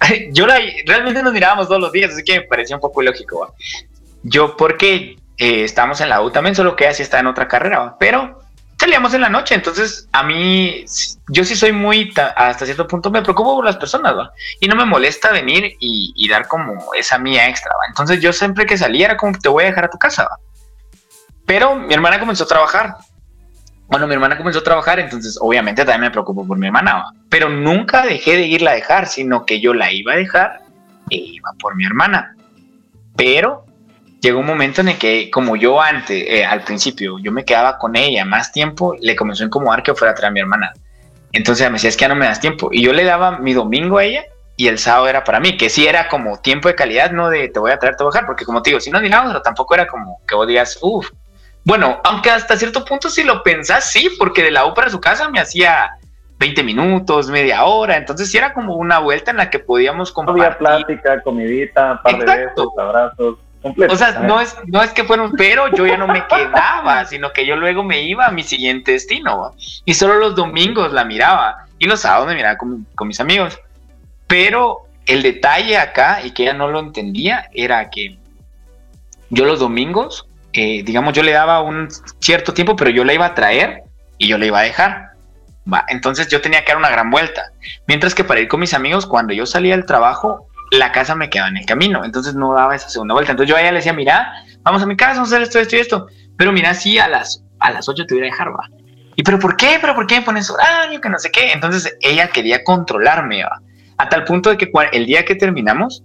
yo 0.32 0.46
la, 0.46 0.58
realmente 0.86 1.22
nos 1.22 1.32
mirábamos 1.32 1.68
todos 1.68 1.80
los 1.80 1.92
días, 1.92 2.12
así 2.12 2.22
que 2.22 2.40
me 2.40 2.42
parecía 2.42 2.76
un 2.76 2.82
poco 2.82 3.02
ilógico. 3.02 3.54
Yo, 4.22 4.56
porque 4.56 5.16
eh, 5.36 5.64
estábamos 5.64 6.00
en 6.00 6.08
la 6.08 6.22
U 6.22 6.30
también, 6.30 6.54
solo 6.54 6.76
que 6.76 6.86
así 6.86 7.02
está 7.02 7.20
en 7.20 7.26
otra 7.26 7.48
carrera, 7.48 7.96
pero 7.98 8.40
salíamos 8.78 9.12
en 9.14 9.20
la 9.20 9.28
noche, 9.28 9.54
entonces 9.54 10.08
a 10.12 10.22
mí, 10.22 10.84
yo 11.28 11.44
sí 11.44 11.56
soy 11.56 11.72
muy, 11.72 12.12
hasta 12.36 12.64
cierto 12.64 12.86
punto 12.86 13.10
me 13.10 13.22
preocupo 13.22 13.56
por 13.56 13.64
las 13.64 13.76
personas, 13.76 14.14
y 14.60 14.68
no 14.68 14.76
me 14.76 14.84
molesta 14.84 15.32
venir 15.32 15.76
y, 15.80 16.28
dar 16.28 16.46
como 16.46 16.94
esa 16.94 17.18
mía 17.18 17.48
extra, 17.48 17.72
entonces 17.88 18.20
yo 18.20 18.32
siempre 18.32 18.66
que 18.66 18.78
salía 18.78 19.06
era 19.06 19.16
como 19.16 19.36
te 19.36 19.48
voy 19.48 19.64
a 19.64 19.66
dejar 19.68 19.86
a 19.86 19.90
tu 19.90 19.98
casa, 19.98 20.28
pero 21.46 21.74
mi 21.74 21.92
hermana 21.92 22.20
comenzó 22.20 22.44
a 22.44 22.48
trabajar, 22.48 22.96
bueno, 23.88 24.06
mi 24.06 24.14
hermana 24.14 24.36
comenzó 24.36 24.58
a 24.60 24.64
trabajar, 24.64 25.00
entonces 25.00 25.38
obviamente 25.40 25.82
también 25.82 26.02
me 26.02 26.10
preocupo 26.10 26.46
por 26.46 26.58
mi 26.58 26.66
hermana, 26.66 27.06
pero 27.30 27.48
nunca 27.48 28.04
dejé 28.04 28.36
de 28.36 28.46
irla 28.46 28.72
a 28.72 28.74
dejar, 28.74 29.06
sino 29.06 29.46
que 29.46 29.60
yo 29.60 29.72
la 29.72 29.90
iba 29.90 30.12
a 30.12 30.16
dejar 30.16 30.60
e 31.10 31.16
iba 31.16 31.52
por 31.58 31.74
mi 31.74 31.86
hermana. 31.86 32.36
Pero 33.16 33.64
llegó 34.20 34.40
un 34.40 34.46
momento 34.46 34.82
en 34.82 34.88
el 34.88 34.98
que, 34.98 35.30
como 35.30 35.56
yo 35.56 35.80
antes, 35.80 36.22
eh, 36.28 36.44
al 36.44 36.62
principio, 36.64 37.18
yo 37.18 37.32
me 37.32 37.46
quedaba 37.46 37.78
con 37.78 37.96
ella 37.96 38.26
más 38.26 38.52
tiempo, 38.52 38.94
le 39.00 39.16
comenzó 39.16 39.44
a 39.44 39.46
incomodar 39.46 39.82
que 39.82 39.94
fuera 39.94 40.12
a 40.12 40.14
traer 40.14 40.30
a 40.30 40.34
mi 40.34 40.40
hermana. 40.40 40.74
Entonces 41.32 41.66
me 41.68 41.74
decía, 41.74 41.88
es 41.88 41.96
que 41.96 42.02
ya 42.02 42.08
no 42.08 42.14
me 42.14 42.26
das 42.26 42.40
tiempo. 42.40 42.68
Y 42.70 42.82
yo 42.82 42.92
le 42.92 43.04
daba 43.04 43.38
mi 43.38 43.54
domingo 43.54 43.98
a 43.98 44.04
ella 44.04 44.24
y 44.56 44.68
el 44.68 44.78
sábado 44.78 45.08
era 45.08 45.24
para 45.24 45.40
mí, 45.40 45.56
que 45.56 45.70
sí 45.70 45.86
era 45.86 46.08
como 46.08 46.40
tiempo 46.40 46.68
de 46.68 46.74
calidad, 46.74 47.12
no 47.12 47.30
de 47.30 47.48
te 47.48 47.58
voy 47.58 47.70
a 47.70 47.78
traer, 47.78 47.96
te 47.96 48.04
voy 48.04 48.10
a 48.10 48.12
dejar, 48.12 48.26
porque 48.26 48.44
como 48.44 48.60
te 48.60 48.70
digo, 48.70 48.80
si 48.80 48.90
no 48.90 49.00
dinábamos, 49.00 49.32
pero 49.32 49.42
tampoco 49.42 49.74
era 49.74 49.86
como 49.86 50.20
que 50.26 50.34
vos 50.34 50.46
digas, 50.46 50.78
uff, 50.82 51.10
bueno, 51.68 52.00
aunque 52.02 52.30
hasta 52.30 52.56
cierto 52.56 52.82
punto 52.82 53.10
si 53.10 53.22
lo 53.24 53.42
pensás, 53.42 53.92
sí, 53.92 54.08
porque 54.18 54.42
de 54.42 54.50
la 54.50 54.64
U 54.64 54.72
para 54.72 54.88
su 54.88 55.02
casa 55.02 55.28
me 55.28 55.38
hacía 55.38 55.98
20 56.38 56.62
minutos, 56.62 57.28
media 57.28 57.64
hora, 57.64 57.98
entonces 57.98 58.30
sí 58.30 58.38
era 58.38 58.54
como 58.54 58.76
una 58.76 59.00
vuelta 59.00 59.32
en 59.32 59.36
la 59.36 59.50
que 59.50 59.58
podíamos 59.58 60.10
compartir. 60.10 60.44
Había 60.44 60.56
plática, 60.56 61.20
comidita, 61.20 62.00
par 62.02 62.20
de 62.20 62.24
besos, 62.24 62.68
abrazos. 62.78 63.36
O 63.86 63.96
sea, 63.96 64.20
no 64.20 64.40
es, 64.40 64.56
no 64.64 64.82
es 64.82 64.94
que 64.94 65.04
fueron, 65.04 65.32
pero 65.32 65.68
yo 65.76 65.86
ya 65.86 65.98
no 65.98 66.06
me 66.06 66.26
quedaba, 66.26 67.04
sino 67.10 67.34
que 67.34 67.44
yo 67.44 67.54
luego 67.54 67.82
me 67.82 68.00
iba 68.00 68.24
a 68.24 68.30
mi 68.30 68.44
siguiente 68.44 68.92
destino. 68.92 69.54
Y 69.84 69.92
solo 69.92 70.14
los 70.14 70.36
domingos 70.36 70.94
la 70.94 71.04
miraba 71.04 71.66
y 71.78 71.84
los 71.84 72.00
sábados 72.00 72.28
me 72.28 72.34
miraba 72.34 72.56
con, 72.56 72.86
con 72.94 73.08
mis 73.08 73.20
amigos. 73.20 73.60
Pero 74.26 74.86
el 75.04 75.22
detalle 75.22 75.76
acá, 75.76 76.22
y 76.24 76.30
que 76.30 76.44
ella 76.44 76.54
no 76.54 76.68
lo 76.68 76.80
entendía, 76.80 77.50
era 77.52 77.90
que 77.90 78.16
yo 79.28 79.44
los 79.44 79.60
domingos 79.60 80.27
eh, 80.60 80.82
digamos, 80.82 81.12
yo 81.14 81.22
le 81.22 81.30
daba 81.30 81.62
un 81.62 81.86
cierto 82.18 82.52
tiempo, 82.52 82.74
pero 82.74 82.90
yo 82.90 83.04
la 83.04 83.14
iba 83.14 83.26
a 83.26 83.34
traer 83.34 83.84
y 84.18 84.26
yo 84.26 84.38
la 84.38 84.46
iba 84.46 84.58
a 84.58 84.62
dejar. 84.62 85.10
Va, 85.72 85.84
entonces 85.86 86.26
yo 86.26 86.40
tenía 86.40 86.64
que 86.64 86.72
dar 86.72 86.78
una 86.78 86.90
gran 86.90 87.10
vuelta. 87.10 87.52
Mientras 87.86 88.12
que 88.12 88.24
para 88.24 88.40
ir 88.40 88.48
con 88.48 88.58
mis 88.58 88.74
amigos, 88.74 89.06
cuando 89.06 89.32
yo 89.32 89.46
salía 89.46 89.76
del 89.76 89.86
trabajo, 89.86 90.48
la 90.72 90.90
casa 90.90 91.14
me 91.14 91.30
quedaba 91.30 91.48
en 91.48 91.58
el 91.58 91.64
camino. 91.64 92.04
Entonces 92.04 92.34
no 92.34 92.54
daba 92.54 92.74
esa 92.74 92.88
segunda 92.88 93.14
vuelta. 93.14 93.30
Entonces 93.30 93.48
yo 93.48 93.56
a 93.56 93.60
ella 93.60 93.70
le 93.70 93.76
decía, 93.76 93.92
mira, 93.92 94.32
vamos 94.62 94.82
a 94.82 94.86
mi 94.86 94.96
casa, 94.96 95.14
vamos 95.14 95.32
a 95.32 95.36
hacer 95.36 95.42
esto, 95.42 95.60
esto 95.60 95.76
y 95.76 95.78
esto. 95.78 96.06
Pero 96.36 96.50
mira, 96.50 96.74
sí, 96.74 96.98
a 96.98 97.06
las, 97.06 97.44
a 97.60 97.70
las 97.70 97.88
8 97.88 98.06
te 98.06 98.14
voy 98.16 98.24
a 98.24 98.26
dejar, 98.26 98.48
va. 98.48 98.68
¿Y 99.14 99.22
pero 99.22 99.38
por 99.38 99.56
qué? 99.56 99.78
¿Pero 99.80 99.94
por 99.94 100.08
qué 100.08 100.16
me 100.16 100.22
pones 100.22 100.50
horario? 100.50 101.00
Que 101.00 101.08
no 101.08 101.20
sé 101.20 101.30
qué. 101.30 101.52
Entonces 101.52 101.96
ella 102.00 102.30
quería 102.30 102.64
controlarme, 102.64 103.44
va. 103.44 103.60
A 103.98 104.08
tal 104.08 104.24
punto 104.24 104.50
de 104.50 104.56
que 104.56 104.72
el 104.90 105.06
día 105.06 105.24
que 105.24 105.36
terminamos, 105.36 106.02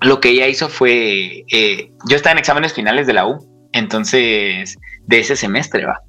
lo 0.00 0.20
que 0.20 0.30
ella 0.30 0.46
hizo 0.46 0.70
fue, 0.70 1.44
eh, 1.50 1.90
yo 2.08 2.16
estaba 2.16 2.32
en 2.32 2.38
exámenes 2.38 2.72
finales 2.72 3.06
de 3.06 3.12
la 3.12 3.26
U, 3.26 3.47
entonces, 3.72 4.78
de 5.06 5.18
ese 5.18 5.36
semestre, 5.36 5.86
va. 5.86 6.00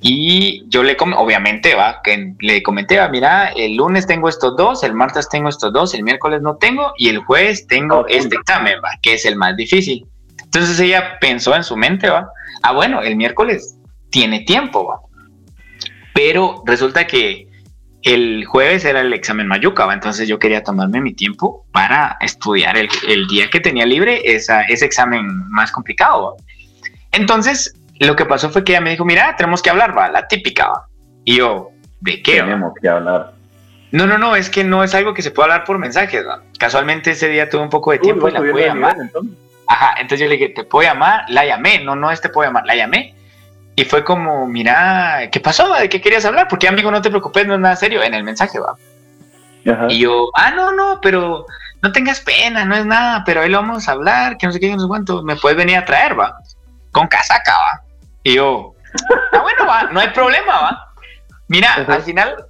Y 0.00 0.68
yo 0.68 0.82
le, 0.82 0.96
obviamente, 1.16 1.74
va, 1.74 2.00
que 2.04 2.34
le 2.40 2.62
comenté, 2.62 2.98
va, 2.98 3.08
mira, 3.08 3.48
el 3.56 3.76
lunes 3.76 4.06
tengo 4.06 4.28
estos 4.28 4.54
dos, 4.56 4.82
el 4.84 4.92
martes 4.92 5.28
tengo 5.30 5.48
estos 5.48 5.72
dos, 5.72 5.94
el 5.94 6.02
miércoles 6.02 6.42
no 6.42 6.56
tengo 6.56 6.92
y 6.98 7.08
el 7.08 7.18
jueves 7.18 7.66
tengo 7.66 8.06
este 8.06 8.36
examen, 8.36 8.74
va, 8.84 8.90
que 9.00 9.14
es 9.14 9.24
el 9.24 9.36
más 9.36 9.56
difícil. 9.56 10.06
Entonces 10.42 10.78
ella 10.78 11.18
pensó 11.20 11.56
en 11.56 11.64
su 11.64 11.76
mente, 11.76 12.10
va, 12.10 12.28
ah, 12.62 12.72
bueno, 12.72 13.00
el 13.00 13.16
miércoles 13.16 13.78
tiene 14.10 14.40
tiempo, 14.40 14.86
va. 14.86 15.00
Pero 16.12 16.62
resulta 16.66 17.06
que 17.06 17.48
el 18.02 18.44
jueves 18.44 18.84
era 18.84 19.00
el 19.00 19.12
examen 19.14 19.48
Mayuca, 19.48 19.90
entonces 19.90 20.28
yo 20.28 20.38
quería 20.38 20.62
tomarme 20.62 21.00
mi 21.00 21.14
tiempo 21.14 21.64
para 21.72 22.18
estudiar 22.20 22.76
el, 22.76 23.26
día 23.28 23.48
que 23.48 23.60
tenía 23.60 23.86
libre 23.86 24.20
esa, 24.24 24.62
ese 24.64 24.84
examen 24.84 25.26
más 25.48 25.72
complicado. 25.72 26.36
Entonces, 27.14 27.74
lo 27.98 28.16
que 28.16 28.26
pasó 28.26 28.50
fue 28.50 28.64
que 28.64 28.72
ella 28.72 28.80
me 28.80 28.90
dijo, 28.90 29.04
mira, 29.04 29.34
tenemos 29.36 29.62
que 29.62 29.70
hablar, 29.70 29.96
va, 29.96 30.08
la 30.08 30.28
típica, 30.28 30.68
va. 30.68 30.86
Y 31.24 31.36
yo, 31.36 31.70
¿de 32.00 32.22
qué? 32.22 32.40
Tenemos 32.40 32.74
que 32.80 32.88
hablar. 32.88 33.32
No, 33.92 34.06
no, 34.06 34.18
no, 34.18 34.36
es 34.36 34.50
que 34.50 34.64
no 34.64 34.82
es 34.82 34.94
algo 34.94 35.14
que 35.14 35.22
se 35.22 35.30
pueda 35.30 35.46
hablar 35.46 35.64
por 35.64 35.78
mensajes, 35.78 36.26
va. 36.26 36.42
Casualmente 36.58 37.12
ese 37.12 37.28
día 37.28 37.48
tuve 37.48 37.62
un 37.62 37.70
poco 37.70 37.92
de 37.92 37.98
tiempo 37.98 38.28
y 38.28 38.32
la 38.32 38.40
pude 38.40 38.66
llamar. 38.66 38.96
Ajá, 39.66 39.94
entonces 39.94 40.20
yo 40.20 40.26
le 40.26 40.36
dije, 40.36 40.50
¿te 40.50 40.64
puedo 40.64 40.86
llamar? 40.86 41.24
La 41.28 41.46
llamé, 41.46 41.82
no, 41.82 41.96
no, 41.96 42.10
este 42.10 42.28
puedo 42.28 42.48
llamar, 42.48 42.66
la 42.66 42.74
llamé 42.74 43.14
y 43.76 43.84
fue 43.84 44.04
como, 44.04 44.46
mira, 44.46 45.28
¿qué 45.32 45.40
pasó? 45.40 45.72
¿De 45.74 45.88
qué 45.88 46.00
querías 46.00 46.24
hablar? 46.24 46.46
Porque 46.48 46.68
amigo, 46.68 46.90
no 46.90 47.02
te 47.02 47.10
preocupes, 47.10 47.46
no 47.46 47.54
es 47.54 47.60
nada 47.60 47.76
serio. 47.76 48.02
En 48.02 48.14
el 48.14 48.22
mensaje 48.22 48.58
va. 48.60 48.76
Y 49.88 49.98
yo, 49.98 50.28
ah, 50.34 50.50
no, 50.50 50.72
no, 50.72 51.00
pero 51.00 51.46
no 51.82 51.90
tengas 51.90 52.20
pena, 52.20 52.64
no 52.64 52.76
es 52.76 52.86
nada, 52.86 53.24
pero 53.24 53.40
ahí 53.40 53.48
lo 53.48 53.58
vamos 53.58 53.88
a 53.88 53.92
hablar, 53.92 54.36
que 54.36 54.46
no 54.46 54.52
sé 54.52 54.60
qué, 54.60 54.72
no 54.72 54.80
sé 54.80 54.86
cuánto. 54.86 55.22
Me 55.22 55.36
puedes 55.36 55.56
venir 55.56 55.76
a 55.76 55.84
traer, 55.84 56.18
va. 56.18 56.36
Con 56.94 57.08
casaca, 57.08 57.52
va. 57.52 57.82
Y 58.22 58.36
yo, 58.36 58.74
ah, 59.32 59.42
bueno, 59.42 59.66
va, 59.66 59.82
no 59.90 60.00
hay 60.00 60.08
problema, 60.10 60.60
va. 60.60 60.92
Mira, 61.48 61.74
al 61.74 62.02
final, 62.02 62.46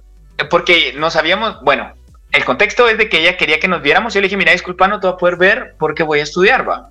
porque 0.49 0.93
no 0.95 1.09
sabíamos, 1.09 1.59
bueno, 1.63 1.93
el 2.31 2.45
contexto 2.45 2.87
es 2.87 2.97
de 2.99 3.09
que 3.09 3.21
ella 3.21 3.37
quería 3.37 3.59
que 3.59 3.67
nos 3.67 3.81
viéramos. 3.81 4.13
Yo 4.13 4.21
le 4.21 4.27
dije, 4.27 4.37
mira, 4.37 4.51
disculpa, 4.51 4.87
no 4.87 4.99
te 4.99 5.07
voy 5.07 5.15
a 5.15 5.17
poder 5.17 5.37
ver 5.37 5.75
porque 5.79 6.03
voy 6.03 6.19
a 6.19 6.23
estudiar, 6.23 6.69
va. 6.69 6.89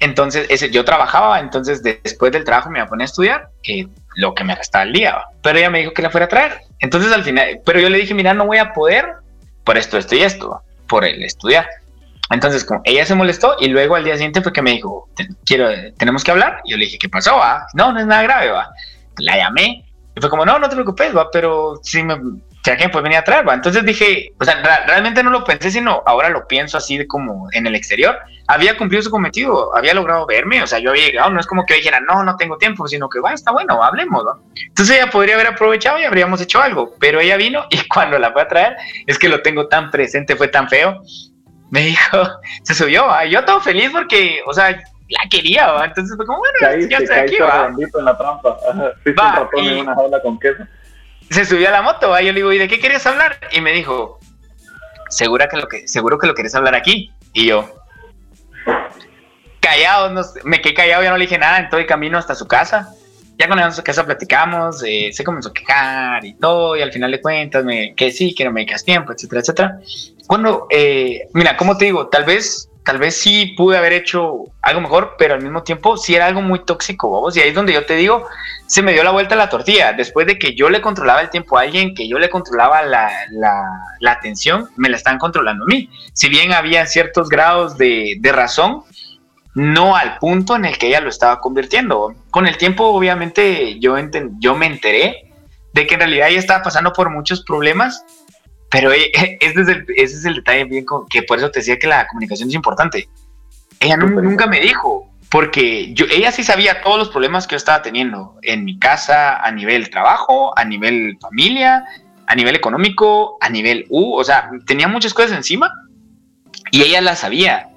Entonces, 0.00 0.46
ese, 0.50 0.70
yo 0.70 0.84
trabajaba, 0.84 1.40
entonces 1.40 1.82
después 1.82 2.32
del 2.32 2.44
trabajo 2.44 2.68
me 2.68 2.80
iba 2.80 2.86
a 2.86 2.88
poner 2.88 3.04
a 3.04 3.06
estudiar, 3.06 3.48
que 3.62 3.88
lo 4.16 4.34
que 4.34 4.44
me 4.44 4.54
restaba 4.54 4.84
el 4.84 4.92
día, 4.92 5.16
pero 5.42 5.58
ella 5.58 5.70
me 5.70 5.78
dijo 5.78 5.94
que 5.94 6.02
la 6.02 6.10
fuera 6.10 6.26
a 6.26 6.28
traer. 6.28 6.60
Entonces 6.80 7.12
al 7.12 7.24
final, 7.24 7.60
pero 7.64 7.80
yo 7.80 7.88
le 7.88 7.98
dije, 7.98 8.12
mira, 8.12 8.34
no 8.34 8.44
voy 8.44 8.58
a 8.58 8.74
poder 8.74 9.06
por 9.64 9.78
esto, 9.78 9.96
esto 9.96 10.16
y 10.16 10.22
esto, 10.22 10.60
por 10.88 11.04
el 11.04 11.22
estudiar. 11.22 11.66
Entonces, 12.32 12.64
como 12.64 12.80
ella 12.84 13.04
se 13.04 13.14
molestó 13.14 13.56
y 13.60 13.68
luego 13.68 13.94
al 13.94 14.04
día 14.04 14.14
siguiente 14.14 14.42
fue 14.42 14.52
que 14.52 14.62
me 14.62 14.72
dijo, 14.72 15.08
quiero, 15.44 15.68
tenemos 15.98 16.24
que 16.24 16.30
hablar. 16.30 16.60
Y 16.64 16.72
yo 16.72 16.76
le 16.78 16.86
dije, 16.86 16.98
¿qué 16.98 17.08
pasó? 17.08 17.36
Va? 17.36 17.66
No, 17.74 17.92
no 17.92 18.00
es 18.00 18.06
nada 18.06 18.22
grave, 18.22 18.50
va. 18.50 18.70
La 19.18 19.36
llamé 19.36 19.84
y 20.16 20.20
fue 20.20 20.30
como, 20.30 20.44
no, 20.44 20.58
no 20.58 20.68
te 20.68 20.74
preocupes, 20.74 21.16
va, 21.16 21.30
pero 21.30 21.78
sí 21.82 22.02
me, 22.02 22.18
ya 22.64 22.76
que 22.76 22.88
pues 22.88 23.02
venía 23.02 23.20
a 23.20 23.24
traer, 23.24 23.48
¿va? 23.48 23.54
Entonces 23.54 23.84
dije, 23.84 24.32
o 24.38 24.44
sea, 24.44 24.62
realmente 24.86 25.22
no 25.22 25.30
lo 25.30 25.44
pensé, 25.44 25.70
sino 25.70 26.02
ahora 26.06 26.28
lo 26.28 26.46
pienso 26.46 26.76
así 26.76 26.96
de 26.96 27.06
como 27.06 27.48
en 27.52 27.66
el 27.66 27.74
exterior. 27.74 28.18
Había 28.46 28.76
cumplido 28.76 29.02
su 29.02 29.10
cometido, 29.10 29.74
había 29.76 29.94
logrado 29.94 30.26
verme, 30.26 30.62
o 30.62 30.66
sea, 30.66 30.78
yo 30.78 30.90
había 30.90 31.06
llegado, 31.06 31.30
no 31.30 31.40
es 31.40 31.46
como 31.46 31.64
que 31.66 31.74
dijera, 31.74 32.00
no, 32.00 32.22
no 32.24 32.36
tengo 32.36 32.58
tiempo, 32.58 32.86
sino 32.86 33.08
que, 33.08 33.20
va, 33.20 33.32
está 33.32 33.52
bueno, 33.52 33.82
hablemos. 33.82 34.22
Entonces 34.68 34.96
ella 34.96 35.10
podría 35.10 35.34
haber 35.34 35.48
aprovechado 35.48 35.98
y 35.98 36.04
habríamos 36.04 36.40
hecho 36.40 36.60
algo, 36.60 36.94
pero 37.00 37.20
ella 37.20 37.36
vino 37.36 37.64
y 37.70 37.88
cuando 37.88 38.18
la 38.18 38.32
fue 38.32 38.42
a 38.42 38.48
traer, 38.48 38.76
es 39.06 39.18
que 39.18 39.28
lo 39.28 39.42
tengo 39.42 39.68
tan 39.68 39.90
presente, 39.90 40.36
fue 40.36 40.48
tan 40.48 40.68
feo, 40.68 41.02
me 41.72 41.80
dijo, 41.80 42.18
se 42.62 42.74
subió, 42.74 43.04
yo 43.24 43.44
todo 43.44 43.60
feliz 43.60 43.90
porque, 43.92 44.40
o 44.46 44.54
sea, 44.54 44.70
la 44.70 45.28
quería, 45.28 45.72
¿va? 45.72 45.86
Entonces 45.86 46.16
fue 46.16 46.24
como, 46.24 46.38
bueno, 46.38 46.86
ya 46.88 46.98
estoy 46.98 47.16
aquí, 47.16 47.38
va. 47.38 47.66
en 47.66 48.04
la 48.04 48.16
trampa, 48.16 48.56
va, 49.18 49.50
y... 49.60 49.80
una 49.80 49.94
jaula 49.94 50.22
con 50.22 50.38
queso 50.38 50.64
se 51.30 51.46
subió 51.46 51.68
a 51.68 51.72
la 51.72 51.82
moto, 51.82 52.18
yo 52.20 52.26
le 52.26 52.34
digo, 52.34 52.52
¿y 52.52 52.58
de 52.58 52.68
qué 52.68 52.78
querías 52.78 53.06
hablar? 53.06 53.38
Y 53.52 53.62
me 53.62 53.72
dijo, 53.72 54.20
¿Segura 55.12 55.46
que 55.46 55.58
lo 55.58 55.68
que, 55.68 55.86
seguro 55.86 56.18
que 56.18 56.26
lo 56.26 56.34
quieres 56.34 56.54
hablar 56.54 56.74
aquí. 56.74 57.12
Y 57.34 57.46
yo, 57.46 57.70
callado, 59.60 60.08
no, 60.10 60.22
me 60.44 60.62
quedé 60.62 60.72
callado, 60.72 61.02
ya 61.02 61.10
no 61.10 61.18
le 61.18 61.24
dije 61.26 61.38
nada, 61.38 61.58
en 61.58 61.68
todo 61.68 61.80
el 61.80 61.86
camino 61.86 62.16
hasta 62.16 62.34
su 62.34 62.48
casa. 62.48 62.94
Ya 63.38 63.46
con 63.46 63.58
a 63.58 63.70
su 63.72 63.82
casa 63.82 64.06
platicamos, 64.06 64.82
eh, 64.86 65.10
se 65.12 65.22
comenzó 65.22 65.50
a 65.50 65.52
quejar 65.52 66.24
y 66.24 66.34
todo, 66.34 66.76
y 66.76 66.82
al 66.82 66.92
final 66.92 67.10
de 67.10 67.20
cuentas, 67.20 67.62
me, 67.62 67.94
que 67.94 68.10
sí, 68.10 68.34
que 68.34 68.44
no 68.44 68.52
me 68.52 68.60
dedicas 68.60 68.84
tiempo, 68.84 69.12
etcétera, 69.12 69.40
etcétera. 69.40 69.78
Cuando, 70.32 70.66
eh, 70.70 71.28
mira, 71.34 71.58
como 71.58 71.76
te 71.76 71.84
digo, 71.84 72.08
tal 72.08 72.24
vez 72.24 72.70
tal 72.84 72.96
vez 72.96 73.20
sí 73.20 73.52
pude 73.54 73.76
haber 73.76 73.92
hecho 73.92 74.44
algo 74.62 74.80
mejor, 74.80 75.16
pero 75.18 75.34
al 75.34 75.42
mismo 75.42 75.62
tiempo 75.62 75.98
sí 75.98 76.14
era 76.14 76.24
algo 76.24 76.40
muy 76.40 76.64
tóxico, 76.64 77.10
vamos. 77.10 77.36
Y 77.36 77.40
ahí 77.40 77.50
es 77.50 77.54
donde 77.54 77.74
yo 77.74 77.84
te 77.84 77.96
digo, 77.96 78.26
se 78.66 78.80
me 78.80 78.94
dio 78.94 79.04
la 79.04 79.10
vuelta 79.10 79.36
la 79.36 79.50
tortilla. 79.50 79.92
Después 79.92 80.26
de 80.26 80.38
que 80.38 80.54
yo 80.54 80.70
le 80.70 80.80
controlaba 80.80 81.20
el 81.20 81.28
tiempo 81.28 81.58
a 81.58 81.60
alguien, 81.60 81.94
que 81.94 82.08
yo 82.08 82.18
le 82.18 82.30
controlaba 82.30 82.80
la, 82.80 83.10
la, 83.30 84.10
atención, 84.10 84.70
me 84.76 84.88
la 84.88 84.96
están 84.96 85.18
controlando 85.18 85.64
a 85.64 85.66
mí. 85.66 85.90
Si 86.14 86.30
bien 86.30 86.54
había 86.54 86.86
ciertos 86.86 87.28
grados 87.28 87.76
de, 87.76 88.16
de 88.18 88.32
razón, 88.32 88.84
no 89.54 89.96
al 89.96 90.16
punto 90.16 90.56
en 90.56 90.64
el 90.64 90.78
que 90.78 90.86
ella 90.86 91.02
lo 91.02 91.10
estaba 91.10 91.40
convirtiendo. 91.40 92.14
Con 92.30 92.46
el 92.46 92.56
tiempo, 92.56 92.86
obviamente, 92.86 93.78
yo, 93.80 93.96
yo 94.38 94.54
me 94.54 94.64
enteré 94.64 95.30
de 95.74 95.86
que 95.86 95.92
en 95.92 96.00
realidad 96.00 96.30
ella 96.30 96.38
estaba 96.38 96.62
pasando 96.62 96.94
por 96.94 97.10
muchos 97.10 97.42
problemas 97.42 98.02
pero 98.72 98.90
eh, 98.90 99.12
ese 99.40 99.60
es 99.60 99.68
el, 99.68 99.86
ese 99.96 100.16
es 100.16 100.24
el 100.24 100.36
detalle 100.36 100.64
bien 100.64 100.86
que 101.08 101.22
por 101.22 101.38
eso 101.38 101.50
te 101.50 101.60
decía 101.60 101.78
que 101.78 101.86
la 101.86 102.08
comunicación 102.08 102.48
es 102.48 102.54
importante. 102.56 103.08
Ella 103.78 103.96
nunca 103.96 104.46
me 104.46 104.60
dijo, 104.60 105.10
porque 105.28 105.92
yo, 105.92 106.06
ella 106.10 106.32
sí 106.32 106.42
sabía 106.42 106.82
todos 106.82 106.98
los 106.98 107.08
problemas 107.10 107.46
que 107.46 107.52
yo 107.52 107.56
estaba 107.58 107.82
teniendo 107.82 108.36
en 108.42 108.64
mi 108.64 108.78
casa, 108.78 109.36
a 109.36 109.50
nivel 109.50 109.90
trabajo, 109.90 110.56
a 110.56 110.64
nivel 110.64 111.18
familia, 111.20 111.84
a 112.26 112.34
nivel 112.34 112.54
económico, 112.56 113.38
a 113.40 113.50
nivel 113.50 113.86
U, 113.90 114.14
o 114.14 114.24
sea, 114.24 114.50
tenía 114.66 114.88
muchas 114.88 115.12
cosas 115.12 115.32
encima 115.32 115.70
y 116.70 116.82
ella 116.82 117.00
las 117.00 117.20
sabía. 117.20 117.68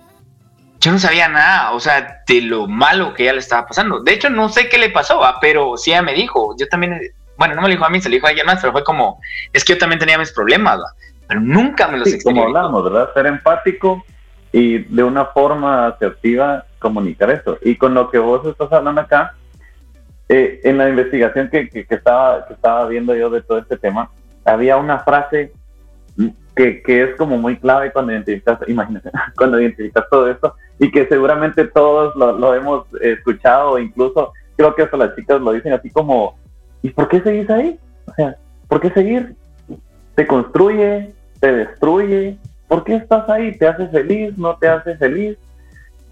Yo 0.79 0.91
no 0.91 0.99
sabía 0.99 1.27
nada, 1.27 1.71
o 1.71 1.79
sea, 1.79 2.21
de 2.27 2.41
lo 2.41 2.67
malo 2.67 3.13
que 3.15 3.23
ella 3.23 3.33
le 3.33 3.39
estaba 3.39 3.67
pasando. 3.67 4.01
De 4.01 4.13
hecho, 4.13 4.29
no 4.29 4.47
sé 4.49 4.69
qué 4.69 4.77
le 4.77 4.91
pasó, 4.91 5.21
pero 5.41 5.75
sí 5.75 5.91
ella 5.91 6.03
me 6.03 6.13
dijo, 6.13 6.55
yo 6.59 6.67
también 6.67 7.01
bueno, 7.37 7.55
no 7.55 7.61
me 7.61 7.67
lo 7.67 7.73
dijo 7.73 7.85
a 7.85 7.89
mí, 7.89 8.01
se 8.01 8.09
lo 8.09 8.15
dijo 8.15 8.27
a 8.27 8.29
alguien 8.29 8.45
más, 8.45 8.59
pero 8.61 8.71
fue 8.71 8.83
como, 8.83 9.19
es 9.51 9.63
que 9.63 9.73
yo 9.73 9.79
también 9.79 9.99
tenía 9.99 10.17
mis 10.17 10.31
problemas, 10.31 10.79
pero 11.27 11.39
nunca 11.39 11.87
me 11.87 11.97
los 11.97 12.09
sí, 12.09 12.21
Como 12.21 12.43
hablamos, 12.43 12.83
¿verdad? 12.83 13.13
Ser 13.13 13.25
empático 13.25 14.03
y 14.51 14.79
de 14.79 15.03
una 15.03 15.25
forma 15.25 15.87
asertiva 15.87 16.65
comunicar 16.79 17.31
eso. 17.31 17.57
Y 17.61 17.75
con 17.75 17.93
lo 17.93 18.09
que 18.09 18.19
vos 18.19 18.45
estás 18.45 18.71
hablando 18.71 19.01
acá, 19.01 19.33
eh, 20.29 20.61
en 20.63 20.77
la 20.77 20.89
investigación 20.89 21.49
que, 21.49 21.69
que, 21.69 21.85
estaba, 21.89 22.47
que 22.47 22.53
estaba 22.53 22.87
viendo 22.87 23.15
yo 23.15 23.29
de 23.29 23.41
todo 23.41 23.57
este 23.57 23.77
tema, 23.77 24.09
había 24.45 24.77
una 24.77 24.99
frase 24.99 25.51
que, 26.55 26.81
que 26.81 27.03
es 27.03 27.15
como 27.15 27.37
muy 27.37 27.57
clave 27.57 27.91
cuando 27.91 28.13
identificas, 28.13 28.59
imagínate, 28.67 29.11
cuando 29.35 29.59
identificas 29.59 30.05
todo 30.09 30.29
esto, 30.29 30.55
y 30.79 30.91
que 30.91 31.07
seguramente 31.07 31.65
todos 31.65 32.15
lo, 32.15 32.37
lo 32.37 32.53
hemos 32.53 32.85
escuchado, 33.01 33.77
incluso 33.77 34.31
creo 34.55 34.73
que 34.73 34.83
hasta 34.83 34.97
las 34.97 35.15
chicas 35.15 35.41
lo 35.41 35.51
dicen 35.51 35.73
así 35.73 35.89
como 35.89 36.37
¿Y 36.85 36.91
por 36.91 37.07
qué 37.07 37.19
seguís 37.19 37.49
ahí? 37.49 37.79
O 38.05 38.13
sea, 38.13 38.37
¿por 38.67 38.79
qué 38.79 38.91
seguir? 38.91 39.35
¿Te 40.13 40.27
construye? 40.27 41.15
¿Te 41.39 41.51
destruye? 41.51 42.37
¿Por 42.67 42.83
qué 42.83 42.97
estás 42.97 43.27
ahí? 43.27 43.57
¿Te 43.57 43.67
hace 43.67 43.87
feliz? 43.87 44.37
¿No 44.37 44.55
te 44.57 44.67
hace 44.67 44.95
feliz? 44.95 45.35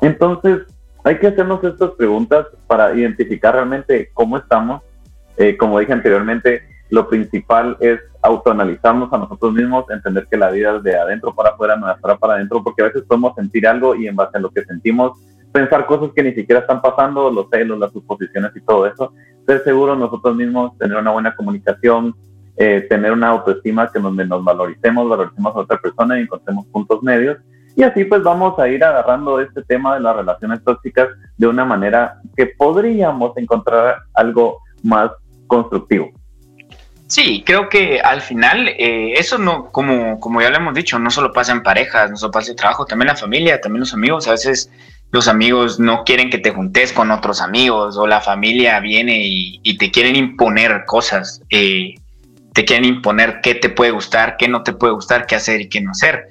Entonces, 0.01 0.61
hay 1.03 1.19
que 1.19 1.27
hacernos 1.27 1.63
estas 1.63 1.91
preguntas 1.91 2.47
para 2.65 2.91
identificar 2.95 3.53
realmente 3.53 4.09
cómo 4.15 4.35
estamos. 4.35 4.81
Eh, 5.37 5.55
como 5.57 5.77
dije 5.77 5.93
anteriormente, 5.93 6.63
lo 6.89 7.07
principal 7.07 7.77
es 7.79 7.99
autoanalizarnos 8.23 9.13
a 9.13 9.19
nosotros 9.19 9.53
mismos, 9.53 9.85
entender 9.91 10.25
que 10.25 10.37
la 10.37 10.49
vida 10.49 10.77
es 10.77 10.81
de 10.81 10.97
adentro 10.97 11.35
para 11.35 11.51
afuera, 11.51 11.75
no 11.75 11.85
de 11.85 11.93
afuera 11.93 12.17
para 12.17 12.33
adentro, 12.33 12.63
porque 12.63 12.81
a 12.81 12.85
veces 12.85 13.03
podemos 13.03 13.35
sentir 13.35 13.67
algo 13.67 13.93
y 13.93 14.07
en 14.07 14.15
base 14.15 14.39
a 14.39 14.41
lo 14.41 14.49
que 14.49 14.65
sentimos, 14.65 15.19
pensar 15.51 15.85
cosas 15.85 16.09
que 16.15 16.23
ni 16.23 16.33
siquiera 16.33 16.61
están 16.61 16.81
pasando, 16.81 17.29
los 17.29 17.47
celos, 17.51 17.77
las 17.77 17.91
suposiciones 17.91 18.51
y 18.55 18.61
todo 18.61 18.87
eso 18.87 19.13
ser 19.45 19.63
seguros 19.63 19.97
nosotros 19.97 20.35
mismos, 20.35 20.77
tener 20.77 20.97
una 20.97 21.11
buena 21.11 21.35
comunicación, 21.35 22.15
eh, 22.55 22.85
tener 22.89 23.11
una 23.11 23.29
autoestima 23.29 23.89
que 23.91 23.99
nos, 23.99 24.43
valoricemos, 24.43 25.09
valoricemos 25.09 25.55
a 25.55 25.59
otra 25.59 25.77
persona 25.79 26.19
y 26.19 26.23
encontremos 26.23 26.65
puntos 26.67 27.01
medios. 27.01 27.37
Y 27.75 27.83
así 27.83 28.05
pues 28.05 28.21
vamos 28.21 28.57
a 28.59 28.67
ir 28.67 28.83
agarrando 28.83 29.39
este 29.39 29.63
tema 29.63 29.95
de 29.95 30.01
las 30.01 30.15
relaciones 30.15 30.63
tóxicas 30.63 31.09
de 31.37 31.47
una 31.47 31.65
manera 31.65 32.19
que 32.35 32.45
podríamos 32.45 33.35
encontrar 33.37 33.97
algo 34.13 34.59
más 34.83 35.09
constructivo. 35.47 36.11
Sí, 37.07 37.43
creo 37.45 37.69
que 37.69 37.99
al 37.99 38.21
final 38.21 38.69
eh, 38.69 39.13
eso 39.13 39.37
no, 39.37 39.71
como, 39.71 40.19
como 40.19 40.41
ya 40.41 40.49
lo 40.49 40.57
hemos 40.57 40.73
dicho, 40.73 40.97
no 40.99 41.11
solo 41.11 41.31
pasa 41.31 41.51
en 41.51 41.61
parejas, 41.61 42.09
no 42.09 42.17
solo 42.17 42.31
pasa 42.31 42.51
en 42.51 42.57
trabajo, 42.57 42.85
también 42.85 43.07
la 43.07 43.15
familia, 43.15 43.61
también 43.61 43.81
los 43.81 43.93
amigos. 43.93 44.27
A 44.27 44.31
veces 44.31 44.71
los 45.13 45.27
amigos 45.27 45.79
no 45.79 46.03
quieren 46.03 46.31
que 46.31 46.39
te 46.39 46.49
juntes 46.49 46.91
con 46.91 47.11
otros 47.11 47.39
amigos 47.39 47.97
o 47.97 48.07
la 48.07 48.19
familia 48.19 48.79
viene 48.79 49.19
y, 49.23 49.77
te 49.77 49.91
quieren 49.91 50.15
imponer 50.15 50.85
cosas, 50.87 51.39
eh, 51.51 51.93
te 52.51 52.65
quieren 52.65 52.83
imponer 52.83 53.39
qué 53.41 53.53
te 53.53 53.69
puede 53.69 53.91
gustar, 53.91 54.37
qué 54.37 54.47
no 54.47 54.63
te 54.63 54.73
puede 54.73 54.93
gustar, 54.93 55.27
qué 55.27 55.35
hacer 55.35 55.61
y 55.61 55.69
qué 55.69 55.81
no 55.81 55.91
hacer. 55.91 56.29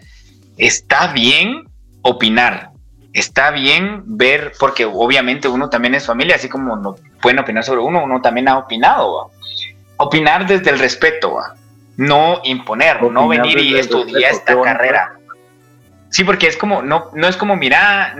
Está 0.58 1.12
bien 1.12 1.68
opinar, 2.02 2.70
está 3.12 3.52
bien 3.52 4.02
ver, 4.04 4.52
porque 4.58 4.84
obviamente 4.84 5.46
uno 5.46 5.70
también 5.70 5.94
es 5.94 6.04
familia, 6.04 6.34
así 6.34 6.48
como 6.48 6.74
no 6.74 6.96
pueden 7.20 7.38
opinar 7.38 7.62
sobre 7.62 7.82
uno, 7.82 8.02
uno 8.02 8.20
también 8.20 8.48
ha 8.48 8.58
opinado. 8.58 9.30
Opinar 9.96 10.48
desde 10.48 10.70
el 10.70 10.80
respeto, 10.80 11.36
no 11.96 12.40
imponer, 12.42 13.00
no 13.00 13.28
venir 13.28 13.60
y 13.60 13.78
estudiar 13.78 14.32
esta 14.32 14.60
carrera. 14.60 15.12
Sí, 16.10 16.24
porque 16.24 16.48
es 16.48 16.56
como, 16.56 16.82
no, 16.82 17.10
no 17.14 17.28
es 17.28 17.36
como, 17.36 17.54
mira, 17.54 18.16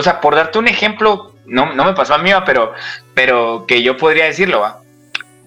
o 0.00 0.02
sea, 0.02 0.20
por 0.20 0.34
darte 0.34 0.58
un 0.58 0.66
ejemplo, 0.66 1.34
no, 1.44 1.74
no 1.74 1.84
me 1.84 1.92
pasó 1.92 2.14
a 2.14 2.18
mí, 2.18 2.30
pero, 2.46 2.72
pero 3.12 3.66
que 3.68 3.82
yo 3.82 3.98
podría 3.98 4.24
decirlo, 4.24 4.60
¿va? 4.60 4.80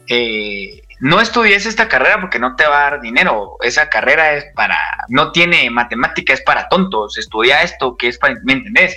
Eh, 0.07 0.83
no 0.99 1.19
estudies 1.19 1.65
esta 1.65 1.87
carrera 1.87 2.21
porque 2.21 2.37
no 2.37 2.55
te 2.55 2.67
va 2.67 2.77
a 2.77 2.91
dar 2.91 3.01
dinero. 3.01 3.57
Esa 3.61 3.89
carrera 3.89 4.33
es 4.33 4.45
para, 4.53 4.77
no 5.09 5.31
tiene 5.31 5.71
matemática, 5.71 6.33
es 6.33 6.41
para 6.41 6.69
tontos. 6.69 7.17
Estudia 7.17 7.63
esto 7.63 7.97
que 7.97 8.09
es 8.09 8.19
para, 8.19 8.35
¿me 8.43 8.53
entendés? 8.53 8.95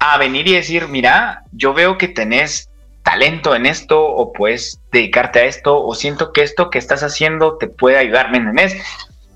A 0.00 0.18
venir 0.18 0.48
y 0.48 0.54
decir, 0.54 0.88
mira, 0.88 1.44
yo 1.52 1.72
veo 1.72 1.96
que 1.96 2.08
tenés 2.08 2.68
talento 3.04 3.54
en 3.54 3.66
esto 3.66 4.04
o 4.04 4.32
puedes 4.32 4.80
dedicarte 4.90 5.38
a 5.38 5.44
esto 5.44 5.80
o 5.80 5.94
siento 5.94 6.32
que 6.32 6.42
esto 6.42 6.68
que 6.68 6.78
estás 6.78 7.04
haciendo 7.04 7.58
te 7.58 7.68
puede 7.68 7.96
ayudar, 7.96 8.32
¿me 8.32 8.38
entendés? 8.38 8.74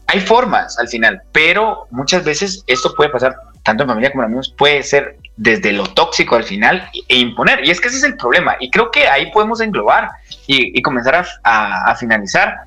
Hay 0.09 0.19
formas 0.19 0.79
al 0.81 0.89
final, 0.89 1.23
pero 1.31 1.87
muchas 1.93 2.25
veces 2.25 2.65
esto 2.67 2.93
puede 2.95 3.11
pasar 3.11 3.37
tanto 3.65 3.83
en 3.83 3.89
familia 3.89 4.13
como 4.13 4.23
en 4.23 4.27
amigos, 4.27 4.55
puede 4.57 4.83
ser 4.83 5.17
desde 5.37 5.73
lo 5.73 5.87
tóxico 5.87 6.37
al 6.37 6.45
final 6.45 6.89
e 7.09 7.17
imponer. 7.17 7.67
Y 7.67 7.71
es 7.71 7.81
que 7.81 7.89
ese 7.89 7.97
es 7.97 8.05
el 8.05 8.17
problema. 8.17 8.57
Y 8.61 8.71
creo 8.71 8.91
que 8.91 9.09
ahí 9.09 9.33
podemos 9.33 9.61
englobar 9.61 10.11
y, 10.47 10.81
comenzar 10.83 11.27
a, 11.43 11.97
finalizar. 11.97 12.67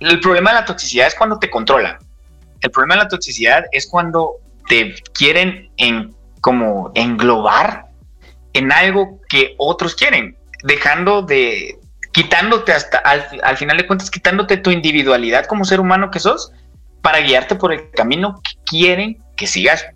El 0.00 0.20
problema 0.20 0.50
de 0.50 0.56
la 0.56 0.64
toxicidad 0.64 1.06
es 1.06 1.14
cuando 1.14 1.38
te 1.38 1.48
controlan. 1.48 1.96
El 2.60 2.70
problema 2.70 2.96
de 2.96 3.02
la 3.04 3.08
toxicidad 3.08 3.64
es 3.72 3.88
cuando 3.88 4.34
te 4.68 4.96
quieren 5.14 5.70
en, 5.76 6.14
como 6.40 6.90
englobar 6.94 7.86
en 8.52 8.72
algo 8.72 9.20
que 9.28 9.54
otros 9.58 9.94
quieren, 9.94 10.36
dejando 10.64 11.22
de, 11.22 11.78
quitándote 12.12 12.72
hasta, 12.72 12.98
al, 12.98 13.24
al 13.42 13.56
final 13.56 13.76
de 13.76 13.86
cuentas, 13.86 14.10
quitándote 14.10 14.56
tu 14.56 14.70
individualidad 14.70 15.46
como 15.46 15.64
ser 15.64 15.80
humano 15.80 16.10
que 16.10 16.18
sos 16.18 16.52
para 17.00 17.20
guiarte 17.20 17.54
por 17.54 17.72
el 17.72 17.90
camino 17.92 18.40
que 18.42 18.52
quieren 18.64 19.22
que 19.36 19.46
sigas 19.46 19.86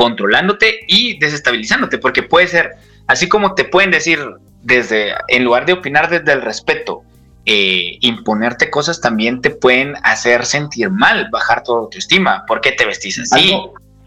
controlándote 0.00 0.80
y 0.88 1.18
desestabilizándote, 1.18 1.98
porque 1.98 2.22
puede 2.22 2.46
ser, 2.46 2.70
así 3.06 3.28
como 3.28 3.54
te 3.54 3.64
pueden 3.64 3.90
decir 3.90 4.18
desde, 4.62 5.12
en 5.28 5.44
lugar 5.44 5.66
de 5.66 5.74
opinar 5.74 6.08
desde 6.08 6.32
el 6.32 6.40
respeto, 6.40 7.02
eh, 7.44 7.98
imponerte 8.00 8.70
cosas 8.70 9.02
también 9.02 9.42
te 9.42 9.50
pueden 9.50 9.96
hacer 10.02 10.46
sentir 10.46 10.88
mal, 10.88 11.28
bajar 11.30 11.62
tu 11.62 11.74
autoestima. 11.74 12.46
¿Por 12.46 12.62
qué 12.62 12.72
te 12.72 12.86
vestís 12.86 13.18
así? 13.18 13.54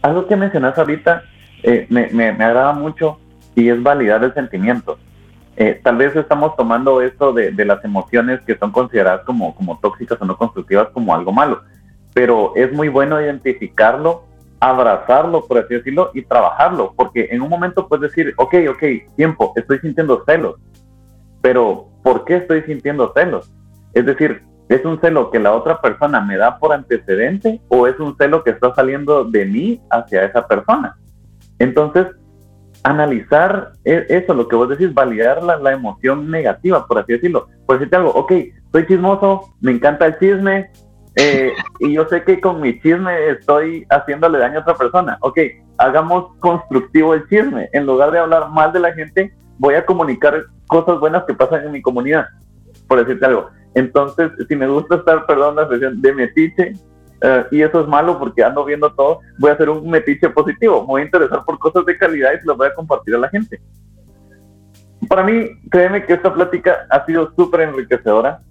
Algo, 0.02 0.28
que 0.28 0.36
mencionas 0.36 0.76
ahorita 0.80 1.26
eh, 1.62 1.86
me, 1.90 2.10
me, 2.10 2.30
agrada 2.30 2.74
mucho 2.74 3.20
y 3.54 3.70
es 3.70 3.80
validar 3.84 4.24
el 4.24 4.34
sentimiento. 4.34 4.98
Eh, 5.58 5.80
tal 5.84 5.98
vez 5.98 6.16
estamos 6.16 6.56
tomando 6.56 7.04
esto 7.04 7.34
de, 7.34 7.52
de, 7.52 7.66
las 7.66 7.86
emociones 7.86 8.42
que 8.48 8.58
son 8.58 8.72
consideradas 8.72 9.22
como, 9.26 9.54
como 9.54 9.78
tóxicas 9.78 10.20
o 10.20 10.26
no 10.26 10.38
constructivas 10.38 10.88
como 10.92 11.14
algo 11.14 11.32
malo, 11.32 11.62
pero 12.16 12.54
es 12.56 12.74
muy 12.74 12.88
bueno 12.88 13.22
identificarlo, 13.22 14.33
abrazarlo, 14.70 15.46
por 15.46 15.58
así 15.58 15.74
decirlo, 15.74 16.12
y 16.14 16.22
trabajarlo, 16.22 16.94
porque 16.96 17.28
en 17.32 17.42
un 17.42 17.50
momento 17.50 17.88
puedes 17.88 18.10
decir, 18.10 18.34
ok, 18.38 18.56
ok, 18.70 18.84
tiempo, 19.18 19.52
estoy 19.58 19.80
sintiendo 19.80 20.24
celos, 20.26 20.56
pero 21.42 21.90
¿por 22.02 22.24
qué 22.24 22.38
estoy 22.38 22.62
sintiendo 22.62 23.12
celos? 23.14 23.52
Es 23.94 24.06
decir, 24.06 24.42
¿es 24.70 24.86
un 24.86 25.02
celo 25.02 25.32
que 25.32 25.40
la 25.40 25.52
otra 25.52 25.82
persona 25.82 26.22
me 26.22 26.38
da 26.38 26.60
por 26.60 26.72
antecedente 26.72 27.60
o 27.68 27.88
es 27.88 28.00
un 28.00 28.16
celo 28.16 28.42
que 28.46 28.52
está 28.52 28.74
saliendo 28.74 29.26
de 29.26 29.46
mí 29.46 29.82
hacia 29.90 30.24
esa 30.24 30.48
persona? 30.48 30.96
Entonces, 31.60 32.08
analizar 32.84 33.74
e, 33.84 34.06
eso, 34.08 34.34
lo 34.34 34.48
que 34.48 34.56
vos 34.56 34.70
decís, 34.70 34.94
validar 34.94 35.44
la, 35.44 35.74
emoción 35.74 36.32
negativa, 36.32 36.88
por 36.88 37.00
así 37.00 37.14
decirlo. 37.14 37.48
Por 37.66 37.80
decirte 37.80 37.98
algo, 37.98 38.12
ok, 38.12 38.32
soy 38.72 38.88
chismoso, 38.88 39.54
me 39.60 39.72
encanta 39.72 40.06
el 40.06 40.18
chisme, 40.20 40.72
eh, 41.16 41.54
y 41.80 41.94
yo 41.94 42.08
sé 42.08 42.24
que 42.24 42.42
con 42.42 42.60
mi 42.60 42.80
chisme 42.80 43.30
estoy 43.30 43.86
haciéndole 43.90 44.40
daño 44.40 44.60
a 44.60 44.62
otra 44.62 44.76
persona. 44.76 45.18
Ok, 45.22 45.40
hagamos 45.78 46.36
constructivo 46.40 47.14
el 47.14 47.28
chisme. 47.28 47.70
En 47.74 47.86
lugar 47.86 48.12
de 48.12 48.20
hablar 48.20 48.50
mal 48.50 48.74
de 48.74 48.80
la 48.80 48.94
gente, 48.94 49.34
voy 49.60 49.76
a 49.76 49.86
comunicar 49.86 50.46
cosas 50.68 51.00
buenas 51.00 51.24
que 51.26 51.34
pasan 51.34 51.66
en 51.66 51.72
mi 51.72 51.82
comunidad, 51.82 52.26
por 52.88 53.00
decirte 53.00 53.26
algo. 53.26 53.50
Entonces, 53.76 54.32
si 54.48 54.56
me 54.56 54.68
gusta 54.68 54.96
estar, 54.96 55.26
perdón 55.26 55.56
la 55.56 55.64
expresión, 55.64 56.02
de 56.02 56.14
metiche, 56.14 56.74
eh, 57.22 57.46
y 57.52 57.62
eso 57.62 57.82
es 57.82 57.88
malo 57.88 58.20
porque 58.20 58.44
ando 58.44 58.66
viendo 58.66 58.92
todo, 58.94 59.20
voy 59.38 59.52
a 59.52 59.54
hacer 59.54 59.70
un 59.70 59.90
metiche 59.90 60.30
positivo, 60.30 60.82
me 60.82 60.88
voy 60.88 61.02
a 61.02 61.06
interesar 61.06 61.44
por 61.46 61.58
cosas 61.60 61.86
de 61.86 61.98
calidad 61.98 62.32
y 62.34 62.40
se 62.40 62.48
las 62.48 62.58
voy 62.58 62.68
a 62.68 62.74
compartir 62.74 63.16
a 63.16 63.20
la 63.20 63.30
gente. 63.30 63.62
Para 65.08 65.24
mí, 65.24 65.50
créeme 65.70 66.06
que 66.06 66.14
esta 66.14 66.34
plática 66.34 66.86
ha 66.90 67.06
sido 67.06 67.32
súper 67.36 67.62
enriquecedora. 67.62 68.42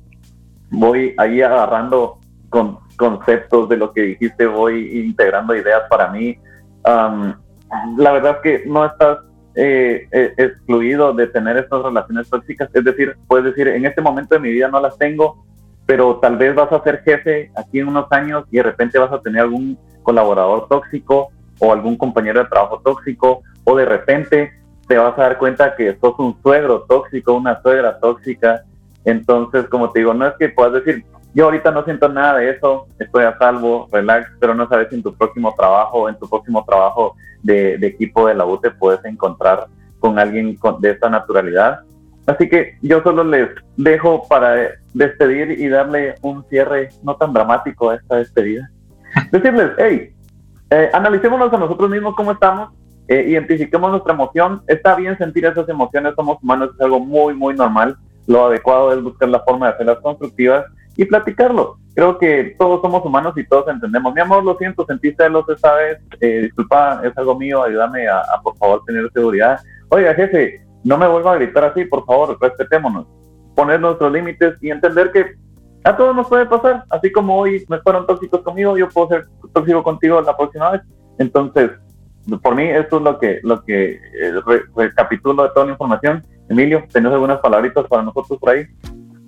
Voy 0.70 1.14
ahí 1.18 1.40
agarrando 1.42 2.18
con 2.52 2.78
conceptos 2.96 3.66
de 3.70 3.78
lo 3.78 3.92
que 3.92 4.02
dijiste, 4.02 4.46
voy 4.46 5.00
integrando 5.06 5.56
ideas 5.56 5.82
para 5.88 6.08
mí. 6.08 6.38
la 6.84 8.12
verdad 8.12 8.36
es 8.36 8.42
que 8.42 8.68
no 8.68 8.84
estás 8.84 9.20
eh, 9.54 10.06
eh, 10.12 10.34
excluido 10.36 11.14
de 11.14 11.28
tener 11.28 11.56
estas 11.56 11.82
relaciones 11.82 12.28
tóxicas. 12.28 12.68
Es 12.74 12.84
decir, 12.84 13.16
puedes 13.26 13.46
decir, 13.46 13.68
en 13.68 13.86
este 13.86 14.02
momento 14.02 14.34
de 14.34 14.40
mi 14.42 14.52
vida 14.52 14.68
no 14.68 14.80
las 14.80 14.98
tengo, 14.98 15.46
pero 15.86 16.16
tal 16.16 16.36
vez 16.36 16.54
vas 16.54 16.70
a 16.70 16.82
ser 16.82 17.02
jefe 17.02 17.50
aquí 17.56 17.80
en 17.80 17.88
unos 17.88 18.06
años 18.12 18.44
y 18.50 18.58
de 18.58 18.64
repente 18.64 18.98
vas 18.98 19.12
a 19.12 19.20
tener 19.22 19.40
algún 19.40 19.78
colaborador 20.02 20.68
tóxico 20.68 21.30
o 21.58 21.72
algún 21.72 21.96
compañero 21.96 22.42
de 22.42 22.50
trabajo 22.50 22.82
tóxico 22.84 23.42
o 23.64 23.76
de 23.76 23.86
repente 23.86 24.52
te 24.86 24.98
vas 24.98 25.18
a 25.18 25.22
dar 25.22 25.38
cuenta 25.38 25.74
que 25.74 25.96
sos 25.98 26.18
un 26.18 26.36
suegro 26.42 26.82
tóxico, 26.82 27.32
una 27.32 27.62
suegra 27.62 27.98
tóxica. 27.98 28.62
Entonces, 29.06 29.66
como 29.68 29.90
te 29.90 30.00
digo, 30.00 30.12
no 30.12 30.26
es 30.26 30.34
que 30.38 30.50
puedas 30.50 30.74
decir, 30.74 31.04
yo 31.34 31.46
ahorita 31.46 31.70
no 31.70 31.84
siento 31.84 32.08
nada 32.08 32.38
de 32.38 32.50
eso, 32.50 32.86
estoy 32.98 33.24
a 33.24 33.38
salvo, 33.38 33.88
relax, 33.90 34.30
pero 34.38 34.54
no 34.54 34.68
sabes 34.68 34.88
si 34.90 34.96
en 34.96 35.02
tu 35.02 35.14
próximo 35.14 35.54
trabajo, 35.56 36.08
en 36.08 36.18
tu 36.18 36.28
próximo 36.28 36.64
trabajo 36.64 37.16
de, 37.42 37.74
equipo 37.74 38.26
de 38.26 38.34
la 38.34 38.44
U 38.44 38.58
te 38.58 38.70
puedes 38.70 39.02
encontrar 39.04 39.66
con 39.98 40.18
alguien 40.18 40.58
de 40.80 40.90
esta 40.90 41.08
naturalidad. 41.08 41.80
Así 42.26 42.48
que 42.48 42.76
yo 42.82 43.02
solo 43.02 43.24
les 43.24 43.48
dejo 43.76 44.28
para 44.28 44.72
despedir 44.92 45.52
y 45.52 45.68
darle 45.68 46.14
un 46.22 46.44
cierre 46.48 46.90
no 47.02 47.16
tan 47.16 47.32
dramático 47.32 47.90
a 47.90 47.96
esta 47.96 48.16
despedida. 48.16 48.70
Decirles, 49.32 49.72
hey, 49.78 50.14
eh, 50.70 50.90
analicémonos 50.92 51.52
a 51.52 51.58
nosotros 51.58 51.90
mismos 51.90 52.14
cómo 52.14 52.32
estamos, 52.32 52.70
eh, 53.08 53.24
identifiquemos 53.28 53.90
nuestra 53.90 54.12
emoción. 54.12 54.62
Está 54.66 54.94
bien 54.96 55.16
sentir 55.16 55.46
esas 55.46 55.68
emociones, 55.68 56.14
somos 56.14 56.38
humanos, 56.42 56.70
es 56.74 56.80
algo 56.80 57.00
muy, 57.00 57.34
muy 57.34 57.54
normal. 57.54 57.96
Lo 58.26 58.46
adecuado 58.46 58.92
es 58.92 59.02
buscar 59.02 59.28
la 59.30 59.40
forma 59.40 59.66
de 59.66 59.72
hacerlas 59.72 59.98
constructivas 60.00 60.64
y 60.96 61.04
platicarlo. 61.04 61.78
Creo 61.94 62.18
que 62.18 62.54
todos 62.58 62.80
somos 62.80 63.04
humanos 63.04 63.34
y 63.36 63.46
todos 63.46 63.68
entendemos. 63.68 64.14
Mi 64.14 64.20
amor, 64.20 64.44
lo 64.44 64.56
siento, 64.56 64.86
sentí 64.86 65.12
celos 65.12 65.44
esta 65.48 65.74
vez, 65.74 65.98
eh, 66.20 66.40
disculpa, 66.42 67.00
es 67.04 67.16
algo 67.18 67.38
mío, 67.38 67.62
ayúdame 67.62 68.08
a, 68.08 68.22
por 68.42 68.56
favor 68.56 68.82
tener 68.86 69.10
seguridad. 69.12 69.60
Oiga, 69.90 70.14
jefe, 70.14 70.64
no 70.84 70.96
me 70.96 71.06
vuelva 71.06 71.32
a 71.32 71.36
gritar 71.36 71.64
así, 71.64 71.84
por 71.84 72.04
favor, 72.06 72.36
respetémonos. 72.40 73.06
Poner 73.54 73.80
nuestros 73.80 74.10
límites 74.10 74.54
y 74.62 74.70
entender 74.70 75.12
que 75.12 75.34
a 75.84 75.96
todos 75.96 76.16
nos 76.16 76.28
puede 76.28 76.46
pasar. 76.46 76.84
Así 76.88 77.12
como 77.12 77.38
hoy 77.38 77.64
me 77.68 77.78
fueron 77.80 78.06
tóxicos 78.06 78.40
conmigo, 78.40 78.76
yo 78.78 78.88
puedo 78.88 79.08
ser 79.08 79.26
tóxico 79.52 79.82
contigo 79.82 80.20
la 80.22 80.36
próxima 80.36 80.70
vez. 80.70 80.82
Entonces, 81.18 81.72
por 82.42 82.54
mí, 82.54 82.64
esto 82.64 82.98
es 82.98 83.02
lo 83.02 83.18
que, 83.18 83.40
lo 83.42 83.62
que 83.64 83.94
eh, 83.94 84.32
recapitulo 84.74 85.42
de 85.42 85.50
toda 85.50 85.66
la 85.66 85.72
información. 85.72 86.24
Emilio, 86.48 86.84
¿tenés 86.90 87.12
algunas 87.12 87.40
palabritas 87.40 87.86
para 87.86 88.02
nosotros 88.02 88.38
por 88.38 88.50
ahí? 88.50 88.66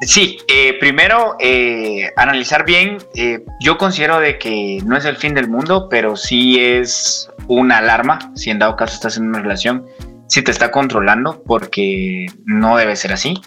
Sí, 0.01 0.39
eh, 0.49 0.77
primero 0.79 1.37
eh, 1.39 2.11
analizar 2.17 2.65
bien. 2.65 2.99
Eh, 3.15 3.45
yo 3.61 3.79
considero 3.79 4.21
de 4.21 4.39
que 4.39 4.79
no 4.85 4.97
es 4.97 5.05
el 5.05 5.17
fin 5.17 5.35
del 5.35 5.49
mundo, 5.49 5.89
pero 5.89 6.17
sí 6.17 6.59
es 6.59 7.31
una 7.49 7.79
alarma. 7.79 8.33
Si 8.35 8.51
en 8.51 8.59
dado 8.59 8.77
caso 8.77 8.95
estás 8.95 9.17
en 9.17 9.29
una 9.29 9.41
relación, 9.41 9.87
si 10.29 10.43
te 10.43 10.51
está 10.51 10.71
controlando, 10.71 11.43
porque 11.45 12.27
no 12.45 12.77
debe 12.77 12.97
ser 12.97 13.13
así. 13.13 13.41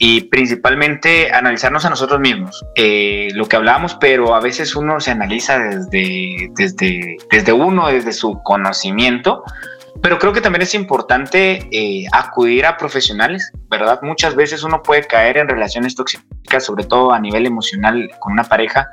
Y 0.00 0.22
principalmente 0.22 1.32
analizarnos 1.32 1.84
a 1.84 1.90
nosotros 1.90 2.20
mismos, 2.20 2.64
lo 3.34 3.46
que 3.48 3.56
hablábamos, 3.56 3.96
pero 3.96 4.36
a 4.36 4.40
veces 4.40 4.76
uno 4.76 5.00
se 5.00 5.10
analiza 5.10 5.58
desde, 5.58 6.50
desde, 6.54 7.16
desde 7.32 7.52
uno, 7.52 7.88
desde 7.88 8.12
su 8.12 8.40
conocimiento, 8.44 9.42
pero 10.02 10.18
creo 10.18 10.32
que 10.32 10.40
también 10.40 10.62
es 10.62 10.74
importante 10.74 11.68
eh, 11.70 12.06
acudir 12.12 12.66
a 12.66 12.76
profesionales, 12.76 13.52
¿verdad? 13.68 14.00
Muchas 14.02 14.34
veces 14.34 14.62
uno 14.62 14.82
puede 14.82 15.04
caer 15.04 15.38
en 15.38 15.48
relaciones 15.48 15.94
tóxicas, 15.94 16.64
sobre 16.64 16.84
todo 16.84 17.12
a 17.12 17.20
nivel 17.20 17.46
emocional 17.46 18.10
con 18.20 18.32
una 18.32 18.44
pareja, 18.44 18.86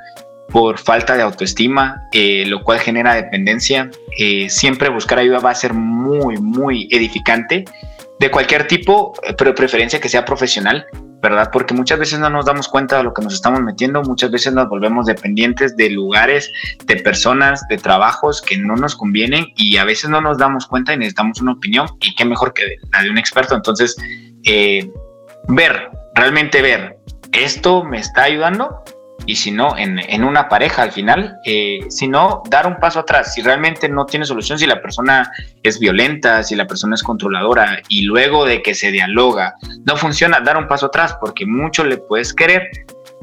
por 0.48 0.78
falta 0.78 1.16
de 1.16 1.22
autoestima, 1.22 2.02
eh, 2.12 2.44
lo 2.46 2.62
cual 2.62 2.78
genera 2.78 3.14
dependencia. 3.14 3.90
Eh, 4.18 4.48
siempre 4.48 4.88
buscar 4.88 5.18
ayuda 5.18 5.38
va 5.40 5.50
a 5.50 5.54
ser 5.54 5.74
muy, 5.74 6.38
muy 6.38 6.88
edificante 6.90 7.64
de 8.18 8.30
cualquier 8.30 8.66
tipo, 8.66 9.12
pero 9.36 9.54
preferencia 9.54 10.00
que 10.00 10.08
sea 10.08 10.24
profesional, 10.24 10.86
¿verdad? 11.22 11.50
Porque 11.52 11.74
muchas 11.74 11.98
veces 11.98 12.18
no 12.18 12.30
nos 12.30 12.44
damos 12.46 12.68
cuenta 12.68 12.98
de 12.98 13.04
lo 13.04 13.14
que 13.14 13.22
nos 13.22 13.34
estamos 13.34 13.60
metiendo, 13.60 14.02
muchas 14.02 14.30
veces 14.30 14.52
nos 14.52 14.68
volvemos 14.68 15.06
dependientes 15.06 15.76
de 15.76 15.90
lugares, 15.90 16.50
de 16.84 16.96
personas, 16.96 17.66
de 17.68 17.78
trabajos 17.78 18.42
que 18.42 18.58
no 18.58 18.76
nos 18.76 18.94
convienen 18.94 19.46
y 19.56 19.76
a 19.76 19.84
veces 19.84 20.10
no 20.10 20.20
nos 20.20 20.38
damos 20.38 20.66
cuenta 20.66 20.92
y 20.92 20.98
necesitamos 20.98 21.40
una 21.40 21.52
opinión 21.52 21.88
y 22.00 22.14
qué 22.14 22.24
mejor 22.24 22.52
que 22.52 22.76
la 22.92 23.02
de 23.02 23.10
un 23.10 23.18
experto. 23.18 23.54
Entonces, 23.54 23.96
eh, 24.44 24.90
ver, 25.48 25.90
realmente 26.14 26.62
ver, 26.62 26.98
¿esto 27.32 27.84
me 27.84 27.98
está 27.98 28.24
ayudando? 28.24 28.82
Y 29.26 29.36
si 29.36 29.50
no, 29.50 29.76
en, 29.76 30.24
una 30.24 30.48
pareja 30.48 30.82
al 30.82 30.92
final, 30.92 31.38
eh, 31.44 31.80
si 31.88 32.08
no, 32.08 32.42
dar 32.48 32.66
un 32.66 32.78
paso 32.78 33.00
atrás. 33.00 33.34
Si 33.34 33.42
realmente 33.42 33.88
no 33.88 34.06
tiene 34.06 34.24
solución, 34.24 34.58
si 34.58 34.66
la 34.66 34.80
persona 34.80 35.30
es 35.62 35.78
violenta, 35.78 36.42
si 36.42 36.54
la 36.54 36.66
persona 36.66 36.94
es 36.94 37.02
controladora 37.02 37.82
y 37.88 38.02
luego 38.02 38.44
de 38.44 38.62
que 38.62 38.74
se 38.74 38.90
dialoga 38.90 39.54
no 39.84 39.96
funciona, 39.96 40.40
dar 40.40 40.56
un 40.56 40.68
paso 40.68 40.86
atrás 40.86 41.16
porque 41.20 41.44
mucho 41.44 41.84
le 41.84 41.98
puedes 41.98 42.32
querer, 42.32 42.70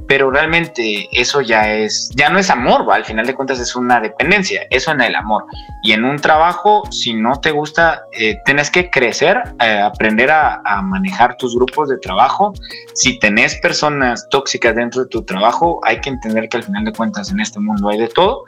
pero 0.07 0.29
realmente 0.31 1.07
eso 1.11 1.41
ya 1.41 1.73
es, 1.73 2.11
ya 2.15 2.29
no 2.29 2.39
es 2.39 2.49
amor, 2.49 2.87
¿va? 2.87 2.95
al 2.95 3.05
final 3.05 3.25
de 3.25 3.33
cuentas 3.33 3.59
es 3.59 3.75
una 3.75 3.99
dependencia, 3.99 4.63
eso 4.69 4.91
en 4.91 5.01
el 5.01 5.15
amor. 5.15 5.45
Y 5.81 5.93
en 5.93 6.03
un 6.03 6.17
trabajo, 6.17 6.83
si 6.91 7.13
no 7.13 7.39
te 7.39 7.51
gusta, 7.51 8.03
eh, 8.11 8.37
tienes 8.45 8.69
que 8.69 8.89
crecer, 8.89 9.41
eh, 9.61 9.79
aprender 9.79 10.31
a, 10.31 10.61
a, 10.65 10.81
manejar 10.81 11.37
tus 11.37 11.55
grupos 11.55 11.89
de 11.89 11.97
trabajo. 11.97 12.53
Si 12.93 13.17
tenés 13.19 13.55
personas 13.61 14.27
tóxicas 14.29 14.75
dentro 14.75 15.03
de 15.03 15.09
tu 15.09 15.23
trabajo, 15.23 15.79
hay 15.83 16.01
que 16.01 16.09
entender 16.09 16.49
que 16.49 16.57
al 16.57 16.63
final 16.63 16.85
de 16.85 16.93
cuentas 16.93 17.31
en 17.31 17.39
este 17.39 17.59
mundo 17.59 17.89
hay 17.89 17.99
de 17.99 18.07
todo 18.07 18.45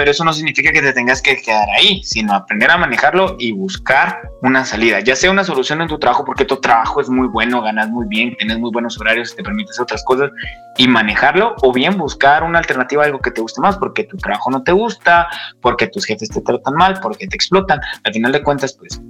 pero 0.00 0.12
eso 0.12 0.24
no 0.24 0.32
significa 0.32 0.72
que 0.72 0.80
te 0.80 0.94
tengas 0.94 1.20
que 1.20 1.36
quedar 1.42 1.68
ahí, 1.68 2.02
sino 2.02 2.32
aprender 2.32 2.70
a 2.70 2.78
manejarlo 2.78 3.36
y 3.38 3.52
buscar 3.52 4.30
una 4.40 4.64
salida, 4.64 5.00
ya 5.00 5.14
sea 5.14 5.30
una 5.30 5.44
solución 5.44 5.82
en 5.82 5.88
tu 5.88 5.98
trabajo, 5.98 6.24
porque 6.24 6.46
tu 6.46 6.56
trabajo 6.56 7.02
es 7.02 7.10
muy 7.10 7.28
bueno, 7.28 7.60
ganas 7.60 7.90
muy 7.90 8.06
bien, 8.08 8.34
tienes 8.38 8.58
muy 8.58 8.70
buenos 8.70 8.98
horarios, 8.98 9.36
te 9.36 9.42
permites 9.42 9.78
otras 9.78 10.02
cosas 10.04 10.30
y 10.78 10.88
manejarlo, 10.88 11.54
o 11.60 11.70
bien 11.70 11.98
buscar 11.98 12.44
una 12.44 12.60
alternativa, 12.60 13.04
algo 13.04 13.18
que 13.18 13.30
te 13.30 13.42
guste 13.42 13.60
más, 13.60 13.76
porque 13.76 14.04
tu 14.04 14.16
trabajo 14.16 14.50
no 14.50 14.62
te 14.62 14.72
gusta, 14.72 15.28
porque 15.60 15.86
tus 15.88 16.06
jefes 16.06 16.30
te 16.30 16.40
tratan 16.40 16.72
mal, 16.76 16.98
porque 17.02 17.26
te 17.26 17.36
explotan. 17.36 17.78
Al 18.02 18.14
final 18.14 18.32
de 18.32 18.42
cuentas, 18.42 18.74
pues 18.78 19.02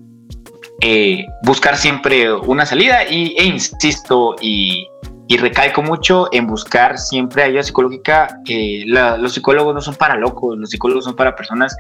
eh, 0.80 1.24
buscar 1.45 1.76
siempre 1.76 2.32
una 2.32 2.66
salida 2.66 3.09
y, 3.09 3.36
e 3.38 3.45
insisto 3.45 4.34
y 4.41 4.88
y 5.30 5.36
recalco 5.36 5.80
mucho 5.80 6.28
en 6.32 6.48
buscar 6.48 6.98
siempre 6.98 7.44
ayuda 7.44 7.62
psicológica. 7.62 8.40
Los 8.88 9.32
psicólogos 9.32 9.72
no 9.72 9.80
son 9.80 9.94
para 9.94 10.16
locos, 10.16 10.58
los 10.58 10.70
psicólogos 10.70 11.04
son 11.04 11.14
para 11.14 11.36
personas 11.36 11.76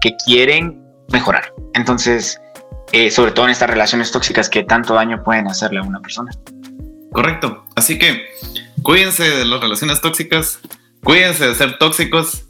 que 0.00 0.16
quieren 0.24 0.82
mejorar. 1.12 1.52
Entonces, 1.74 2.40
eh, 2.92 3.10
sobre 3.10 3.32
todo 3.32 3.44
en 3.44 3.50
estas 3.52 3.68
relaciones 3.68 4.10
tóxicas 4.10 4.48
que 4.48 4.64
tanto 4.64 4.94
daño 4.94 5.22
pueden 5.22 5.46
hacerle 5.48 5.80
a 5.80 5.82
una 5.82 6.00
persona. 6.00 6.32
Correcto. 7.12 7.66
Así 7.76 7.98
que 7.98 8.24
cuídense 8.82 9.24
de 9.28 9.44
las 9.44 9.60
relaciones 9.60 10.00
tóxicas, 10.00 10.60
cuídense 11.02 11.46
de 11.46 11.54
ser 11.54 11.76
tóxicos 11.76 12.46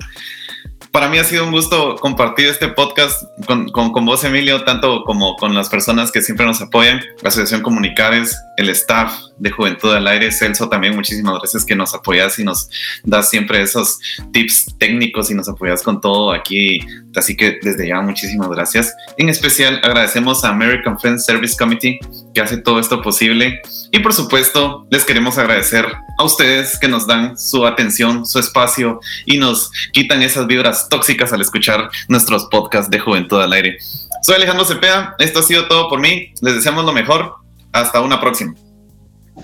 para 0.95 1.09
mí 1.09 1.18
ha 1.18 1.24
sido 1.24 1.45
un 1.45 1.51
gusto 1.51 1.97
compartir 1.97 2.47
este 2.47 2.68
podcast 2.68 3.24
con, 3.49 3.68
con, 3.72 4.07
vos, 4.07 4.22
Emilio, 4.22 4.62
tanto 4.62 5.03
como 5.03 5.34
con 5.34 5.53
las 5.53 5.68
personas 5.68 6.12
que 6.12 6.22
siempre 6.22 6.47
nos 6.47 6.61
apoyan, 6.62 7.01
la 7.20 7.30
Asociación 7.30 7.62
Comunicares, 7.62 8.38
el 8.59 8.68
staff 8.68 9.12
de 9.36 9.51
Juventud 9.51 9.92
al 9.92 10.07
Aire, 10.07 10.30
Celso 10.30 10.68
también, 10.68 10.95
muchísimas 10.95 11.40
gracias 11.40 11.64
que 11.64 11.74
nos 11.74 11.95
apoyas 11.95 12.38
y 12.38 12.45
nos 12.45 12.70
das 13.03 13.28
siempre 13.28 13.61
esos 13.61 13.99
tips 14.32 14.78
técnicos 14.78 15.32
y 15.32 15.34
nos 15.34 15.49
apoyas 15.49 15.82
con 15.82 16.01
todo 16.01 16.30
aquí. 16.30 16.78
Así 17.17 17.37
que 17.37 17.59
desde 17.62 17.89
ya 17.89 18.01
muchísimas 18.01 18.49
gracias. 18.49 18.95
En 19.17 19.29
especial 19.29 19.81
agradecemos 19.83 20.45
a 20.45 20.51
American 20.51 20.99
Friends 20.99 21.25
Service 21.25 21.57
Committee 21.57 21.99
que 22.35 22.41
hace 22.41 22.59
todo 22.59 22.79
esto 22.79 23.03
posible. 23.03 23.61
Y 23.93 24.01
por 24.01 24.12
supuesto, 24.12 24.87
les 24.91 25.05
queremos 25.05 25.39
agradecer 25.39 25.87
a 26.19 26.25
ustedes 26.25 26.79
que 26.79 26.89
nos 26.89 27.07
dan 27.07 27.37
su 27.39 27.67
atención, 27.67 28.27
su 28.27 28.39
espacio 28.39 29.01
y 29.27 29.39
nos 29.39 29.71
quitan 29.93 30.23
esas 30.23 30.47
vibras 30.47 30.89
tóxicas 30.89 31.33
al 31.33 31.41
escuchar 31.41 31.91
nuestros 32.09 32.47
podcasts 32.47 32.91
de 32.91 32.99
Juventud 32.99 33.41
al 33.41 33.53
Aire. 33.53 33.79
Soy 34.23 34.37
Alejandro 34.37 34.65
Cepeda, 34.65 35.15
esto 35.19 35.41
ha 35.41 35.43
sido 35.43 35.69
todo 35.69 35.89
por 35.89 36.01
mí, 36.01 36.33
les 36.41 36.55
deseamos 36.55 36.85
lo 36.85 36.93
mejor, 36.93 37.35
hasta 37.73 38.01
una 38.01 38.21
próxima. 38.21 38.55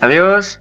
Adiós. 0.01 0.61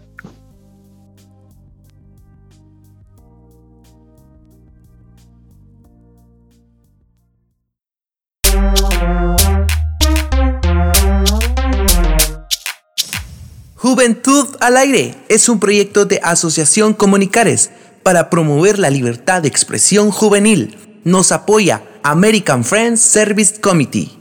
Juventud 13.90 14.46
al 14.60 14.78
Aire 14.78 15.16
es 15.30 15.50
un 15.50 15.60
proyecto 15.60 16.06
de 16.06 16.20
Asociación 16.22 16.94
Comunicares 16.94 17.72
para 18.04 18.30
promover 18.30 18.78
la 18.78 18.92
libertad 18.92 19.42
de 19.42 19.48
expresión 19.48 20.12
juvenil. 20.12 20.78
Nos 21.04 21.32
apoya 21.32 21.82
American 22.04 22.64
Friends 22.64 23.02
Service 23.02 23.60
Committee. 23.60 24.19